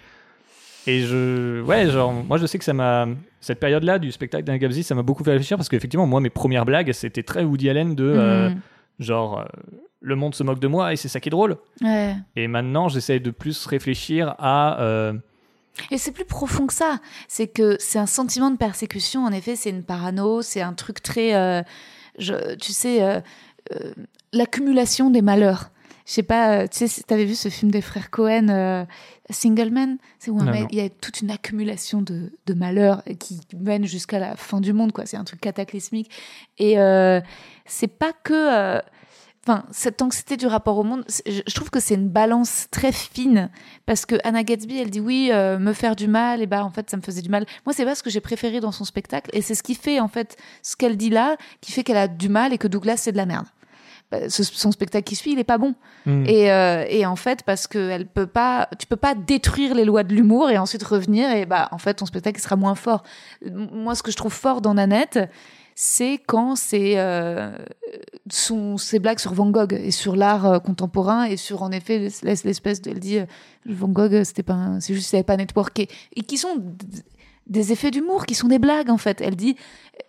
[0.87, 3.07] et je ouais genre moi je sais que ça m'a
[3.41, 6.21] cette période là du spectacle d'Anna Gabzi ça m'a beaucoup fait réfléchir parce qu'effectivement moi
[6.21, 8.61] mes premières blagues c'était très Woody Allen de euh, Mm.
[9.01, 9.45] genre euh,
[10.01, 12.15] le monde se moque de moi et c'est ça qui est drôle Ouais.
[12.37, 14.79] et maintenant j'essaie de plus réfléchir à
[15.91, 17.01] Et c'est plus profond que ça.
[17.27, 19.25] C'est que c'est un sentiment de persécution.
[19.25, 20.41] En effet, c'est une parano.
[20.41, 21.63] C'est un truc très, euh,
[22.19, 23.21] je- tu sais, euh,
[23.73, 23.93] euh,
[24.33, 25.71] l'accumulation des malheurs.
[26.07, 28.85] Je sais pas, euh, tu sais, si t'avais vu ce film des frères Cohen, euh,
[29.31, 30.39] Single Man, c'est où
[30.71, 34.75] il y a toute une accumulation de, de malheurs qui mène jusqu'à la fin du
[34.75, 35.07] monde, quoi.
[35.07, 36.11] C'est un truc cataclysmique.
[36.59, 36.79] Et
[37.67, 38.83] c'est pas que.
[39.47, 43.51] Enfin, cette anxiété du rapport au monde, je trouve que c'est une balance très fine
[43.85, 46.71] parce que Anna Gatsby, elle dit oui, euh, me faire du mal, et bah en
[46.71, 47.45] fait ça me faisait du mal.
[47.67, 50.01] Moi, c'est pas ce que j'ai préféré dans son spectacle, et c'est ce qui fait
[50.01, 52.97] en fait ce qu'elle dit là, qui fait qu'elle a du mal et que Douglas
[52.97, 53.47] c'est de la merde.
[54.11, 55.75] Bah, ce- son spectacle qui suit, il est pas bon.
[56.07, 56.25] hmm.
[56.27, 59.85] Et, euh, et en fait, parce que elle peut pas, tu peux pas détruire les
[59.85, 63.03] lois de l'humour et ensuite revenir et bah en fait ton spectacle sera moins fort.
[63.51, 65.19] Moi, ce que je trouve fort dans Nanette,
[65.75, 66.55] c'est quand
[66.99, 67.51] euh,
[68.31, 71.99] son ses blagues sur Van Gogh et sur l'art euh, contemporain et sur en effet
[71.99, 73.27] l'es- l'espèce de, elle dit euh,
[73.67, 76.63] Van Gogh c'était pas, c'est juste savait pas networker et qui sont
[77.47, 79.21] des effets d'humour qui sont des blagues en fait.
[79.21, 79.57] Elle dit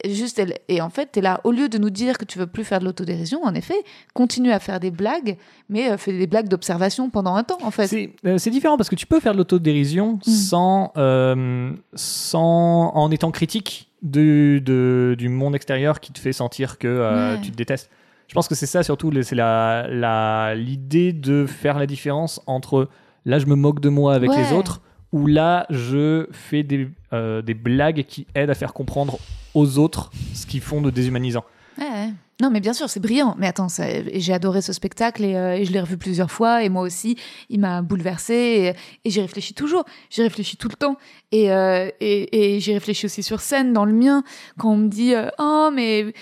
[0.05, 2.47] juste, elle- et en fait, es là, au lieu de nous dire que tu veux
[2.47, 3.75] plus faire de l'autodérision, en effet,
[4.13, 5.37] continue à faire des blagues,
[5.67, 7.87] mais euh, fais des blagues d'observation pendant un temps, en fait.
[7.87, 13.31] C'est euh, différent parce que tu peux faire de l'autodérision sans, euh, sans en étant
[13.31, 17.41] critique du, de- du monde extérieur qui te fait sentir que euh, Ouais.
[17.41, 17.89] tu te détestes.
[18.27, 22.87] Je pense que c'est ça surtout, c'est la- la- l'idée de faire la différence entre
[23.25, 24.37] là je me moque de moi avec Ouais.
[24.43, 24.81] les autres
[25.11, 29.17] ou là je fais des, euh, des blagues qui aident à faire comprendre
[29.53, 31.43] aux autres ce qu'ils font de déshumanisant.
[31.79, 32.09] Ouais.
[32.41, 33.33] Non, mais bien sûr, c'est brillant.
[33.37, 36.63] Mais attends, j'ai adoré ce spectacle et, euh, et je l'ai revu plusieurs fois.
[36.63, 37.15] Et moi aussi,
[37.49, 38.73] il m'a bouleversée.
[39.05, 39.85] Et, j'y réfléchis toujours.
[40.09, 40.97] J'y réfléchis tout le temps.
[41.31, 44.23] Et, euh, et, j'y réfléchis aussi sur scène, dans le mien,
[44.59, 46.13] quand on me dit euh, Oh, mais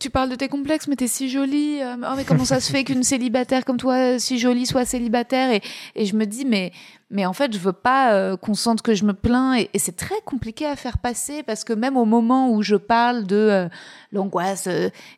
[0.00, 1.80] tu parles de tes complexes, mais t'es si jolie.
[1.82, 5.60] Oh, mais comment ça se fait qu'une célibataire comme toi, si jolie, soit célibataire
[5.94, 6.72] et, je me dis Mais
[7.14, 10.20] mais en fait, je veux pas qu'on sente que je me plains et, c'est très
[10.24, 13.68] compliqué à faire passer parce que même au moment où je parle de
[14.12, 14.66] l'angoisse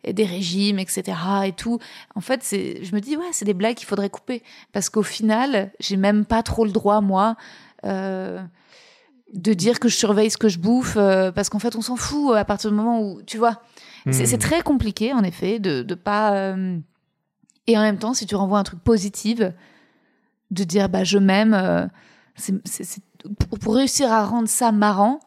[0.03, 1.03] et des régimes, etc.
[1.47, 1.79] et tout,
[2.15, 5.03] en fait, c'est, je me dis ouais, c'est des blagues qu'il faudrait couper parce qu'au
[5.03, 7.37] final, j'ai même pas trop le droit moi.
[7.85, 8.43] euh,
[9.33, 11.97] de dire que je surveille ce que je bouffe euh, parce qu'en fait on s'en
[11.97, 13.63] fout à partir du moment où tu vois
[14.05, 14.27] c'est, Hmm.
[14.27, 16.79] c'est très compliqué en effet de de pas euh,
[17.67, 19.41] et en même temps si tu renvoies un truc positif
[20.51, 21.91] de dire bah je m'aime
[22.37, 23.03] c'est,
[23.49, 25.19] pour, pour réussir à rendre ça marrant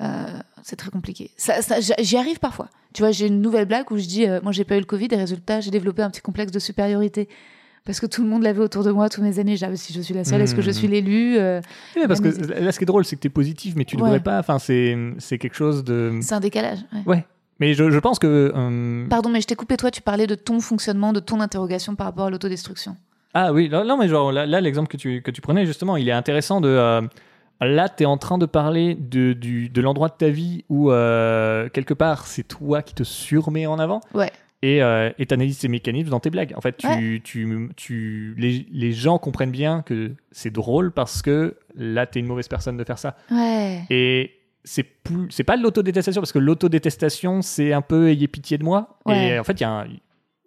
[0.00, 3.90] euh, c'est très compliqué ça, ça- j'y- arrive parfois tu vois j'ai une nouvelle blague
[3.92, 6.10] où je dis euh, moi j'ai pas eu le covid et résultat j'ai développé un
[6.10, 7.28] petit complexe de supériorité
[7.84, 10.00] parce que tout le monde l'avait autour de moi tous mes amis j'avais si je
[10.00, 10.74] suis la seule est-ce que je Mhm.
[10.74, 11.60] suis l'élu Euh,
[11.96, 13.96] Ouais, parce que là, ce qui est drôle, c'est que tu es positif, mais tu
[13.96, 14.20] devrais Ouais.
[14.20, 14.38] pas.
[14.38, 16.18] Enfin, c'est c'est quelque chose de.
[16.22, 17.02] c'est un décalage ouais.
[17.16, 17.24] Ouais.
[17.60, 18.52] Mais je, je pense que.
[18.56, 21.94] euh, Pardon, mais je t'ai coupé, toi, tu parlais de ton fonctionnement, de ton interrogation
[21.94, 22.96] par rapport à l'autodestruction.
[23.34, 25.96] Ah oui, non, non, mais genre là, là, l'exemple que tu, que tu prenais, justement,
[25.98, 26.68] il est intéressant de.
[26.68, 27.02] euh,
[27.66, 30.90] Là, tu es en train de parler de, du, de l'endroit de ta vie où,
[30.90, 34.00] euh, quelque part, c'est toi qui te surmets en avant.
[34.14, 34.30] Ouais.
[34.62, 36.54] Et euh, et t'analyses ces mécanismes dans tes blagues.
[36.56, 37.20] En fait, tu, Ouais.
[37.22, 42.20] tu, tu, les, les gens comprennent bien que c'est drôle parce que là, tu es
[42.20, 43.14] une mauvaise personne de faire ça.
[43.30, 43.82] Ouais.
[43.90, 44.30] Et
[44.64, 48.64] c'est plus, c'est pas de l'autodétestation parce que l'autodétestation, c'est un peu ayez pitié de
[48.64, 48.96] moi.
[49.04, 49.28] Ouais.
[49.34, 49.86] Et en fait, il y a un-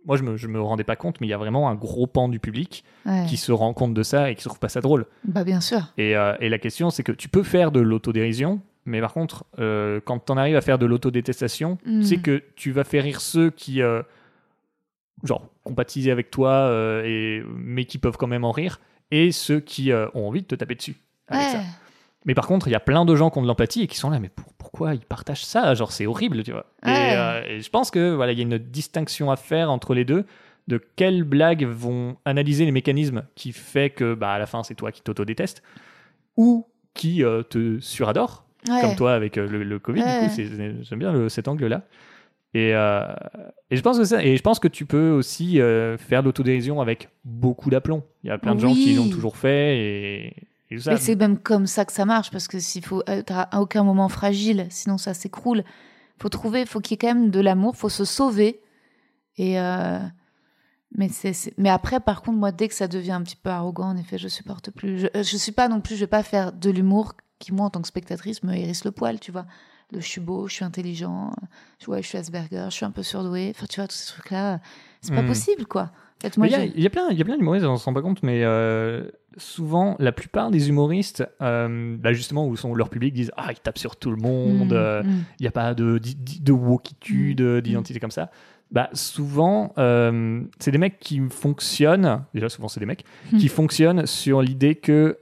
[0.08, 2.08] moi, je me, je me rendais pas compte, mais il y a vraiment un gros
[2.08, 3.26] pan du public ouais.
[3.28, 5.06] qui se rend compte de ça et qui trouve pas ça drôle.
[5.26, 5.82] Bah, bien sûr.
[5.98, 9.44] Et, euh, et la question, c'est que tu peux faire de l'autodérision, mais par contre,
[9.60, 12.02] euh, quand tu en arrives à faire de l'autodétestation, Mm.
[12.04, 14.02] c'est que tu vas faire rire ceux qui, euh,
[15.24, 18.80] genre, compatiser avec toi, euh, et, mais qui peuvent quand même en rire,
[19.12, 20.96] et ceux qui ont envie de te taper dessus.
[21.28, 21.60] Avec ça.
[22.26, 23.98] Mais par contre, il y a plein de gens qui ont de l'empathie et qui
[23.98, 25.74] sont là, mais pour- pourquoi ils partagent ça?
[25.76, 26.66] Genre, c'est horrible, tu vois.
[26.86, 29.94] Et, euh, et je pense que voilà, il y a une distinction à faire entre
[29.94, 30.26] les deux
[30.68, 34.76] de quelles blagues vont analyser les mécanismes qui fait que bah, à la fin c'est
[34.76, 35.64] toi qui t'auto-détestes
[36.36, 38.82] ou qui euh, te suradore Ouais.
[38.82, 40.22] comme toi avec euh, le, le Covid Ouais.
[40.24, 41.84] du coup c'est- j'aime bien le- cet angle là
[42.54, 45.58] et, et je pense que ça et je pense que tu peux aussi
[46.00, 49.38] faire de l'autodérision avec beaucoup d'aplomb il y a plein de gens qui l'ont toujours
[49.38, 50.34] fait et,
[50.70, 53.84] Mais c'est même comme ça que ça marche, parce que s'il faut être à aucun
[53.84, 55.64] moment fragile, sinon ça s'écroule.
[56.20, 58.60] Faut trouver, faut qu'il y ait quand même de l'amour, faut se sauver.
[59.38, 60.00] Et euh,
[60.96, 63.90] mais c'est, mais après, par contre, moi, dès que ça devient un petit peu arrogant,
[63.90, 65.00] en effet, je supporte plus.
[65.00, 67.70] Je, je suis pas non plus, je vais pas faire de l'humour qui, moi, en
[67.70, 69.46] tant que spectatrice, me hérisse le poil, tu vois.
[69.92, 71.32] Le je suis beau, je suis intelligent,
[71.80, 73.54] je, ouais, je suis Asperger, je suis un peu surdoué.
[73.56, 74.60] Enfin, tu vois, tous ces trucs-là,
[75.02, 75.28] c'est pas Hmm.
[75.28, 75.84] possible, quoi.
[75.84, 77.26] En fait, moi, Mais il y a- j'ai- il y, a plein, il y a
[77.26, 81.96] plein d'humoristes, on s'en rend pas compte, mais euh, souvent, la plupart des humoristes, euh,
[81.98, 84.76] bah, justement, où sont, leur public disent Ah, ils tapent sur tout le monde, Hmm,
[84.76, 85.24] euh, hmm.
[85.40, 86.10] il n'y a pas de, de,
[86.42, 87.62] de wokitude, Mm.
[87.62, 88.30] d'identité comme ça.
[88.72, 93.38] Bah, souvent, euh, c'est des mecs qui fonctionnent, déjà souvent c'est des mecs, Mm.
[93.40, 95.18] qui fonctionnent sur l'idée que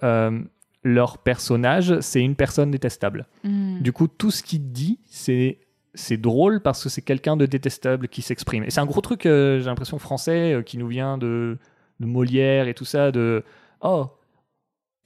[0.84, 3.26] leur personnage, c'est une personne détestable.
[3.44, 5.58] Du coup, tout ce qu'il dit, c'est
[5.98, 8.66] c'est drôle parce que c'est quelqu'un de détestable qui s'exprime.
[8.66, 11.58] Et c'est un gros truc, euh, j'ai l'impression, français, euh, qui nous vient de,
[12.02, 13.44] de Molière et tout ça, de
[13.86, 14.08] oh,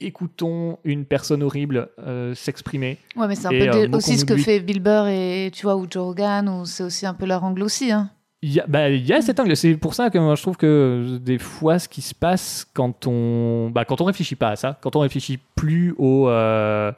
[0.00, 2.98] écoutons une personne horrible euh, s'exprimer.
[3.16, 5.62] Ouais, mais c'est un Et, peu euh, aussi ce que fait Bill Burr et tu
[5.62, 8.10] vois ou Joe Rogan ou c'est aussi un peu leur angle aussi hein.
[8.42, 9.54] Il y a, bah, il y a cet angle.
[9.54, 13.06] C'est pour ça que moi, je trouve que des fois, ce qui se passe quand
[13.06, 16.90] on, bah, quand on réfléchit pas à ça, quand on réfléchit plus au euh,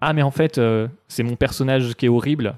[0.00, 2.56] ah mais en fait euh, c'est mon personnage qui est horrible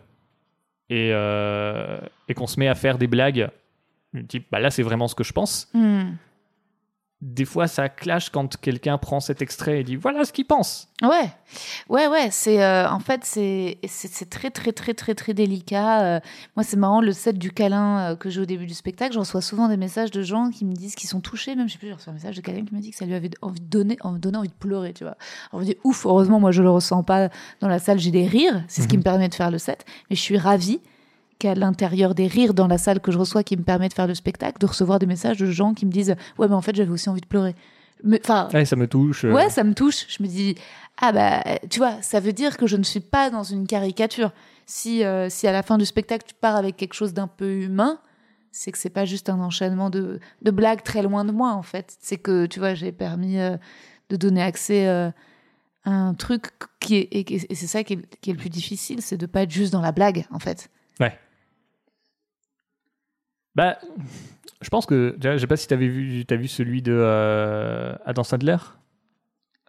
[0.91, 3.49] et euh, et qu'on se met à faire des blagues
[4.29, 5.69] type bah là c'est vraiment ce que je pense.
[5.73, 6.13] Hmm.
[7.21, 10.87] Des fois, ça clash quand quelqu'un prend cet extrait et dit voilà ce qu'il pense.
[11.03, 11.29] Ouais,
[11.89, 12.29] ouais, ouais.
[12.31, 16.03] C'est euh, en fait c'est c'est c'est très très très très très délicat.
[16.03, 16.21] Euh,
[16.55, 19.15] moi c'est marrant le set du câlin euh, que j'ai au début du spectacle.
[19.15, 21.57] Je reçois souvent des messages de gens qui me disent qu'ils sont touchés.
[21.57, 23.05] Même je sais plus, j'ai reçu un message de quelqu'un qui me dit que ça
[23.05, 24.93] lui avait envie de donner, envie de donner envie de pleurer.
[24.93, 25.17] Tu vois.
[25.51, 26.07] Alors je me dis ouf.
[26.07, 27.31] Heureusement moi je le ressens pas
[27.61, 27.99] dans la salle.
[27.99, 28.63] J'ai des rires.
[28.69, 29.01] C'est ce qui Mhm.
[29.01, 29.85] me permet de faire le set.
[30.09, 30.81] Mais je suis ravie
[31.39, 34.07] qu'à l'intérieur des rires dans la salle que je reçois qui me permet de faire
[34.07, 36.75] le spectacle, de recevoir des messages de gens qui me disent Ouais, mais en fait,
[36.75, 37.55] j'avais aussi envie de pleurer.
[38.25, 39.25] Enfin, Ouais, ça me touche.
[39.25, 40.07] euh, Ouais, ça me touche.
[40.09, 40.55] Je me dis,
[40.99, 44.33] ah bah, tu vois, ça veut dire que je ne suis pas dans une caricature.
[44.67, 47.51] Si, euh, si à la fin du spectacle, tu pars avec quelque chose d'un peu
[47.63, 47.99] humain,
[48.53, 51.63] c'est que c'est pas juste un enchaînement de, de blagues très loin de moi, en
[51.63, 51.97] fait.
[52.01, 53.57] C'est que, tu vois, j'ai permis euh,
[54.11, 55.13] de donner accès à
[55.85, 56.47] un truc
[56.81, 57.09] qui est.
[57.13, 59.73] Et, c'est ça qui est, qui est le plus difficile, c'est de pas être juste
[59.73, 60.69] dans la blague, en fait.
[63.59, 63.77] Bah,
[64.63, 65.17] je pense que.
[65.21, 68.57] Je sais pas si t'avais vu, t'as vu celui de euh, Adam Sandler?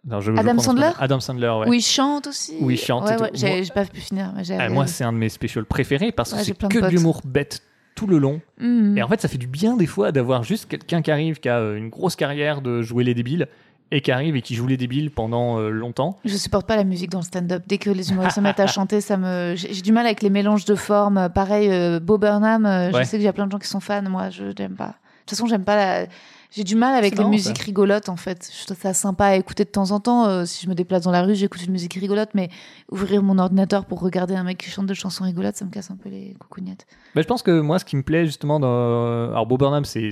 [0.04, 0.90] Non, je- je Adam Sandler.
[0.98, 1.68] Adam Sandler, ouais.
[1.68, 2.54] Où il chante aussi.
[2.60, 3.30] Où il chante Ouais, ouais,
[3.64, 4.32] j'ai pas pu finir.
[4.36, 7.20] mais Ah, moi, c'est un de mes specials préférés parce que c'est que de l'humour
[7.24, 7.62] bête
[7.96, 8.40] tout le long.
[8.58, 8.96] Mhm.
[8.96, 11.48] Et en fait, ça fait du bien des fois d'avoir juste quelqu'un qui arrive, qui
[11.48, 13.48] a euh, une grosse carrière de jouer les débiles,
[13.92, 16.18] et qui arrive et qui joue les débiles pendant euh, longtemps.
[16.24, 17.64] Je supporte pas la musique dans le stand-up.
[17.66, 20.30] Dès que les humoristes se mettent à chanter, ça me, j'ai du mal avec les
[20.30, 21.28] mélanges de formes.
[21.34, 23.00] Pareil, euh, Bo Burnham, euh, Ouais.
[23.04, 24.02] je sais qu'il y a plein de gens qui sont fans.
[24.08, 24.86] Moi, je n'aime pas.
[24.86, 24.92] De
[25.26, 26.06] toute façon, j'aime pas la.
[26.52, 27.62] J'ai du mal avec les marrant, musiques ça.
[27.64, 28.50] rigolotes, en fait.
[28.58, 30.26] Je trouve ça sympa à écouter de temps en temps.
[30.26, 32.48] Euh, si je me déplace dans la rue, j'écoute une musique rigolote, mais
[32.90, 35.92] ouvrir mon ordinateur pour regarder un mec qui chante des chansons rigolotes, ça me casse
[35.92, 36.86] un peu les coucougnettes.
[37.14, 39.30] Bah, je pense que moi, ce qui me plaît justement dans.
[39.30, 40.10] Alors, Bob Burnham, c'est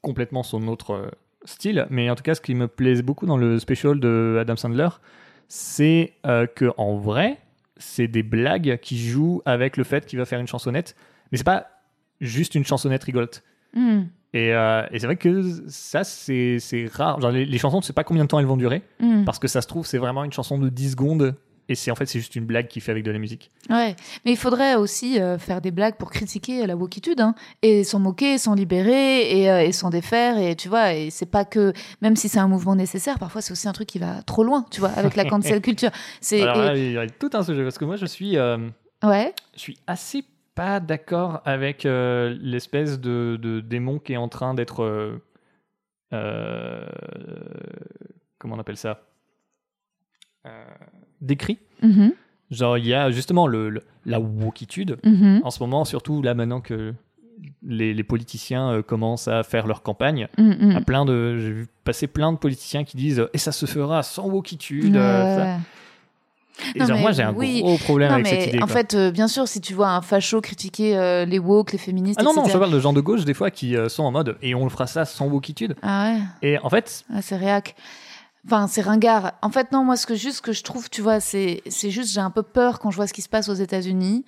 [0.00, 1.10] complètement son autre euh,
[1.46, 4.56] style, mais en tout cas, ce qui me plaît beaucoup dans le special de Adam
[4.56, 4.88] Sandler,
[5.48, 7.38] c'est euh, que en vrai,
[7.76, 10.96] c'est des blagues qui jouent avec le fait qu'il va faire une chansonnette,
[11.30, 11.66] mais c'est pas
[12.20, 13.42] juste une chansonnette rigolote.
[13.74, 14.02] Hmm,
[14.32, 16.58] Et, euh, et c'est vrai que ça, c'est
[16.92, 17.20] rare.
[17.20, 19.24] Genre, les, les chansons, tu sais pas combien de temps elles vont durer, hmm.
[19.24, 21.34] parce que ça se trouve, c'est vraiment une chanson de 10 secondes,
[21.68, 23.50] et c'est en fait, c'est juste une blague qui fait avec de la musique.
[23.70, 27.82] Ouais, mais il faudrait aussi euh, faire des blagues pour critiquer la wokitude, hein, et
[27.84, 31.44] s'en moquer, s'en libérer, et, euh, et s'en défaire, et tu vois, et c'est pas
[31.44, 31.72] que,
[32.02, 34.64] même si c'est un mouvement nécessaire, parfois c'est aussi un truc qui va trop loin,
[34.70, 35.90] tu vois, avec la cancel culture.
[36.20, 38.36] C'est, et- il y a tout un sujet, parce que moi, je suis.
[38.36, 38.58] euh,
[39.02, 40.24] ouais, je suis assez
[40.54, 45.20] pas d'accord avec l'espèce de, de démon qui est en train d'être.
[48.38, 49.02] comment on appelle ça?
[50.46, 50.64] Euh,
[51.20, 51.58] Décrit.
[51.82, 52.12] mhm,
[52.50, 54.98] Genre, il y a justement le, le- la wokitude.
[55.04, 56.94] mhm, En ce moment, surtout là maintenant que
[57.66, 60.28] les, les politiciens euh, commencent à faire leur campagne,
[60.86, 64.26] plein de, j'ai vu passer plein de politiciens qui disent et ça se fera sans
[64.28, 64.96] wokitude.
[64.96, 65.58] Euh, ça.
[66.74, 67.60] Et Non, genre, mais moi, j'ai un oui.
[67.60, 68.62] gros problème Non, avec mais cette idée.
[68.62, 68.76] en quoi.
[68.76, 72.18] fait, euh, bien sûr, si tu vois un facho critiquer euh, les woke, les féministes,
[72.18, 74.10] Ah non, non, je parle de gens de gauche des fois qui euh, sont en
[74.12, 75.74] mode et on le fera ça sans wokitude.
[75.82, 76.48] Ah ouais.
[76.48, 77.74] Et en fait, Ah, c'est réac.
[78.46, 79.32] Enfin, c'est ringard.
[79.42, 82.12] En fait, non, moi, ce que juste que je trouve, tu vois, c'est, c'est juste,
[82.12, 84.24] j'ai un peu peur quand je vois ce qui se passe aux États-Unis,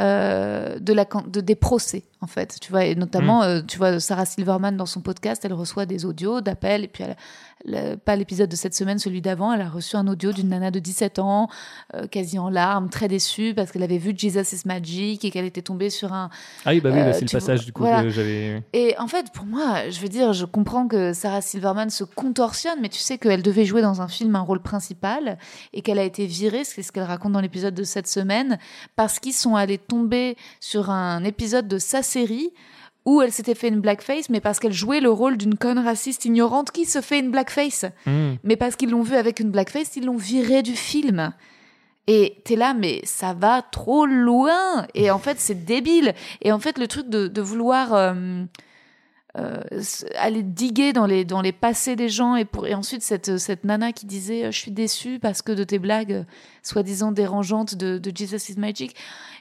[0.00, 2.56] euh, de la, de, des procès, en fait.
[2.60, 6.06] Tu vois, et notamment, euh, tu vois, Sarah Silverman, dans son podcast, elle reçoit des
[6.06, 7.16] audios d'appels, et puis elle,
[7.64, 10.70] le- pas l'épisode de cette semaine, celui d'avant, elle a reçu un audio d'une nana
[10.70, 11.48] de 17 ans,
[11.94, 15.44] euh, quasi en larmes, très déçue, parce qu'elle avait vu Jesus is Magic, et qu'elle
[15.44, 16.30] était tombée sur un,
[16.64, 18.02] ah oui, bah oui, Euh, bah, c'est le passage vois, du coup voilà.
[18.02, 18.62] que j'avais.
[18.72, 22.78] et en fait, pour moi, je veux dire, je comprends que Sarah Silverman se contorsionne,
[22.80, 25.38] mais tu sais qu'elle devait jouer dans un film un rôle principal
[25.72, 28.58] et qu'elle a été virée, c'est ce qu'elle raconte dans l'épisode de cette semaine,
[28.96, 32.50] parce qu'ils sont allés tomber sur un épisode de sa série
[33.10, 36.26] où elle s'était fait une blackface, mais parce qu'elle jouait le rôle d'une conne raciste
[36.26, 37.84] ignorante qui se fait une blackface.
[38.06, 38.34] Hmm.
[38.44, 41.32] Mais parce qu'ils l'ont vue avec une blackface, ils l'ont virée du film.
[42.06, 44.86] Et t'es là, mais ça va trop loin.
[44.94, 46.14] Et en fait, c'est débile.
[46.40, 48.44] Et en fait, le truc de, de vouloir euh,
[49.38, 49.62] euh,
[50.16, 53.64] aller diguer dans les, dans les passés des gens, et, pour, et ensuite cette, cette
[53.64, 56.24] nana qui disait euh, Je suis déçue parce que de tes blagues euh,
[56.62, 58.96] soi-disant dérangeantes de, Jesus is Magic.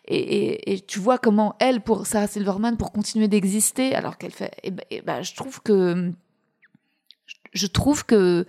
[0.06, 4.53] Et, et- tu vois comment elle, pour Sarah Silverman, pour continuer d'exister, alors qu'elle fait.
[4.64, 6.11] Et ben, et ben, je trouve que.
[7.53, 8.45] Je trouve que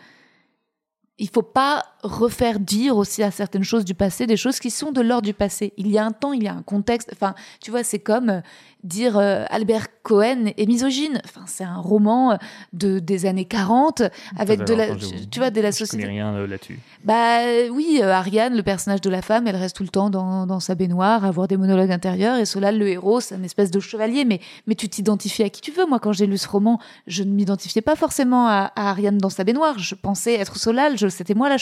[1.16, 4.92] il faut pas refaire dire aussi à certaines choses du passé des choses qui sont
[4.92, 5.72] de l'ordre du passé.
[5.76, 7.10] Il y a un temps, il y a un contexte.
[7.12, 8.40] Enfin, tu vois, c'est comme euh,
[8.84, 11.20] dire euh, Albert Cohen est misogyne.
[11.24, 12.36] Enfin, c'est un roman euh,
[12.72, 14.02] de des années 40
[14.38, 16.06] avec de la, tu, tu vois, de la Je société.
[16.06, 16.78] rien euh, là-dessus.
[17.04, 17.40] Bah
[17.70, 20.60] oui, euh, Ariane, le personnage de la femme, elle reste tout le temps dans, dans
[20.60, 23.80] sa baignoire, à avoir des monologues intérieurs, et Solal, le héros, c'est une espèce de
[23.80, 25.86] chevalier, mais, mais tu t'identifies à qui tu veux.
[25.86, 29.30] Moi, quand j'ai lu ce roman, je ne m'identifiais pas forcément à, à Ariane dans
[29.30, 31.58] sa baignoire, je pensais être Solal, je- c'était moi la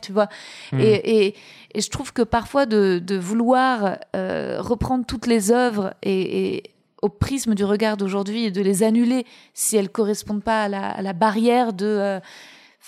[0.00, 0.28] tu vois.
[0.72, 0.80] Hmm.
[0.80, 1.34] Et, et,
[1.74, 6.62] et je trouve que parfois de, de vouloir euh, reprendre toutes les œuvres et, et
[7.02, 9.24] au prisme du regard d'aujourd'hui et de les annuler
[9.54, 11.86] si elles correspondent pas à la, à la barrière de...
[11.86, 12.20] euh,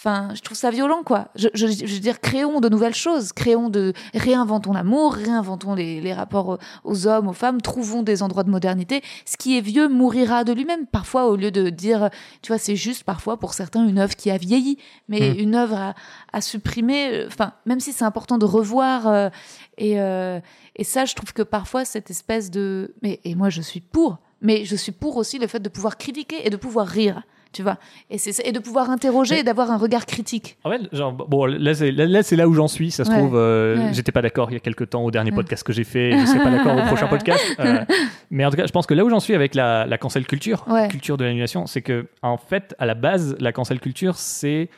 [0.03, 1.29] Enfin, je trouve ça violent, quoi.
[1.35, 6.01] Je, je, je veux dire, créons de nouvelles choses, créons de, réinventons l'amour, réinventons les,
[6.01, 9.03] les rapports aux hommes, aux femmes, trouvons des endroits de modernité.
[9.27, 10.87] Ce qui est vieux mourira de lui-même.
[10.87, 12.09] Parfois, au lieu de dire,
[12.41, 14.79] tu vois, c'est juste parfois pour certains une œuvre qui a vieilli,
[15.09, 15.39] mais Mm.
[15.39, 15.95] une œuvre à,
[16.33, 17.09] à supprimer.
[17.13, 19.29] euh, Enfin, même si c'est important de revoir euh,
[19.77, 20.41] et euh,
[20.77, 24.17] et ça, je trouve que parfois cette espèce de, mais et moi je suis pour,
[24.41, 27.23] mais je suis pour aussi le fait de pouvoir critiquer et de pouvoir rire.
[27.53, 27.79] Tu vois,
[28.11, 28.17] et,
[28.53, 30.57] de pouvoir interroger Mais- et d'avoir un regard critique.
[30.63, 31.91] En fait, genre, bon, là, c'est
[32.37, 32.93] là, où j'en suis.
[32.93, 33.19] Ça se Ouais.
[33.19, 33.93] trouve, euh, Ouais.
[33.93, 36.13] j'étais pas d'accord il y a quelques temps au dernier podcast que j'ai fait.
[36.17, 37.45] Je serai pas d'accord au prochain podcast.
[37.59, 37.85] Euh,
[38.31, 40.27] mais en tout cas, je pense que là où j'en suis avec la, la cancel
[40.27, 40.87] culture, Ouais.
[40.89, 44.69] culture de l'annulation, c'est que, en fait, à la base, la cancel culture, c'est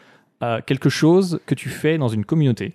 [0.42, 2.72] euh, quelque chose que tu fais dans une communauté.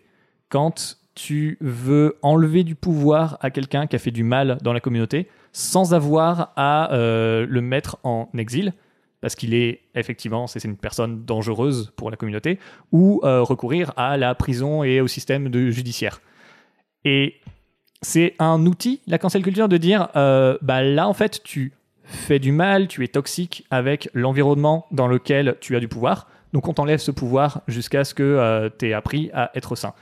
[0.49, 4.79] Quand tu veux enlever du pouvoir à quelqu'un qui a fait du mal dans la
[4.79, 8.73] communauté sans avoir à euh, le mettre en exil
[9.21, 12.59] parce qu'il est effectivement c'est une personne dangereuse pour la communauté
[12.91, 16.21] ou euh, recourir à la prison et au système de judiciaire
[17.03, 17.35] et
[18.01, 21.73] c'est un outil la cancel culture de dire euh, bah là en fait tu
[22.03, 26.67] fais du mal tu es toxique avec l'environnement dans lequel tu as du pouvoir donc
[26.67, 29.93] on t'enlève ce pouvoir jusqu'à ce que tu aies appris à être sain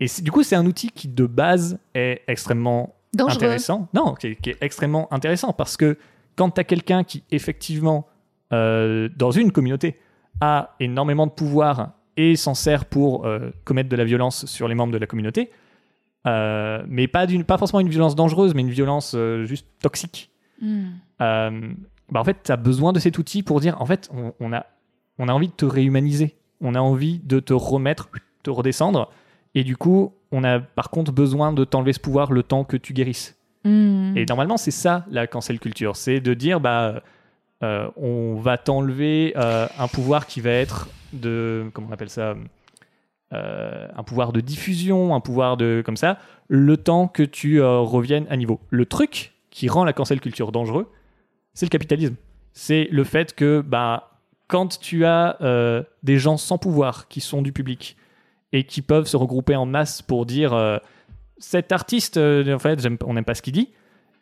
[0.00, 3.36] et du coup c'est un outil qui de base est extrêmement Dangereux.
[3.36, 3.88] intéressant.
[3.94, 5.98] Non, qui est, qui est extrêmement intéressant parce que
[6.36, 8.06] quand tu as quelqu'un qui, effectivement,
[8.52, 9.98] euh, dans une communauté,
[10.40, 14.74] a énormément de pouvoir et s'en sert pour euh, commettre de la violence sur les
[14.74, 15.50] membres de la communauté,
[16.26, 20.30] euh, mais pas, d'une, pas forcément une violence dangereuse, mais une violence juste toxique,
[20.62, 20.90] Hmm.
[21.18, 24.52] bah en fait, tu as besoin de cet outil pour dire, en fait, on, on
[24.52, 24.66] a,
[25.18, 28.10] on a envie de te réhumaniser, on a envie de te remettre,
[28.42, 29.10] te redescendre,
[29.54, 32.76] et du coup, on a par contre besoin de t'enlever ce pouvoir le temps que
[32.76, 33.38] tu guérisses.
[33.64, 34.14] Hmm.
[34.16, 37.02] Et normalement, c'est ça la cancel culture, c'est de dire bah
[37.62, 42.34] on va t'enlever euh, un pouvoir qui va être de comment on appelle ça
[43.32, 46.18] euh, un pouvoir de diffusion, un pouvoir de comme ça,
[46.48, 48.60] le temps que tu euh, reviennes à niveau.
[48.70, 50.90] Le truc qui rend la cancel culture dangereux,
[51.54, 52.16] c'est le capitalisme.
[52.52, 54.10] C'est le fait que bah
[54.48, 57.96] quand tu as euh, des gens sans pouvoir qui sont du public
[58.52, 60.78] et qui peuvent se regrouper en masse pour dire euh,
[61.38, 63.70] cet artiste, euh, en fait, on n'aime pas ce qu'il dit,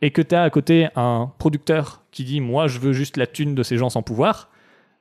[0.03, 3.27] et que tu as à côté un producteur qui dit moi je veux juste la
[3.27, 4.51] thune de ces gens sans pouvoir,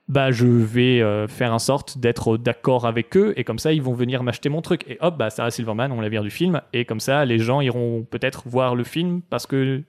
[0.08, 3.82] bah je vais euh, faire en sorte d'être d'accord avec eux et comme ça ils
[3.82, 6.62] vont venir m'acheter mon truc et hop bah Sarah Silverman on la vire du film
[6.72, 9.84] et comme ça les gens iront peut-être voir le film parce que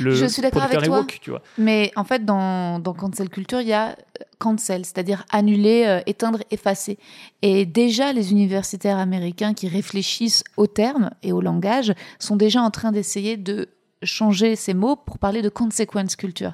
[0.00, 0.98] le Je suis d'accord avec toi.
[0.98, 1.42] woke, tu vois.
[1.56, 3.94] Mais en fait, dans, dans cancel culture, il y a euh,
[4.38, 6.98] cancel, c'est-à-dire annuler, euh, éteindre, effacer.
[7.42, 12.70] Et déjà, les universitaires américains qui réfléchissent aux termes et au langage sont déjà en
[12.70, 13.68] train d'essayer de
[14.02, 16.52] changer ces mots pour parler de consequence culture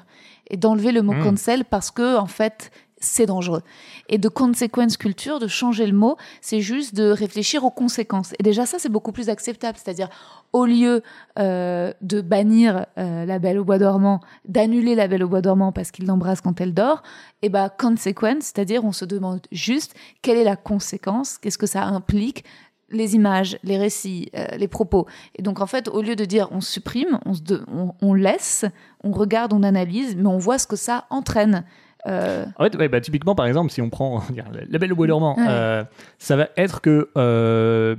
[0.49, 1.23] et d'enlever le mot Mm.
[1.23, 3.61] cancel parce que en fait c'est dangereux.
[4.09, 8.33] Et de consequence culture de changer le mot c'est juste de réfléchir aux conséquences.
[8.39, 9.77] Et déjà ça c'est beaucoup plus acceptable.
[9.77, 10.09] C'est-à-dire
[10.53, 11.03] au lieu
[11.37, 15.71] euh, de bannir euh, la belle au bois dormant d'annuler la belle au bois dormant
[15.71, 17.03] parce qu'il l'embrasse quand elle dort
[17.41, 21.83] et ben consequence c'est-à-dire on se demande juste quelle est la conséquence qu'est-ce que ça
[21.83, 22.45] implique
[22.91, 25.07] les images, les récits, euh, les propos.
[25.35, 28.13] Et donc, en fait, au lieu de dire on supprime, on, se de- on, on
[28.13, 28.65] laisse,
[29.03, 31.63] on regarde, on analyse, mais on voit ce que ça entraîne.
[32.07, 34.21] Euh, En fait, ouais, bah, typiquement, par exemple, si on prend
[34.69, 35.45] la belle au bois dormant, Ouais.
[35.49, 35.83] euh,
[36.19, 37.09] ça va être que,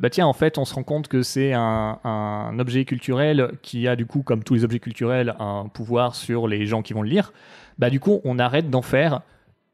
[0.00, 3.88] bah tiens, en fait, on se rend compte que c'est un, un objet culturel qui
[3.88, 7.02] a, du coup, comme tous les objets culturels, un pouvoir sur les gens qui vont
[7.02, 7.32] le lire.
[7.78, 9.22] Bah, du coup, on arrête d'en faire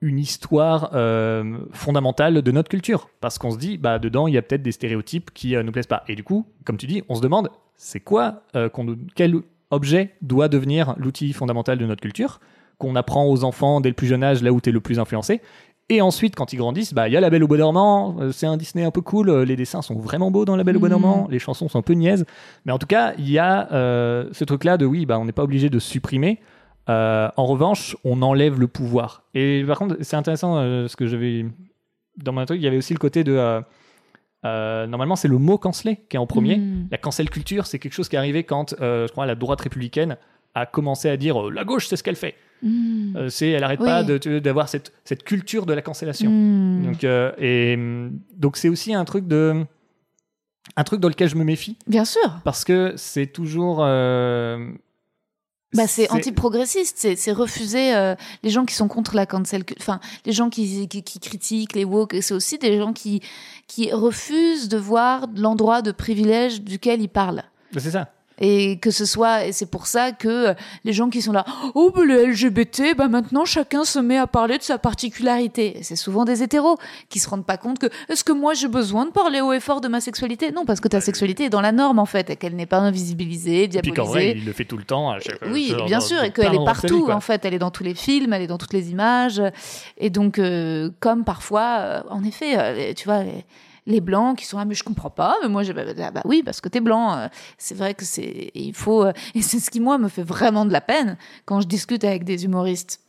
[0.02, 3.08] une histoire euh, fondamentale de notre culture.
[3.20, 5.72] Parce qu'on se dit, bah, dedans, il y a peut-être des stéréotypes qui euh, nous
[5.72, 6.02] plaisent pas.
[6.08, 8.68] Et du coup, comme tu dis, on se demande, c'est quoi, euh,
[9.14, 9.36] quel
[9.70, 12.40] objet doit devenir l'outil fondamental de notre culture
[12.78, 14.98] qu'on apprend aux enfants dès le plus jeune âge, là où tu es le plus
[14.98, 15.40] influencé.
[15.88, 18.46] Et ensuite, quand ils grandissent, bah, il y a La Belle au Bois dormant, c'est
[18.46, 20.88] un Disney un peu cool, les dessins sont vraiment beaux dans La Belle au Bois
[20.88, 21.00] Mhm.
[21.00, 22.24] dormant, les chansons sont un peu niaises.
[22.64, 25.44] Mais en tout cas, il y a ce truc-là de oui, bah, on n'est pas
[25.44, 26.40] obligé de supprimer.
[26.88, 29.22] Euh, en revanche, on enlève le pouvoir.
[29.34, 31.46] Et par contre, c'est intéressant euh, ce que j'avais
[32.16, 33.32] dans mon truc, il y avait aussi le côté de.
[33.32, 33.60] euh,
[34.44, 36.56] euh, normalement, c'est le mot cancelé qui est en premier.
[36.56, 36.88] Mm.
[36.90, 40.16] La cancel culture, c'est quelque chose qui est arrivé quand, je crois, la droite républicaine
[40.54, 42.34] a commencé à dire la gauche, c'est ce qu'elle fait.
[42.62, 43.86] mm, Euh, c'est, elle arrête Oui.
[43.86, 44.02] pas
[44.40, 46.30] d'avoir cette, cette culture de la cancellation.
[46.30, 46.82] mm.
[46.84, 47.04] Donc,
[47.38, 47.78] et
[48.36, 49.64] donc c'est aussi un truc de,
[50.76, 52.40] un truc dans lequel je me méfie Bien sûr.
[52.44, 53.78] parce que c'est toujours.
[55.74, 60.00] Bah, c'est anti-progressiste, c'est c'est refuser euh, les gens qui sont contre la cancel, enfin
[60.26, 63.22] les gens qui, qui, qui critiquent les woke, c'est aussi des gens qui
[63.68, 67.44] qui refusent de voir l'endroit de privilège duquel ils parlent.
[67.72, 68.08] C'est ça.
[68.44, 70.54] Et que ce soit, et c'est pour ça que euh,
[70.84, 71.44] les gens qui sont là,
[71.76, 75.78] oh, bah, le LGBT, bah, maintenant, chacun se met à parler de sa particularité.
[75.82, 76.76] C'est souvent des hétéros
[77.08, 79.60] qui se rendent pas compte que, est-ce que moi, j'ai besoin de parler haut et
[79.60, 80.50] fort de ma sexualité?
[80.50, 82.78] Non, parce que ta sexualité est dans la norme, en fait, et qu'elle n'est pas
[82.78, 84.12] invisibilisée, Et puis qu'en diabolisée.
[84.32, 85.10] vrai, il le fait tout le temps.
[85.10, 87.44] À chaque, Oui, genre, bien dans- sûr, et qu'elle est partout, en fait.
[87.44, 89.40] Elle est dans tous les films, elle est dans toutes les images.
[89.98, 93.22] Et donc, euh, comme parfois, euh, en effet, euh, tu vois,
[93.86, 96.22] les, blancs qui sont là, mais je comprends pas, mais moi, j'ai, bah, bah, bah
[96.24, 97.16] oui, parce que t'es blanc.
[97.16, 97.28] euh,
[97.58, 100.64] C'est vrai que c'est, il faut, euh, et c'est ce qui, moi, me fait vraiment
[100.64, 103.00] de la peine quand je discute avec des humoristes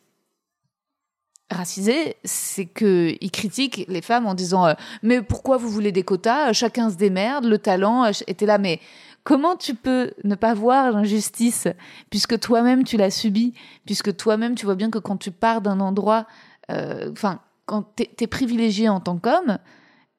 [1.51, 4.73] racisés, c'est que ils critiquent les femmes en disant euh,
[5.03, 8.79] mais pourquoi vous voulez des quotas Chacun se démerde, le talent était là, mais
[9.23, 11.67] comment tu peux ne pas voir l'injustice
[12.09, 13.53] puisque toi-même tu l'as subi,
[13.85, 16.25] puisque toi-même tu vois bien que quand tu pars d'un endroit,
[16.69, 19.59] enfin quand t'es es privilégié en tant qu'homme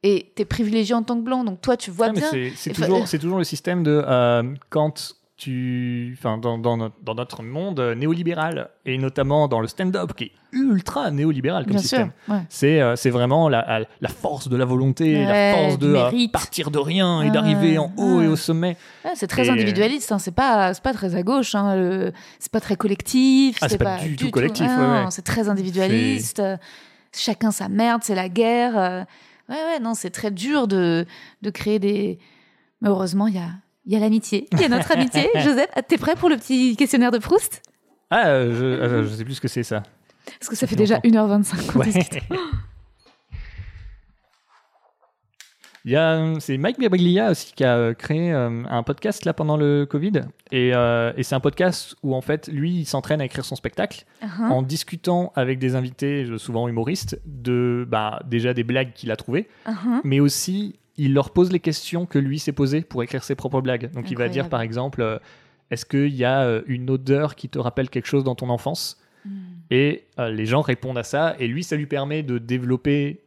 [0.06, 2.30] et t'es privilégié en tant que blanc, donc toi tu vois mais bien.
[2.54, 7.42] c'est- toujours, toujours le système de euh, quand tu, enfin, dans, dans, notre, dans notre
[7.42, 12.12] monde euh, néolibéral et notamment dans le stand-up qui est ultra néolibéral comme Bien système.
[12.28, 12.38] ouais.
[12.48, 16.70] C'est euh, vraiment la, la force de la volonté, Ouais, la force de euh, partir
[16.70, 18.76] de rien et d'arriver en haut et au sommet.
[19.16, 20.20] C'est très Et- individualiste, hein.
[20.20, 21.74] c'est pas c'est pas très à gauche, hein.
[21.74, 25.48] le- c'est pas très collectif, Ah, c'est pas du tout collectif, Ah, ouais, c'est très
[25.48, 26.40] individualiste.
[27.12, 29.06] Chacun sa merde, c'est la guerre.
[29.48, 31.06] Ouais ouais, non, c'est très dur de
[31.42, 32.18] de créer des.
[32.80, 33.50] Mais heureusement, il y a
[33.86, 35.28] y a l'amitié, il y a notre amitié.
[35.40, 37.60] Joseph, t'es prêt pour le petit questionnaire de Proust?
[38.10, 39.82] Ah, euh, je, euh, je sais plus ce que c'est ça.
[40.38, 41.40] Parce que ça fait fait déjà longtemps.
[41.42, 41.86] 1h25 qu'on Ouais.
[41.86, 42.22] discute.
[45.86, 49.34] Il y a, c'est Mike Birbiglia aussi qui a euh, créé euh, un podcast là
[49.34, 50.22] pendant le Covid.
[50.50, 53.56] Et, euh, et c'est un podcast où en fait, lui, il s'entraîne à écrire son
[53.56, 54.50] spectacle Uh-huh.
[54.50, 59.48] en discutant avec des invités, souvent humoristes, de bah, déjà des blagues qu'il a trouvées,
[59.68, 60.00] Uh-huh.
[60.04, 63.60] mais aussi il leur pose les questions que lui s'est posées pour écrire ses propres
[63.60, 63.90] blagues.
[63.92, 65.18] Donc il va dire par exemple, euh,
[65.70, 68.98] est-ce qu'il y a une odeur qui te rappelle quelque chose dans ton enfance?
[69.26, 69.30] Hmm.
[69.70, 73.23] Et euh, les gens répondent à ça, et lui, ça lui permet de développer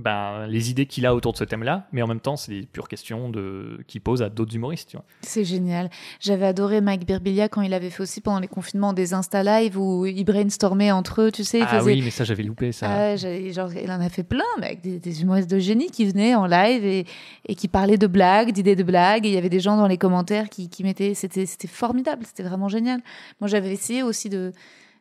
[0.00, 2.66] ben, les idées qu'il a autour de ce thème-là, mais en même temps, c'est des
[2.66, 3.78] pures questions de...
[3.86, 4.96] qu'il pose à d'autres humoristes.
[5.22, 5.90] C'est génial.
[6.20, 9.78] J'avais adoré Mike Birbiglia quand il avait fait aussi pendant les confinements des Insta Live
[9.78, 11.58] où ils brainstormaient entre eux, tu sais.
[11.58, 12.88] Ils Ah faisaient- oui, mais ça, j'avais loupé ça.
[12.90, 16.04] Ah genre, il en a fait plein, mais avec des, des humoristes de génie qui
[16.06, 17.06] venaient en live et,
[17.46, 19.26] et qui parlaient de blagues, d'idées de blagues.
[19.26, 21.14] Et il y avait des gens dans les commentaires qui, qui mettaient.
[21.14, 23.00] C'était c'était formidable, c'était vraiment génial.
[23.40, 24.52] Moi, j'avais essayé aussi de,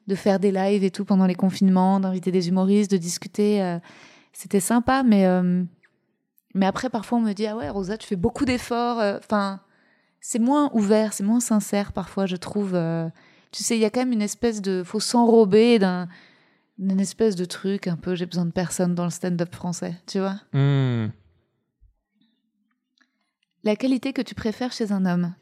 [0.08, 3.62] de faire des lives et tout pendant les confinements, d'inviter des humoristes, de discuter.
[4.40, 5.66] C'était sympa, mais, euh,
[6.53, 8.98] mais après, parfois, on me dit Ah ouais, Rosa, tu fais beaucoup d'efforts.
[9.02, 9.60] euh, Enfin,
[10.22, 12.74] c'est moins ouvert, c'est moins sincère parfois, je trouve.
[12.74, 13.10] euh.
[13.52, 14.82] tu sais, il y a quand même une espèce de.
[14.86, 16.07] faut s'enrober d'un
[16.82, 20.20] une espèce de truc un peu j'ai besoin de personne dans le stand-up français, tu
[20.20, 20.40] vois.
[20.53, 21.07] Hmm.
[23.66, 25.34] La qualité que tu préfères chez un homme?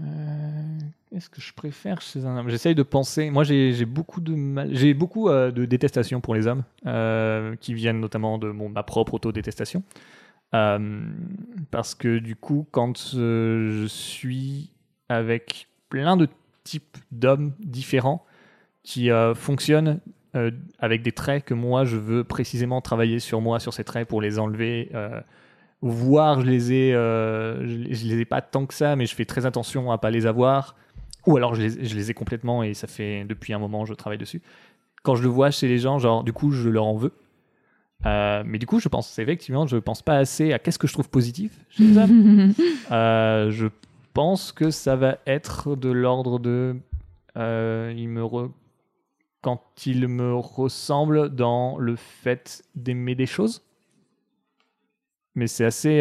[0.00, 0.78] Euh,
[1.14, 2.48] Qu'est-ce que je préfère chez un homme?
[2.48, 3.30] J'essaye de penser.
[3.30, 4.70] Moi, j'ai beaucoup de mal.
[4.72, 8.82] J'ai beaucoup euh, de détestation pour les hommes, euh, qui viennent notamment de mon, ma
[8.82, 9.84] propre autodétestation.
[10.54, 11.06] Euh,
[11.70, 14.72] parce que du coup, quand euh, je suis
[15.08, 16.26] avec plein de
[16.64, 18.26] types d'hommes différents
[18.82, 20.00] qui fonctionnent
[20.80, 24.20] avec des traits que moi je veux précisément travailler sur moi, sur ces traits pour
[24.20, 24.90] les enlever.
[25.80, 29.46] voire je les ai, je les ai pas tant que ça, mais je fais très
[29.46, 30.74] attention à pas les avoir.
[31.26, 33.94] Ou alors je les, je les ai complètement et ça fait depuis un moment je
[33.94, 34.42] travaille dessus.
[35.02, 37.12] Quand je le vois chez les gens, genre du coup je leur en veux.
[38.06, 40.86] Euh, mais du coup je pense, c'est effectivement, je pense pas assez à qu'est-ce que
[40.86, 42.52] je trouve positif chez les hommes.
[42.90, 43.66] Euh, je
[44.12, 46.76] pense que ça va être de l'ordre de,
[47.38, 48.50] euh, il me re-
[49.40, 53.62] quand il me ressemble dans le fait d'aimer des choses
[55.34, 55.98] mais c'est assez,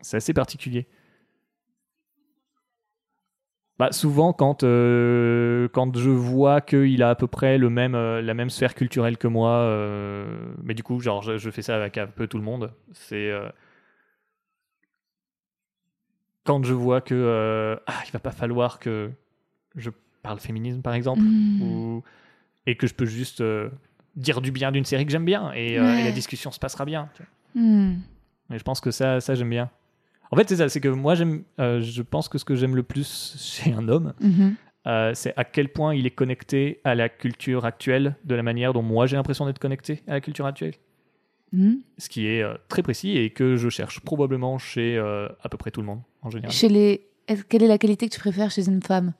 [0.00, 0.86] c'est assez particulier.
[3.78, 8.22] Bah, souvent, quand, euh, quand je vois qu'il a à peu près le même, euh,
[8.22, 10.26] la même sphère culturelle que moi, euh,
[10.62, 13.30] mais du coup, genre, je, je fais ça avec un peu tout le monde, c'est.
[16.44, 17.78] quand je vois que.
[17.86, 19.10] ah, il va pas falloir que
[19.74, 19.90] je
[20.22, 21.62] parle féminisme, par exemple, Mm.
[21.62, 22.02] ou,
[22.66, 23.42] et que je peux juste
[24.16, 26.00] dire du bien d'une série que j'aime bien, et, Ouais.
[26.00, 27.08] et la discussion se passera bien.
[27.54, 27.94] Hmm.
[28.50, 29.70] Et je pense que ça, ça j'aime bien.
[30.30, 32.74] En fait, c'est ça, c'est que moi, j'aime, euh, je pense que ce que j'aime
[32.76, 34.54] le plus chez un homme, Mhm.
[34.86, 38.72] euh, c'est à quel point il est connecté à la culture actuelle, de la manière
[38.72, 40.74] dont moi j'ai l'impression d'être connecté à la culture actuelle.
[41.52, 41.74] Hmm.
[41.98, 45.70] Ce qui est euh, très précis et que je cherche probablement chez à peu près
[45.70, 46.50] tout le monde en général.
[46.52, 47.06] Chez les.
[47.48, 49.12] Quelle est la qualité que tu préfères chez une femme?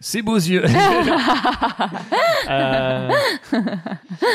[0.00, 0.64] Ses beaux yeux.
[2.50, 3.10] Euh,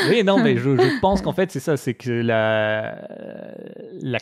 [0.08, 3.08] Oui, non, mais je, je pense qu'en fait, c'est ça, c'est que la,
[4.00, 4.18] la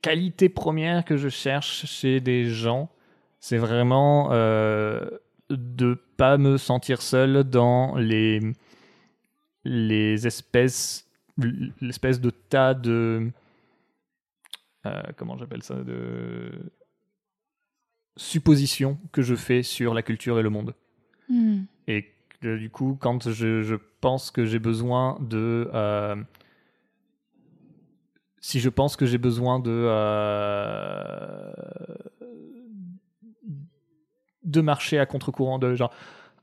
[0.00, 2.88] qualité première que je cherche chez des gens,
[3.40, 5.00] c'est vraiment euh,
[5.50, 8.40] de pas me sentir seul dans les
[9.64, 11.06] les espèces
[11.82, 13.30] l'espèce de tas de
[14.86, 16.50] euh, comment j'appelle ça de
[18.16, 20.74] suppositions que je fais sur la culture et le monde.
[21.28, 21.62] Hmm.
[21.88, 22.12] Et
[22.42, 25.70] du coup, quand je, je pense que j'ai besoin de...
[25.72, 26.16] euh,
[28.40, 29.70] si je pense que j'ai besoin de...
[29.70, 31.52] euh,
[34.42, 35.92] de marcher à contre-courant, de genre...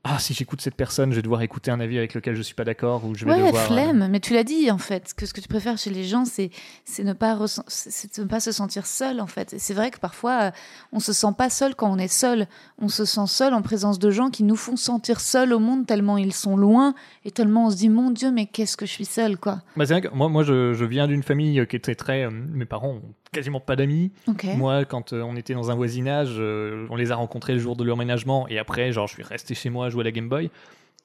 [0.04, 2.56] Ah, si j'écoute cette personne, je vais devoir écouter un avis avec lequel je suis
[2.56, 3.62] pas d'accord ou je vais Ouais, devoir...
[3.62, 4.08] euh, flemme.
[4.10, 6.50] Mais tu l'as dit, en fait, que ce que tu préfères chez les gens, c'est
[6.84, 7.38] c'est ne, pas
[7.68, 9.52] c'est ne pas se sentir seul, en fait.
[9.54, 10.50] Et c'est vrai que parfois, euh,
[10.92, 12.48] on se sent pas seul quand on est seul.
[12.80, 15.86] On se sent seul en présence de gens qui nous font sentir seul au monde
[15.86, 18.90] tellement ils sont loin et tellement on se dit, mon Dieu, mais qu'est-ce que je
[18.90, 19.62] suis seul, quoi.
[19.76, 22.24] Bah, c'est vrai que moi, moi je, je viens d'une famille qui était très...
[22.24, 23.02] euh, mes parents ont
[23.32, 24.12] quasiment pas d'amis.
[24.56, 27.76] Moi, quand euh, on était dans un voisinage, euh, on les a rencontrés le jour
[27.76, 30.10] de leur ménagement et après, genre, je suis resté chez moi à jouer à la
[30.12, 30.50] Game Boy.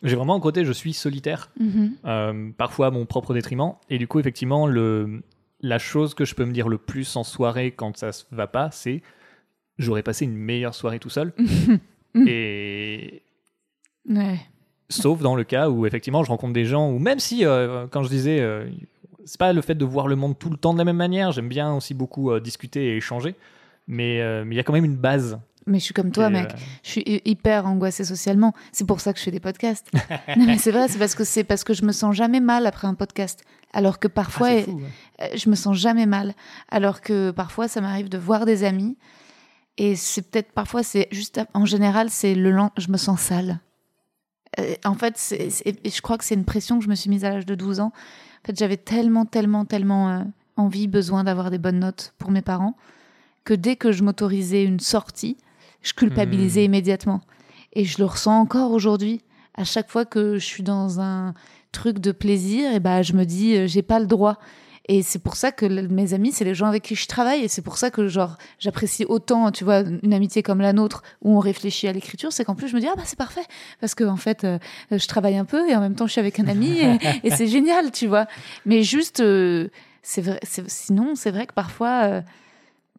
[0.04, 1.92] J'ai vraiment un côté, je suis solitaire, Mhm.
[2.06, 3.74] euh, parfois à mon propre détriment.
[3.90, 5.24] Et du coup, effectivement, le,
[5.62, 8.70] la chose que je peux me dire le plus en soirée quand ça va pas,
[8.72, 9.02] c'est
[9.80, 11.34] j'aurais passé une meilleure soirée tout seul.
[12.28, 13.24] et
[14.10, 14.40] Ouais.
[14.90, 17.44] sauf dans le cas où effectivement je rencontre des gens ou même si
[17.92, 18.40] quand je disais
[19.28, 21.32] c'est pas le fait de voir le monde tout le temps de la même manière
[21.32, 23.36] j'aime bien aussi beaucoup euh, discuter et échanger
[23.88, 25.38] mais euh, mais il y a quand même une base
[25.68, 26.52] Mais je suis comme toi, Et, mec.
[26.54, 28.54] euh, Je suis hy- hyper angoissée socialement.
[28.72, 29.92] C'est pour ça que je fais des podcasts.
[30.38, 32.66] non, mais c'est vrai, c'est parce que c'est parce que je me sens jamais mal
[32.68, 33.44] après un podcast.
[33.74, 34.80] Alors que ah, parfois, c'est fou,
[35.20, 35.38] ouais.
[35.38, 36.36] Je me sens jamais mal.
[36.70, 38.98] Alors que parfois, ça m'arrive de voir des amis.
[39.78, 43.60] Et c'est peut-être parfois, c'est juste, en général, c'est le je me sens sale.
[44.60, 47.30] Euh, en fait, je crois que c'est une pression que je me suis mise à
[47.30, 47.92] l'âge de 12 ans.
[48.44, 50.24] En fait, j'avais tellement, tellement, tellement euh,
[50.56, 52.76] envie, besoin d'avoir des bonnes notes pour mes parents,
[53.44, 55.38] que dès que je m'autorisais une sortie,
[55.82, 56.66] je culpabilisais Hmm.
[56.66, 57.22] immédiatement.
[57.74, 59.22] Et je le ressens encore aujourd'hui.
[59.56, 61.34] À chaque fois que je suis dans un
[61.72, 64.38] truc de plaisir, et ben, je me dis, euh, j'ai pas le droit.
[64.90, 67.44] Et c'est pour ça que mes amis, c'est les gens avec qui je travaille.
[67.44, 71.04] Et c'est pour ça que, genre, j'apprécie autant, tu vois, une amitié comme la nôtre,
[71.22, 72.32] où on réfléchit à l'écriture.
[72.32, 73.44] C'est qu'en plus, je me dis, ah bah, c'est parfait.
[73.82, 74.58] Parce que, en fait, euh,
[74.92, 77.32] je travaille un peu et en même temps, je suis avec un ami et, et
[77.32, 78.28] c'est génial, tu vois.
[78.66, 79.68] Mais juste, euh,
[80.04, 82.22] c'est vrai, sinon, c'est vrai que parfois, euh,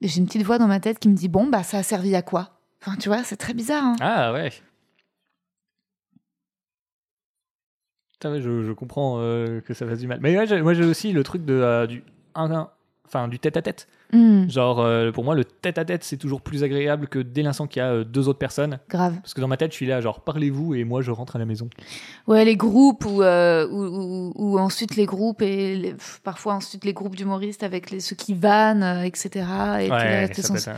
[0.02, 2.14] j'ai une petite voix dans ma tête qui me dit, bon, bah, ça a servi
[2.14, 2.60] à quoi?
[2.84, 3.82] Enfin, tu vois, c'est très bizarre.
[3.84, 3.96] hein.
[4.00, 4.52] ah ouais
[8.20, 11.12] Putain, je, je comprends euh, que ça fasse du mal mais ouais, moi j'ai aussi
[11.12, 12.02] le truc de euh, du
[12.34, 13.86] enfin du tête à tête
[14.48, 17.66] genre euh, pour moi le tête à tête c'est toujours plus agréable que dès l'instant
[17.66, 19.14] qu'il y a euh, deux autres personnes grave.
[19.22, 21.38] parce que dans ma tête je suis là genre parlez-vous et moi je rentre à
[21.38, 21.68] la maison
[22.26, 26.92] Ouais, les groupes ou ou, ou- ou ensuite les groupes et les- parfois ensuite les
[26.94, 29.28] groupes d'humoristes avec les, ceux qui vannent, etc.
[29.80, 30.76] Et là, Ouais, t'es ça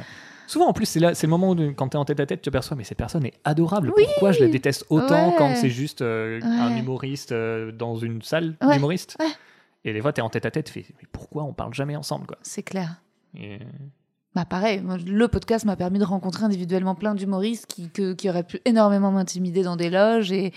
[0.50, 2.42] Souvent, en plus, c'est là, c'est le moment où, quand t'es en tête à tête,
[2.42, 3.92] tu aperçois, mais cette personne est adorable.
[3.96, 5.34] Pourquoi je la déteste autant Ouais.
[5.38, 8.74] quand c'est juste euh, un humoriste euh, dans une salle Ouais.
[8.74, 9.28] d'humoristes Ouais.
[9.84, 11.94] Et des fois, t'es en tête à tête, tu fais, mais pourquoi on parle jamais
[11.94, 12.36] ensemble, quoi?
[12.42, 13.00] C'est clair.
[13.36, 13.60] Et-
[14.34, 18.28] Bah pareil, moi, le podcast m'a permis de rencontrer individuellement plein d'humoristes qui, que- qui
[18.28, 20.52] auraient pu énormément m'intimider dans des loges et,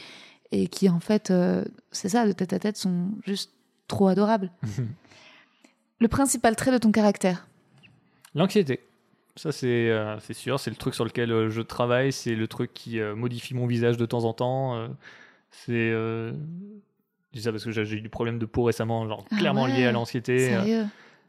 [0.51, 3.51] et qui en fait, euh, c'est ça, de tête à tête, sont juste
[3.87, 4.51] trop adorables.
[5.99, 7.47] le principal trait de ton caractère?
[8.35, 8.79] L'anxiété.
[9.35, 12.47] Ça, c'est euh, c'est sûr, c'est le truc sur lequel euh, je travaille, c'est le
[12.47, 14.87] truc qui euh, modifie mon visage de temps en temps.
[15.49, 15.91] c'est.
[15.91, 16.33] Je
[17.33, 19.85] dis ça parce que j'ai eu du problème de peau récemment, genre Ah clairement lié
[19.85, 20.49] à l'anxiété.
[20.49, 20.85] Sérieux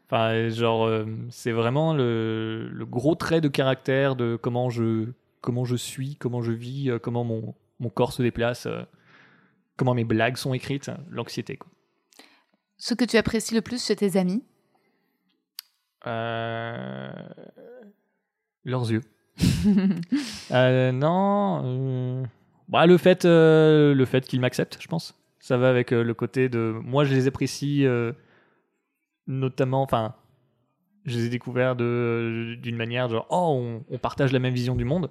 [0.07, 0.91] Enfin, genre,
[1.31, 5.09] c'est vraiment le, le gros trait de caractère de comment je,
[5.41, 8.69] comment je suis, comment je vis, comment mon, mon corps se déplace,
[9.79, 11.57] comment mes blagues sont écrites, l'anxiété.
[11.57, 11.71] quoi.
[12.77, 14.45] Ce que tu apprécies le plus chez tes amis?
[16.07, 17.11] Euh,
[18.65, 19.03] Leurs yeux.
[20.51, 21.63] Euh, non.
[21.65, 22.25] euh,
[22.69, 25.15] bah, le fait, euh, le fait qu'ils m'acceptent, je pense.
[25.41, 26.75] Ça va avec le côté de.
[26.85, 27.87] Moi, je les apprécie
[29.27, 29.83] notamment.
[29.83, 30.15] Enfin,
[31.07, 34.85] je les ai découverts d'une manière genre, oh, on, on partage la même vision du
[34.85, 35.11] monde.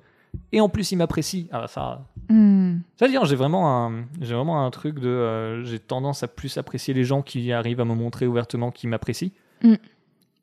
[0.52, 1.46] Et en plus, ils m'apprécient.
[1.52, 2.06] Ah, bah, ça.
[2.30, 2.78] Hmm.
[2.98, 6.94] Ça veut dire, j'ai vraiment un, vraiment un truc de, j'ai tendance à plus apprécier
[6.94, 9.32] les gens qui arrivent à me montrer ouvertement qu'ils m'apprécient.
[9.64, 9.76] Mm.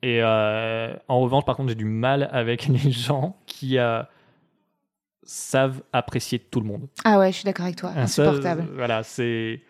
[0.03, 4.01] Et euh, en revanche, par contre, j'ai du mal avec les gens qui euh,
[5.23, 6.87] savent apprécier tout le monde.
[7.03, 7.93] Ah ouais, je suis d'accord avec toi.
[7.93, 8.61] Ça, Insupportable.
[8.69, 9.61] euh, voilà, c'est.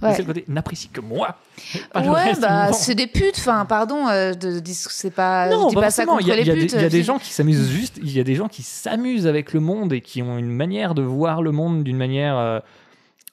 [0.00, 0.14] Ouais.
[0.14, 1.36] C'est le côté n'apprécie que moi.
[1.94, 3.36] ouais, bah c'est des putes.
[3.36, 5.48] Enfin, pardon, euh, de, de- c'est pas.
[5.50, 6.60] Non, je dis pas pas ça contre Il y a, les il y a des-
[6.62, 6.72] putes.
[6.72, 8.00] il y a des je- gens qui s'amusent juste.
[8.02, 10.94] Il y a des gens qui s'amusent avec le monde et qui ont une manière
[10.94, 12.36] de voir le monde d'une manière.
[12.38, 12.60] euh,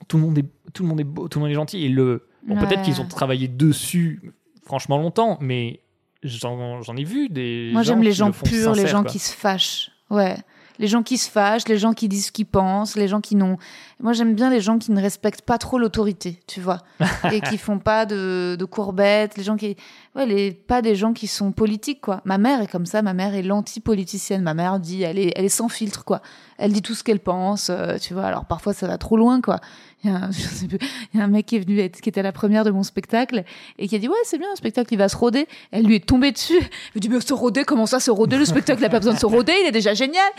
[0.09, 1.85] tout le monde est tout le monde est beau, tout le monde est gentil.
[1.85, 5.81] Et le bon, peut-être qu'ils ont travaillé dessus franchement longtemps, mais
[6.23, 7.69] j'en ai vu des.
[7.73, 9.11] Moi, j'aime les gens le purs, les gens quoi.
[9.11, 9.91] qui se fâchent.
[10.09, 10.37] Ouais.
[10.79, 13.35] Les gens qui se fâchent, les gens qui disent ce qu'ils pensent, les gens qui
[13.35, 13.57] n'ont.
[13.99, 16.79] Moi, j'aime bien les gens qui ne respectent pas trop l'autorité, tu vois,
[17.31, 19.37] et qui font pas de, de courbettes.
[19.37, 19.75] Les gens qui,
[20.15, 22.21] ouais, les pas des gens qui sont politiques, quoi.
[22.25, 23.03] Ma mère est comme ça.
[23.03, 24.41] Ma mère est l'anti-politicienne.
[24.41, 26.21] Ma mère dit, elle est, elle est sans filtre, quoi.
[26.57, 28.23] Elle dit tout ce qu'elle pense, euh, tu vois.
[28.23, 29.59] Alors parfois, ça va trop loin, quoi.
[30.03, 30.79] Il y, a un, je sais plus,
[31.13, 32.71] il y a un mec qui est venu, être- qui était à la première de
[32.71, 33.43] mon spectacle
[33.77, 35.47] et qui a dit ouais c'est bien un spectacle il va se roder.
[35.71, 36.57] Elle lui est tombée dessus.
[36.57, 38.97] Elle lui dit mais se roder comment ça se roder le spectacle il a pas
[38.99, 40.29] besoin de se roder il est déjà génial.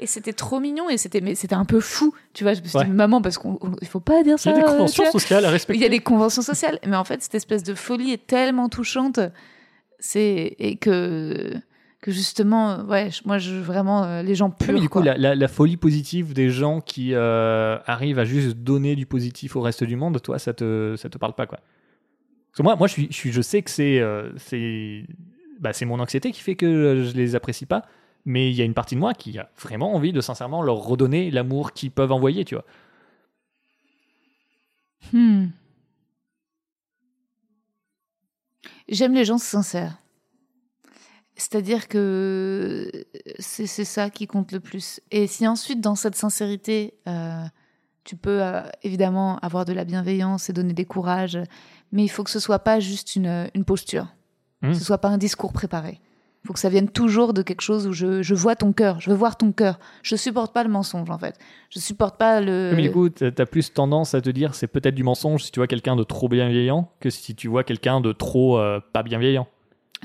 [0.00, 2.54] Et c'était trop mignon et c'était mais c'était un peu fou tu vois.
[2.54, 2.84] Je me suis Ouais.
[2.84, 4.50] dit maman parce qu'on on- il faut pas dire Il y ça.
[4.50, 5.82] a des conventions sociales à Il respecter.
[5.82, 9.20] y a des conventions sociales mais en fait cette espèce de folie est tellement touchante
[10.00, 11.52] c'est et que
[12.02, 14.98] que justement ouais je- moi je vraiment euh, les gens Ouais, purs mais du coup,
[15.00, 15.04] quoi.
[15.04, 19.56] la, la- la folie positive des gens qui euh, arrivent à juste donner du positif
[19.56, 21.58] au reste du monde, toi, ça te, ça te parle pas, quoi.
[22.50, 25.06] Parce que moi, moi je, suis, je, suis- je sais que c'est euh, c'est
[25.60, 27.82] bah, mon anxiété qui fait que je les apprécie pas,
[28.24, 30.76] mais il y a une partie de moi qui a vraiment envie de sincèrement leur
[30.78, 32.64] redonner l'amour qu'ils peuvent envoyer, tu vois.
[35.12, 35.46] Hmm.
[38.88, 39.98] J'aime les gens sincères.
[41.42, 42.88] C'est-à-dire que
[43.40, 45.00] c'est c'est ça qui compte le plus.
[45.10, 47.42] Et si ensuite, dans cette sincérité, euh,
[48.04, 51.40] tu peux euh, évidemment avoir de la bienveillance et donner des courages,
[51.90, 54.06] mais il faut que ce soit pas juste une, une posture.
[54.62, 54.68] Hmm.
[54.68, 55.98] Que ce soit pas un discours préparé.
[56.44, 59.00] Il faut que ça vienne toujours de quelque chose où je, je vois ton cœur,
[59.00, 59.80] je veux voir ton cœur.
[60.04, 61.36] Je supporte pas le mensonge, en fait.
[61.70, 62.72] Je supporte pas le...
[62.76, 65.50] Mais du coup, t'as as plus tendance à te dire c'est peut-être du mensonge si
[65.50, 69.02] tu vois quelqu'un de trop bienveillant que si tu vois quelqu'un de trop euh, pas
[69.02, 69.48] bienveillant.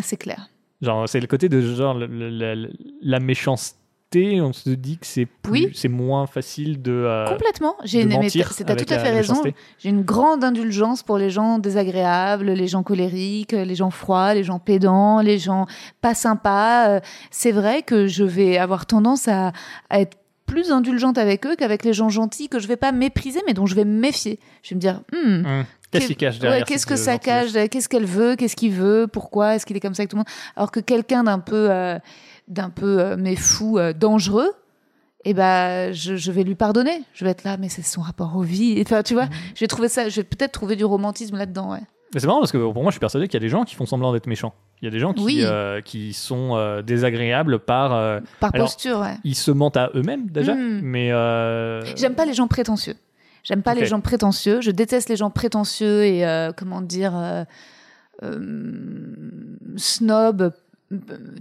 [0.01, 0.49] C'est clair.
[0.81, 2.67] Genre, c'est le côté de genre le- le- la,
[3.01, 5.71] la méchanceté, on se dit que c'est plus, Oui.
[5.73, 6.91] c'est moins facile de.
[6.91, 7.75] euh, Complètement.
[7.83, 9.41] J'ai une, avec tout à fait raison.
[9.79, 14.43] J'ai une grande indulgence pour les gens désagréables, les gens colériques, les gens froids, les
[14.43, 15.65] gens pédants, les gens
[16.01, 16.89] pas sympas.
[16.89, 16.99] Euh,
[17.31, 19.51] C'est vrai que je vais avoir tendance à,
[19.89, 23.41] à être plus indulgente avec eux qu'avec les gens gentils que je vais pas mépriser,
[23.45, 24.39] mais dont je vais me méfier.
[24.63, 27.13] Je vais me dire, Hmm, Hum, Qu'est-ce qu'est- qui cache ouais, derrière Qu'est-ce que ça
[27.13, 30.09] gentillesse cache Qu'est-ce qu'elle veut Qu'est-ce qu'il veut Pourquoi Est-ce qu'il est comme ça avec
[30.09, 30.27] tout le monde?
[30.55, 31.97] Alors que quelqu'un d'un peu, euh,
[32.47, 34.51] d'un peu, euh, mais fou, euh, dangereux,
[35.25, 37.01] eh ben, je, je vais lui pardonner.
[37.13, 38.81] Je vais être là, mais c'est son rapport aux vies.
[38.85, 39.31] Enfin, tu vois, Mhm.
[39.55, 40.09] je vais trouver ça.
[40.09, 41.71] Je vais peut-être trouver du romantisme là-dedans.
[41.71, 41.79] Ouais.
[42.13, 43.65] Mais c'est marrant parce que pour moi, je suis persuadé qu'il y a des gens
[43.65, 44.53] qui font semblant d'être méchants.
[44.81, 45.39] Il y a des gens qui, Oui.
[45.43, 47.93] euh, qui sont euh, désagréables par.
[47.93, 49.15] euh, Par Alors, posture, ouais.
[49.25, 50.79] ils se mentent à eux-mêmes déjà, Mm.
[50.83, 51.11] mais.
[51.11, 52.95] euh, J'aime pas les gens prétentieux.
[53.47, 54.59] J'aime pas les gens prétentieux.
[54.59, 57.45] Je déteste les gens prétentieux et euh, comment dire euh,
[58.23, 58.39] euh,
[59.77, 60.51] snob.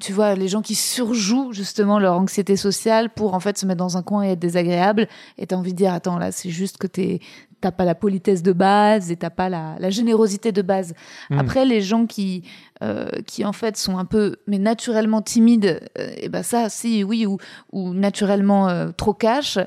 [0.01, 3.79] Tu vois, les gens qui surjouent justement leur anxiété sociale pour en fait se mettre
[3.79, 5.09] dans un coin et être désagréable.
[5.37, 7.19] Et t'as envie de dire, attends, là, c'est juste que t'es
[7.61, 10.95] t'as pas la politesse de base et t'as pas la, la générosité de base.
[11.31, 11.39] Mm.
[11.39, 12.45] Après, les gens qui
[12.83, 17.03] euh, qui en fait sont un peu mais naturellement timides, euh, et ben ça, si
[17.05, 17.39] oui ou
[17.73, 19.59] ou naturellement euh, trop cash,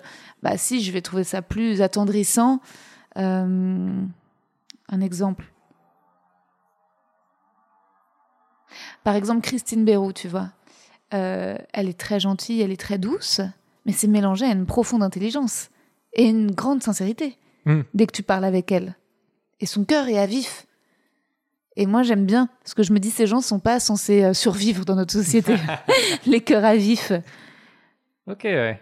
[0.43, 2.61] bah si, je vais trouver ça plus attendrissant.
[3.17, 4.01] Euh,
[4.89, 5.51] un exemple.
[9.03, 10.49] Par exemple, Christine Béroux, tu vois.
[11.13, 13.41] Euh, elle est très gentille, elle est très douce,
[13.85, 15.69] mais c'est mélangé à une profonde intelligence
[16.13, 17.81] et une grande sincérité Mm.
[17.93, 18.95] dès que tu parles avec elle.
[19.59, 20.65] Et son cœur est à vif.
[21.75, 24.33] Et moi, j'aime bien, parce que je me dis, ces gens sont pas censés euh,
[24.33, 25.55] survivre dans notre société.
[26.25, 27.11] Les cœurs à vif.
[28.27, 28.81] Ok, ouais.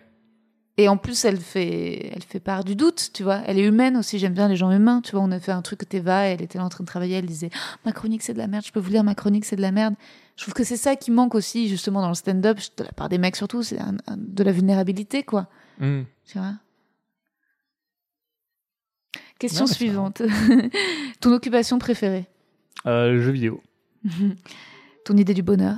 [0.80, 3.42] Et en plus, elle fait, elle fait part du doute, tu vois.
[3.48, 5.22] Elle est humaine aussi, j'aime bien les gens humains, tu vois.
[5.22, 7.26] On a fait un truc que Teva, elle était là en train de travailler, elle
[7.26, 9.56] disait Ah, Ma chronique, c'est de la merde, je peux vous lire ma chronique, c'est
[9.56, 9.96] de la merde.
[10.36, 13.10] Je trouve que c'est ça qui manque aussi, justement, dans le stand-up, de la part
[13.10, 13.80] des mecs surtout, c'est
[14.16, 15.48] de la vulnérabilité, quoi.
[15.80, 16.02] Mm.
[16.26, 16.54] Tu vois?
[19.40, 20.22] Question Non, suivante.
[21.22, 22.28] Ton occupation préférée?
[22.86, 23.64] Euh, le jeu vidéo.
[25.06, 25.78] Ton idée du bonheur?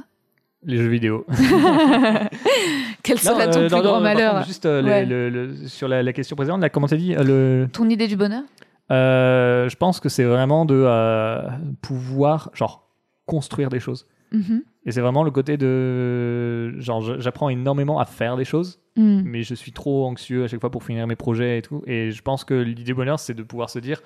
[0.65, 1.25] Les jeux vidéo.
[3.03, 5.05] Quel Non, serait ton euh, plus non, grand malheur contre, Juste euh, le- Ouais.
[5.05, 7.23] le- le- sur la, la question précédente, là, comment t'as dit euh,
[7.63, 8.43] le, Ton idée du bonheur
[8.91, 11.41] euh, Je pense que c'est vraiment de euh,
[11.81, 12.89] pouvoir, genre,
[13.25, 14.05] construire des choses.
[14.31, 14.63] Mhm.
[14.85, 16.79] Et c'est vraiment le côté de.
[16.79, 19.21] Genre, j'apprends énormément à faire des choses, Mm.
[19.23, 21.83] mais je suis trop anxieux à chaque fois pour finir mes projets et tout.
[21.87, 24.01] Et je pense que l'idée bonheur, c'est de pouvoir se dire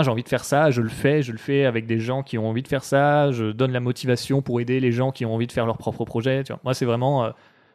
[0.00, 2.38] j'ai envie de faire ça, je le fais, je le fais avec des gens qui
[2.38, 5.34] ont envie de faire ça, je donne la motivation pour aider les gens qui ont
[5.34, 6.44] envie de faire leur propre projet.
[6.44, 6.60] Tu vois.
[6.64, 7.24] Moi, c'est vraiment.
[7.24, 7.30] euh,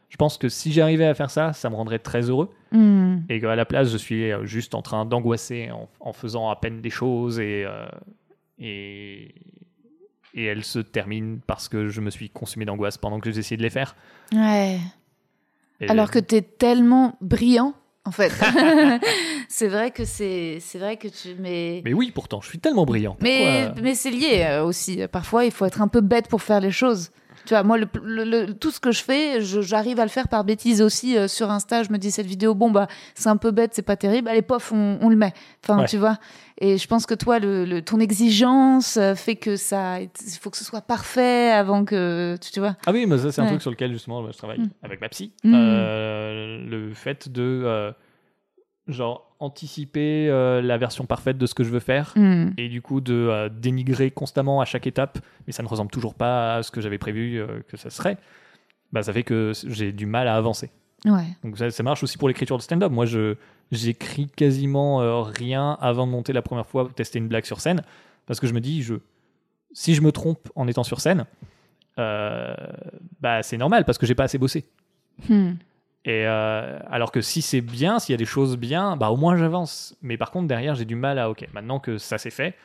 [0.10, 2.50] je pense que si j'arrivais à faire ça, ça me rendrait très heureux.
[2.72, 3.18] Mm.
[3.30, 6.56] Et qu'à la place, je suis euh, juste en train d'angoisser en, en faisant à
[6.56, 7.86] peine des choses et, euh,
[8.58, 9.36] et,
[10.34, 13.64] et elles se terminent parce que je me suis consumé d'angoisse pendant que j'essayais de
[13.64, 13.96] les faire.
[14.34, 14.78] Ouais.
[15.82, 17.74] Et- Alors que t'es tellement brillant
[18.08, 18.32] en fait.
[19.50, 21.82] c'est vrai que c'est, c'est vrai que tu, mais.
[21.86, 23.18] Mais oui, pourtant, je suis tellement brillant.
[23.22, 25.02] Mais, Pourquoi- mais c'est lié euh, aussi.
[25.12, 27.12] Parfois, il faut être un peu bête pour faire les choses.
[27.46, 30.28] Tu vois, moi, le, le- le- tout ce que je fais, j'arrive à le faire
[30.28, 31.84] par bêtise aussi euh, sur Insta.
[31.84, 34.28] Je me dis, cette vidéo, bon, bah, c'est un peu bête, c'est pas terrible.
[34.28, 35.34] Allez, pof, on, on le met.
[35.64, 35.86] Enfin, Ouais.
[35.88, 36.18] tu vois.
[36.60, 40.02] Et je pense que toi, le, le- ton exigence euh, fait que ça.
[40.02, 40.10] Il
[40.42, 42.36] faut que ce soit parfait avant que.
[42.42, 42.76] Tu, tu vois.
[42.88, 44.70] Ah oui, mais ça, c'est un truc sur lequel, justement, je travaille Mm.
[44.82, 45.32] avec ma psy.
[45.44, 45.54] Mm.
[45.56, 47.92] Euh, le fait de, euh,
[48.88, 52.14] genre, anticiper euh, la version parfaite de ce que je veux faire.
[52.16, 52.48] Hmm.
[52.58, 56.56] Et du coup, de dénigrer constamment à chaque étape, mais ça ne ressemble toujours pas
[56.56, 58.18] à ce que j'avais prévu que ça serait,
[58.94, 60.72] bah, ça fait que j'ai du mal à avancer.
[61.06, 61.28] Ouais.
[61.44, 62.92] Donc ça, ça marche aussi pour l'écriture de stand-up.
[62.92, 63.36] Moi, je
[63.72, 67.84] j'écris quasiment euh, rien avant de monter la première fois, tester une blague sur scène,
[68.26, 68.96] parce que je me dis, je,
[69.74, 71.26] si je me trompe en étant sur scène,
[72.00, 72.56] euh,
[73.20, 74.66] bah c'est normal parce que j'ai pas assez bossé.
[75.28, 75.54] Hmm.
[76.06, 79.18] Et euh, alors que si c'est bien, s'il y a des choses bien, bah au
[79.18, 79.96] moins j'avance.
[80.02, 82.56] Mais par contre derrière, j'ai du mal à ok, maintenant que ça c'est fait,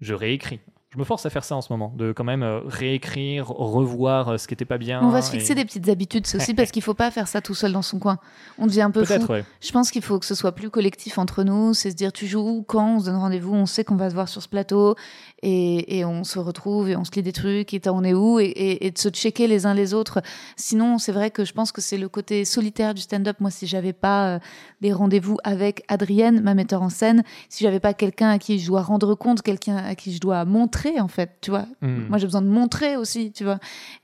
[0.00, 0.60] je réécris.
[0.92, 4.30] Je me force à faire ça en ce moment, de quand même euh, réécrire, revoir
[4.30, 5.00] euh, ce qui était pas bien.
[5.04, 7.28] On va se fixer et- des petites habitudes, c'est aussi parce qu'il faut pas faire
[7.28, 8.18] ça tout seul dans son coin.
[8.58, 9.12] On devient un peu fou.
[9.14, 9.44] Peut-être, ouais.
[9.60, 11.74] Je pense qu'il faut que ce soit plus collectif entre nous.
[11.74, 14.10] C'est se dire, tu joues où, quand, on se donne rendez-vous, on sait qu'on va
[14.10, 14.96] se voir sur ce plateau
[15.44, 18.40] et, et on se retrouve et on se lit des trucs et on est où
[18.40, 20.20] et de se checker les uns les autres.
[20.56, 23.36] Sinon, c'est vrai que je pense que c'est le côté solitaire du stand-up.
[23.38, 24.38] Moi, si j'avais pas euh,
[24.80, 28.66] des rendez-vous avec Adrienne, ma metteur en scène, si j'avais pas quelqu'un à qui je
[28.66, 31.66] dois rendre compte, quelqu'un à qui je dois montrer, en fait, tu vois.
[31.82, 32.06] Hmm.
[32.08, 33.58] Moi, j'ai besoin de montrer aussi, tu vois.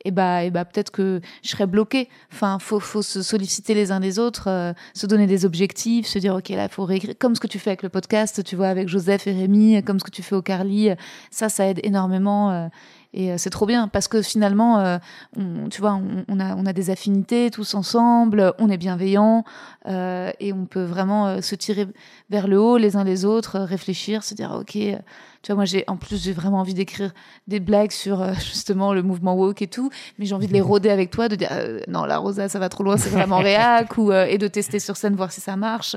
[0.05, 2.09] Et bah, et bah peut-être que je serais bloquée.
[2.33, 6.19] Enfin, faut, faut se solliciter les uns les autres, euh, se donner des objectifs, se
[6.19, 7.15] dire, OK, là, faut réécrire.
[7.19, 9.99] Comme ce que tu fais avec le podcast, tu vois, avec Joseph et Rémi, comme
[9.99, 10.91] ce que tu fais au Carly.
[11.31, 12.51] Ça, ça aide énormément.
[12.51, 12.69] euh,
[13.17, 14.99] et euh, c'est trop bien parce que finalement, euh,
[15.37, 19.43] on, tu vois, on, on a, on a des affinités tous ensemble, on est bienveillants
[19.87, 21.89] euh, et on peut vraiment se tirer
[22.31, 25.85] vers le haut les uns les autres, réfléchir, se dire, OK, tu vois, moi, j'ai,
[25.87, 27.13] en plus, j'ai vraiment envie d'écrire
[27.49, 30.61] des blagues sur euh, justement le mouvement woke et tout, mais j'ai envie de les
[30.61, 31.51] rôder avec toi, de dire
[31.89, 34.97] non, la Rosa, ça va trop loin, c'est vraiment réac, ou, et de tester sur
[34.97, 35.97] scène, voir si ça marche.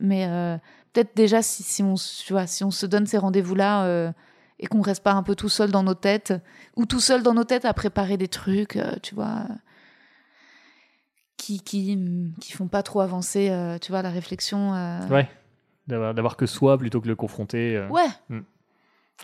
[0.00, 0.26] Mais
[0.92, 4.10] peut-être déjà, si, si, on, s- tu vois, si on se donne ces rendez-vous-là euh,
[4.60, 6.32] et qu'on reste pas un peu tout seul dans nos têtes,
[6.76, 9.44] ou tout seul dans nos têtes à préparer des trucs, euh, tu vois,
[11.36, 11.98] qui, qui,
[12.40, 14.74] qui font pas trop avancer, euh, tu vois, la réflexion.
[14.74, 15.06] euh.
[15.08, 15.28] Ouais.
[15.86, 17.82] D'avoir que soi plutôt que le confronter.
[17.90, 18.02] Ouais,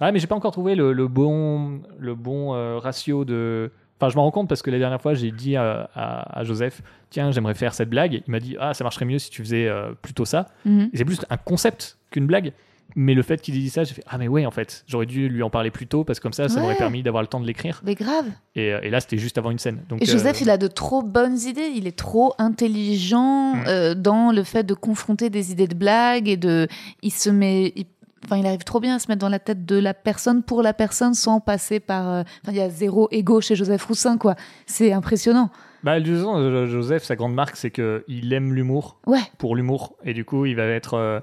[0.00, 3.70] Ouais, mais j'ai pas encore trouvé le, le bon, le bon euh, ratio de.
[4.00, 6.42] Enfin, je m'en rends compte parce que la dernière fois, j'ai dit à, à- à
[6.42, 8.14] Joseph Tiens, j'aimerais faire cette blague.
[8.26, 10.46] Il m'a dit Ah, ça marcherait mieux si tu faisais euh, plutôt ça.
[10.64, 10.90] Mhm.
[10.92, 12.52] Et c'est plus un concept qu'une blague.
[12.96, 15.06] Mais le fait qu'il ait dit ça, j'ai fait Ah, mais ouais, en fait, j'aurais
[15.06, 17.26] dû lui en parler plus tôt parce que comme ça, ça m'aurait permis d'avoir le
[17.28, 17.80] temps de l'écrire.
[17.84, 18.26] mais grave.
[18.54, 19.80] Et, euh, et là, c'était juste avant une scène.
[19.88, 21.72] Donc, Et Joseph, euh, il a de trop bonnes idées.
[21.74, 23.64] Il est trop intelligent Mm.
[23.66, 26.68] euh, dans le fait de confronter des idées de blagues et de.
[27.02, 27.72] Il se met.
[27.76, 27.86] il-
[28.26, 30.62] Enfin, il arrive trop bien à se mettre dans la tête de la personne pour
[30.62, 32.06] la personne sans passer par.
[32.06, 34.34] Enfin, il y a zéro ego chez Joseph Roussin, quoi.
[34.64, 35.50] C'est impressionnant.
[35.82, 39.96] Bah, Joseph, sa grande marque, c'est qu'il aime l'humour Ouais, pour l'humour.
[40.06, 40.94] Et du coup, il va être.
[40.94, 41.20] euh,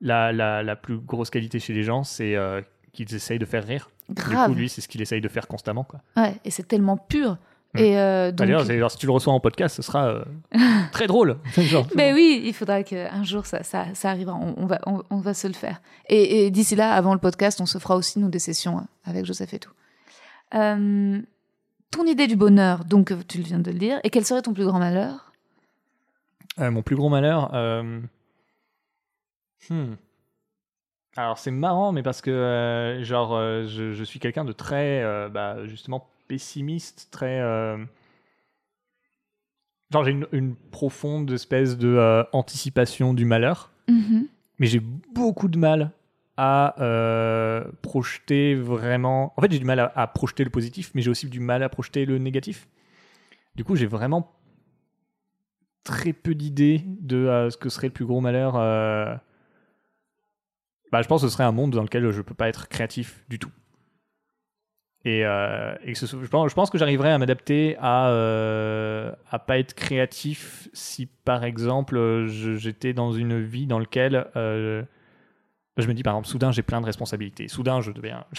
[0.00, 2.60] la, la, la plus grosse qualité chez les gens, c'est euh,
[2.92, 3.90] qu'ils essayent de faire rire.
[4.10, 4.48] grave.
[4.48, 5.84] Du coup, lui, c'est ce qu'il essaye de faire constamment.
[5.84, 6.00] Quoi.
[6.16, 7.36] Ouais, et c'est tellement pur.
[7.74, 7.78] Mm.
[7.78, 8.48] Et euh, donc.
[8.48, 10.24] D'ailleurs, si tu le reçois en podcast, ce sera euh,
[10.92, 11.36] très drôle.
[11.58, 14.34] Genre, Mais oui, il faudra qu'un jour ça, ça, ça arrivera.
[14.36, 15.80] On, on va, on, on va se le faire.
[16.08, 18.86] Et, et d'ici là, avant le podcast, on se fera aussi nous des sessions hein,
[19.04, 19.72] avec Joseph et tout.
[20.54, 21.20] Euh,
[21.90, 23.98] ton idée du bonheur, donc tu viens de le dire.
[24.04, 25.32] Et quel serait ton plus grand malheur?
[26.58, 27.50] Mon plus gros malheur.
[29.70, 29.94] Hmm.
[31.16, 35.02] Alors, c'est marrant, mais parce que, euh, genre, euh, je, je suis quelqu'un de très,
[35.02, 37.40] euh, bah, justement, pessimiste, très.
[37.40, 37.76] euh,
[39.90, 43.72] Genre, j'ai une, une profonde espèce de euh, anticipation du malheur.
[44.58, 44.80] mais j'ai
[45.14, 45.92] beaucoup de mal
[46.36, 49.32] à euh, projeter vraiment.
[49.36, 51.62] En fait, j'ai du mal à, à projeter le positif, mais j'ai aussi du mal
[51.62, 52.68] à projeter le négatif.
[53.56, 54.30] Du coup, j'ai vraiment
[55.84, 58.56] très peu d'idées de euh, ce que serait le plus gros malheur.
[60.92, 63.24] Bah, je pense que ce serait un monde dans lequel je peux pas être créatif
[63.28, 63.50] du tout.
[65.04, 69.38] Et, euh, et ce je, pense, je pense que j'arriverais à m'adapter à euh, à
[69.38, 74.82] pas être créatif si par exemple j'étais dans une vie dans laquelle euh,
[75.76, 78.24] je me dis par exemple soudain j'ai plein de responsabilités soudain je deviens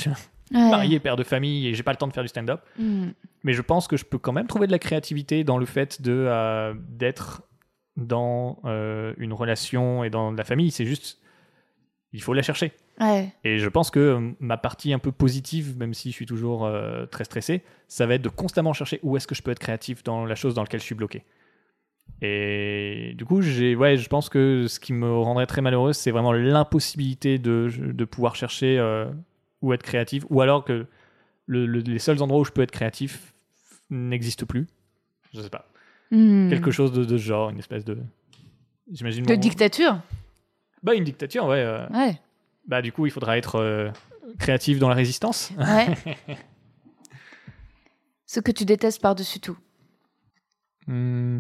[0.52, 0.70] Ouais.
[0.72, 3.10] marié père de famille et j'ai pas le temps de faire du stand-up Mm.
[3.44, 6.02] mais je pense que je peux quand même trouver de la créativité dans le fait
[6.02, 7.44] de euh, d'être
[7.96, 8.60] dans
[9.18, 11.20] une relation et dans la famille c'est juste
[12.14, 13.32] il faut la chercher Ouais.
[13.46, 16.66] et je pense que euh, ma partie un peu positive, même si je suis toujours
[16.66, 19.60] euh, très stressé, ça va être de constamment chercher où est-ce que je peux être
[19.60, 21.24] créatif dans la chose dans laquelle je suis bloqué.
[22.22, 26.12] Et du coup, j'ai, ouais, je pense que ce qui me rendrait très malheureuse, c'est
[26.12, 29.06] vraiment l'impossibilité de, de pouvoir chercher euh,
[29.62, 30.86] ou être créatif, ou alors que
[31.46, 33.34] le- le- les seuls endroits où je peux être créatif
[33.90, 34.68] n'existent plus.
[35.34, 35.70] Je sais pas.
[36.12, 36.50] Hmm.
[36.50, 37.98] Quelque chose de, de genre, une espèce de.
[38.92, 39.26] J'imagine.
[39.26, 40.00] De mon- dictature
[40.84, 41.58] Bah, une dictature, ouais.
[41.64, 42.20] euh, Ouais.
[42.68, 43.90] Bah, du coup, il faudra être euh,
[44.38, 45.52] créatif dans la résistance.
[45.58, 45.88] ouais.
[48.26, 49.58] Ce que tu détestes par-dessus tout.
[50.88, 51.40] Hmm.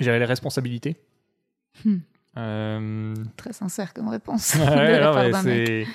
[0.00, 0.96] J'avais les responsabilités.
[1.84, 1.98] Hmm.
[2.38, 4.54] Euh, Très sincère comme réponse.
[4.58, 5.66] Ouais, de la non, part mais d'un mec.
[5.66, 5.86] c'est-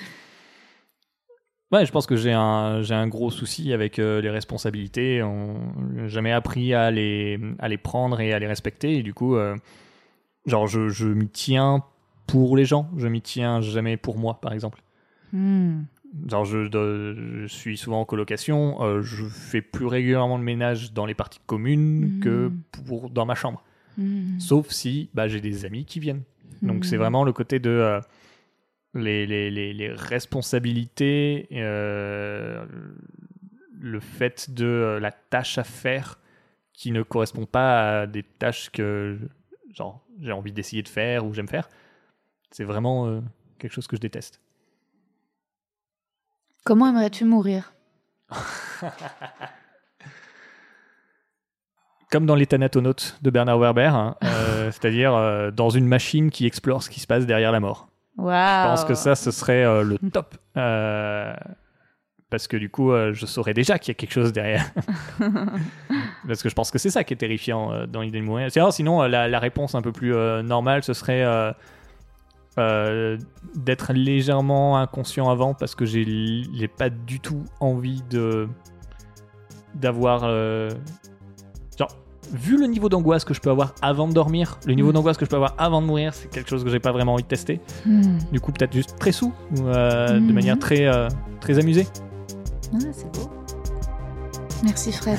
[1.72, 5.22] Ouais, je pense que j'ai un, j'ai un gros souci avec euh, les responsabilités.
[5.22, 8.96] On j'ai jamais appris à les, à les prendre et à les respecter.
[8.98, 9.56] Et du coup, euh,
[10.46, 11.84] genre, je, je m'y tiens
[12.30, 12.90] pour les gens.
[12.96, 14.82] Je m'y tiens jamais pour moi, par exemple.
[15.32, 15.82] Hmm.
[16.28, 18.82] Genre, je, de- je suis souvent en colocation.
[18.82, 22.20] euh, je fais plus régulièrement le ménage dans les parties communes Mhm.
[22.20, 22.52] que
[22.86, 23.62] pour, dans ma chambre.
[23.96, 24.38] Hmm.
[24.40, 26.22] Sauf si bah, j'ai des amis qui viennent.
[26.62, 28.00] Donc c'est vraiment le côté de euh,
[28.94, 32.66] les, les, les, les responsabilités, euh,
[33.80, 36.18] le fait de la tâche à faire
[36.74, 39.18] qui ne correspond pas à des tâches que
[39.72, 41.68] genre j'ai envie d'essayer de faire ou j'aime faire.
[42.50, 43.20] C'est vraiment euh,
[43.58, 44.40] quelque chose que je déteste.
[46.64, 47.72] Comment aimerais-tu mourir?
[52.10, 56.44] Comme dans les Thanatonautes de Bernard Werber, hein, euh, c'est-à-dire euh, dans une machine qui
[56.46, 57.88] explore ce qui se passe derrière la mort.
[58.18, 60.36] Je pense que ça, ce serait euh, le top.
[62.28, 64.64] Parce que du coup, je saurais déjà qu'il y a quelque chose derrière.
[66.28, 68.50] parce que je pense que c'est ça qui est terrifiant dans l'idée de mourir.
[68.70, 70.12] Sinon, la, la réponse un peu plus
[70.44, 71.24] normale, ce serait
[72.60, 73.16] euh,
[73.56, 76.04] d'être légèrement inconscient avant parce que j'ai
[76.54, 78.48] j'ai pas du tout envie de
[79.74, 80.70] d'avoir euh,
[81.78, 81.88] genre
[82.32, 84.92] vu le niveau d'angoisse que je peux avoir avant de dormir le niveau Mm.
[84.94, 87.14] d'angoisse que je peux avoir avant de mourir c'est quelque chose que j'ai pas vraiment
[87.14, 88.18] envie de tester Hmm.
[88.32, 90.32] du coup peut-être juste très sous ou euh, de Mhm.
[90.32, 91.08] manière très euh,
[91.40, 91.86] très amusée
[92.74, 93.30] Ah, c'est beau.
[94.62, 95.18] Merci Fred.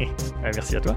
[0.00, 0.04] Euh,
[0.54, 0.96] merci à toi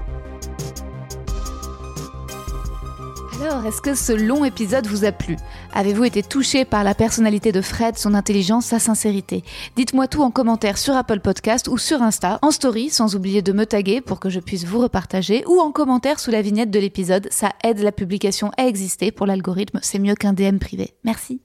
[3.42, 5.36] Alors, est-ce que ce long épisode vous a plu?
[5.74, 9.44] Avez-vous été touché par la personnalité de Fred, son intelligence, sa sincérité?
[9.76, 13.52] Dites-moi tout en commentaire sur Apple Podcast ou sur Insta, en story, sans oublier de
[13.52, 16.78] me taguer pour que je puisse vous repartager, ou en commentaire sous la vignette de
[16.78, 17.28] l'épisode.
[17.30, 20.94] Ça aide la publication à exister pour l'algorithme, c'est mieux qu'un DM privé.
[21.04, 21.40] Merci.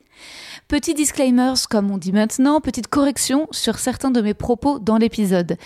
[0.68, 5.57] Petit disclaimers, comme on dit maintenant, petite correction sur certains de mes propos dans l'épisode.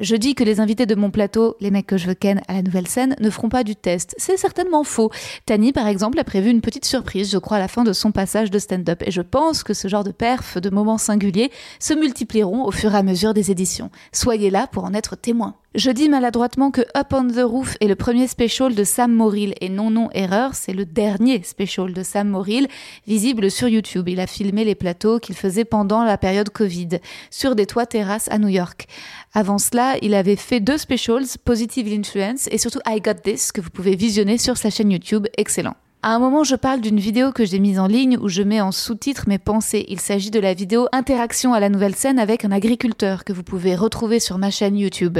[0.00, 2.52] Je dis que les invités de mon plateau, les mecs que je veux ken à
[2.52, 4.14] la nouvelle scène, ne feront pas du test.
[4.16, 5.10] C'est certainement faux.
[5.44, 8.12] Tani, par exemple, a prévu une petite surprise, je crois, à la fin de son
[8.12, 9.02] passage de stand-up.
[9.04, 11.50] Et je pense que ce genre de perf, de moments singuliers,
[11.80, 13.90] se multiplieront au fur et à mesure des éditions.
[14.12, 15.56] Soyez là pour en être témoin.
[15.74, 19.52] Je dis maladroitement que Up on the Roof est le premier special de Sam Morrill
[19.60, 22.68] et non non erreur, c'est le dernier special de Sam Morrill
[23.06, 24.08] visible sur YouTube.
[24.08, 27.00] Il a filmé les plateaux qu'il faisait pendant la période Covid
[27.30, 28.86] sur des toits terrasses à New York.
[29.34, 33.60] Avant cela, il avait fait deux specials, Positive Influence et surtout I Got This que
[33.60, 35.76] vous pouvez visionner sur sa chaîne YouTube, excellent.
[36.00, 38.60] À un moment, je parle d'une vidéo que j'ai mise en ligne où je mets
[38.60, 39.84] en sous-titre mes pensées.
[39.88, 43.42] Il s'agit de la vidéo Interaction à la nouvelle scène avec un agriculteur que vous
[43.42, 45.18] pouvez retrouver sur ma chaîne YouTube.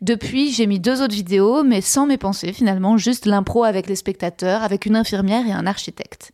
[0.00, 3.96] Depuis, j'ai mis deux autres vidéos, mais sans mes pensées finalement, juste l'impro avec les
[3.96, 6.32] spectateurs, avec une infirmière et un architecte.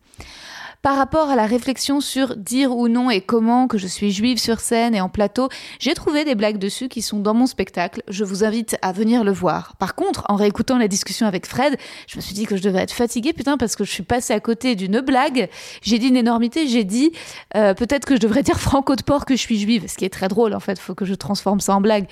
[0.82, 4.38] Par rapport à la réflexion sur dire ou non et comment que je suis juive
[4.38, 5.48] sur scène et en plateau,
[5.78, 8.02] j'ai trouvé des blagues dessus qui sont dans mon spectacle.
[8.09, 9.76] Je vous invite à venir le voir.
[9.76, 11.76] Par contre, en réécoutant la discussion avec Fred,
[12.09, 14.32] je me suis dit que je devais être fatiguée, putain, parce que je suis passée
[14.32, 15.48] à côté d'une blague.
[15.82, 17.12] J'ai dit une énormité, j'ai dit
[17.54, 20.04] euh, peut-être que je devrais dire franco de porc que je suis juive, ce qui
[20.04, 22.09] est très drôle en fait, faut que je transforme ça en blague.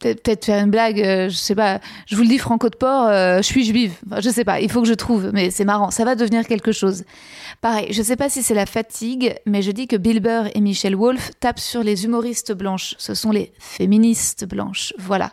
[0.00, 3.06] Peut-être faire une blague, euh, je sais pas, je vous le dis franco de porc,
[3.06, 3.92] euh, je suis juive.
[4.06, 6.46] Enfin, je sais pas, il faut que je trouve, mais c'est marrant, ça va devenir
[6.46, 7.04] quelque chose.
[7.60, 10.60] Pareil, je sais pas si c'est la fatigue, mais je dis que Bill Burr et
[10.60, 12.94] Michelle Wolf tapent sur les humoristes blanches.
[12.98, 14.94] Ce sont les féministes blanches.
[14.98, 15.32] Voilà.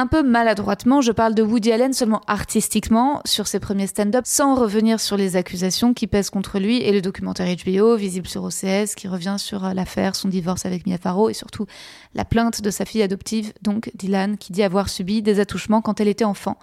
[0.00, 4.54] Un peu maladroitement, je parle de Woody Allen seulement artistiquement sur ses premiers stand-up, sans
[4.54, 8.94] revenir sur les accusations qui pèsent contre lui et le documentaire HBO visible sur OCS
[8.94, 11.66] qui revient sur euh, l'affaire, son divorce avec Mia Farrow et surtout
[12.14, 16.00] la plainte de sa fille adoptive, donc Dylan, qui dit avoir subi des attouchements quand
[16.00, 16.58] elle était enfant.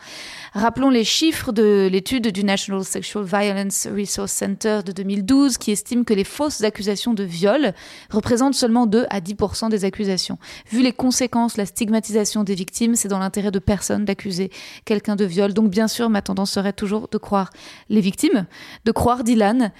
[0.53, 6.05] Rappelons les chiffres de l'étude du National Sexual Violence Resource Center de 2012 qui estime
[6.05, 7.73] que les fausses accusations de viol
[8.09, 10.37] représentent seulement 2 à 10% des accusations.
[10.71, 14.51] Vu les conséquences, la stigmatisation des victimes, c'est dans l'intérêt de personne d'accuser
[14.85, 15.53] quelqu'un de viol.
[15.53, 17.49] Donc bien sûr, ma tendance serait toujours de croire
[17.89, 18.45] les victimes,
[18.85, 19.71] de croire Dylan.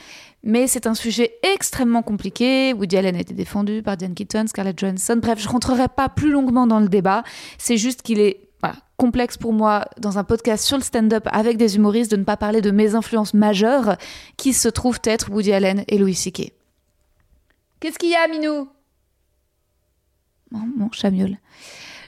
[0.44, 2.74] Mais c'est un sujet extrêmement compliqué.
[2.74, 5.18] Woody Allen a été défendu par Diane Keaton, Scarlett Johansson.
[5.20, 7.24] Bref, je rentrerai pas plus longuement dans le débat.
[7.58, 8.42] C'est juste qu'il est
[8.98, 12.38] complexe pour moi dans un podcast sur le stand-up avec des humoristes de ne pas
[12.38, 13.98] parler de mes influences majeures
[14.38, 16.54] qui se trouvent être Woody Allen et Louis C.K.
[17.80, 18.70] Qu'est-ce qu'il y a, Minou?
[20.54, 21.12] Oh, Mon chat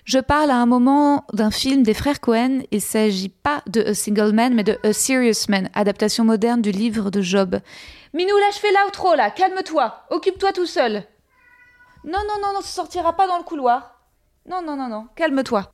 [0.07, 2.61] Je parle à un moment d'un film des frères Cohen.
[2.71, 6.71] Il s'agit pas de A Single Man, mais de A Serious Man, adaptation moderne du
[6.71, 7.59] livre de Job.
[8.13, 9.31] Minou, là, je fais l'outro, là.
[9.31, 10.05] Calme-toi.
[10.09, 11.03] Occupe-toi tout seul.
[12.05, 13.99] Non, non, non, non, ça sortira pas dans le couloir.
[14.49, 15.07] Non, non, non, non.
[15.17, 15.69] Calme-toi.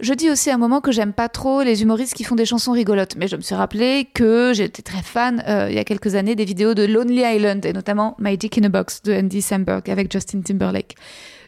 [0.00, 2.46] Je dis aussi à un moment que j'aime pas trop les humoristes qui font des
[2.46, 5.84] chansons rigolotes, mais je me suis rappelé que j'étais très fan euh, il y a
[5.84, 9.12] quelques années des vidéos de Lonely Island et notamment My Dick in a Box de
[9.12, 10.96] Andy Samberg avec Justin Timberlake.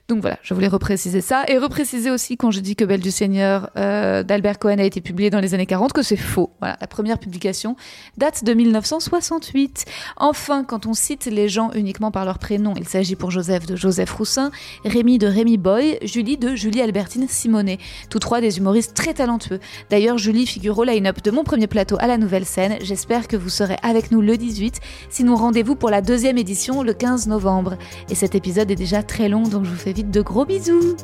[0.08, 3.10] Donc voilà, je voulais repréciser ça et repréciser aussi quand je dis que Belle du
[3.10, 6.48] Seigneur euh, d'Albert Cohen a été publié dans les années 40 que c'est faux.
[6.60, 7.76] Voilà, la première publication
[8.16, 9.84] date de 1968.
[10.16, 13.76] Enfin, quand on cite les gens uniquement par leur prénom, il s'agit pour Joseph de
[13.76, 14.50] Joseph Roussin,
[14.86, 17.76] Rémi de Rémi Boy, Julie de Julie Albertine Simonet,
[18.08, 19.60] tous trois des humoristes très talentueux.
[19.90, 22.78] D'ailleurs, Julie figure au line-up de mon premier plateau à la Nouvelle Scène.
[22.80, 24.80] J'espère que vous serez avec nous le 18.
[25.10, 27.76] Sinon, rendez-vous pour la deuxième édition le 15 novembre.
[28.08, 30.96] Et cet épisode est déjà très long, donc je vous fais de gros bisous.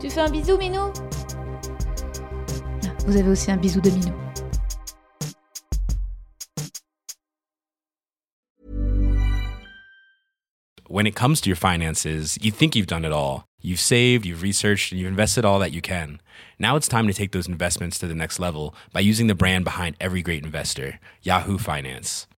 [0.00, 0.92] Tu fais un bisou, Minou
[3.06, 4.12] Vous avez aussi un bisou de Minou.
[10.88, 13.44] When it comes to your finances, you think you've done it all.
[13.60, 16.20] You've saved, you've researched, and you've invested all that you can.
[16.58, 19.64] Now it's time to take those investments to the next level by using the brand
[19.64, 22.26] behind every great investor, Yahoo Finance.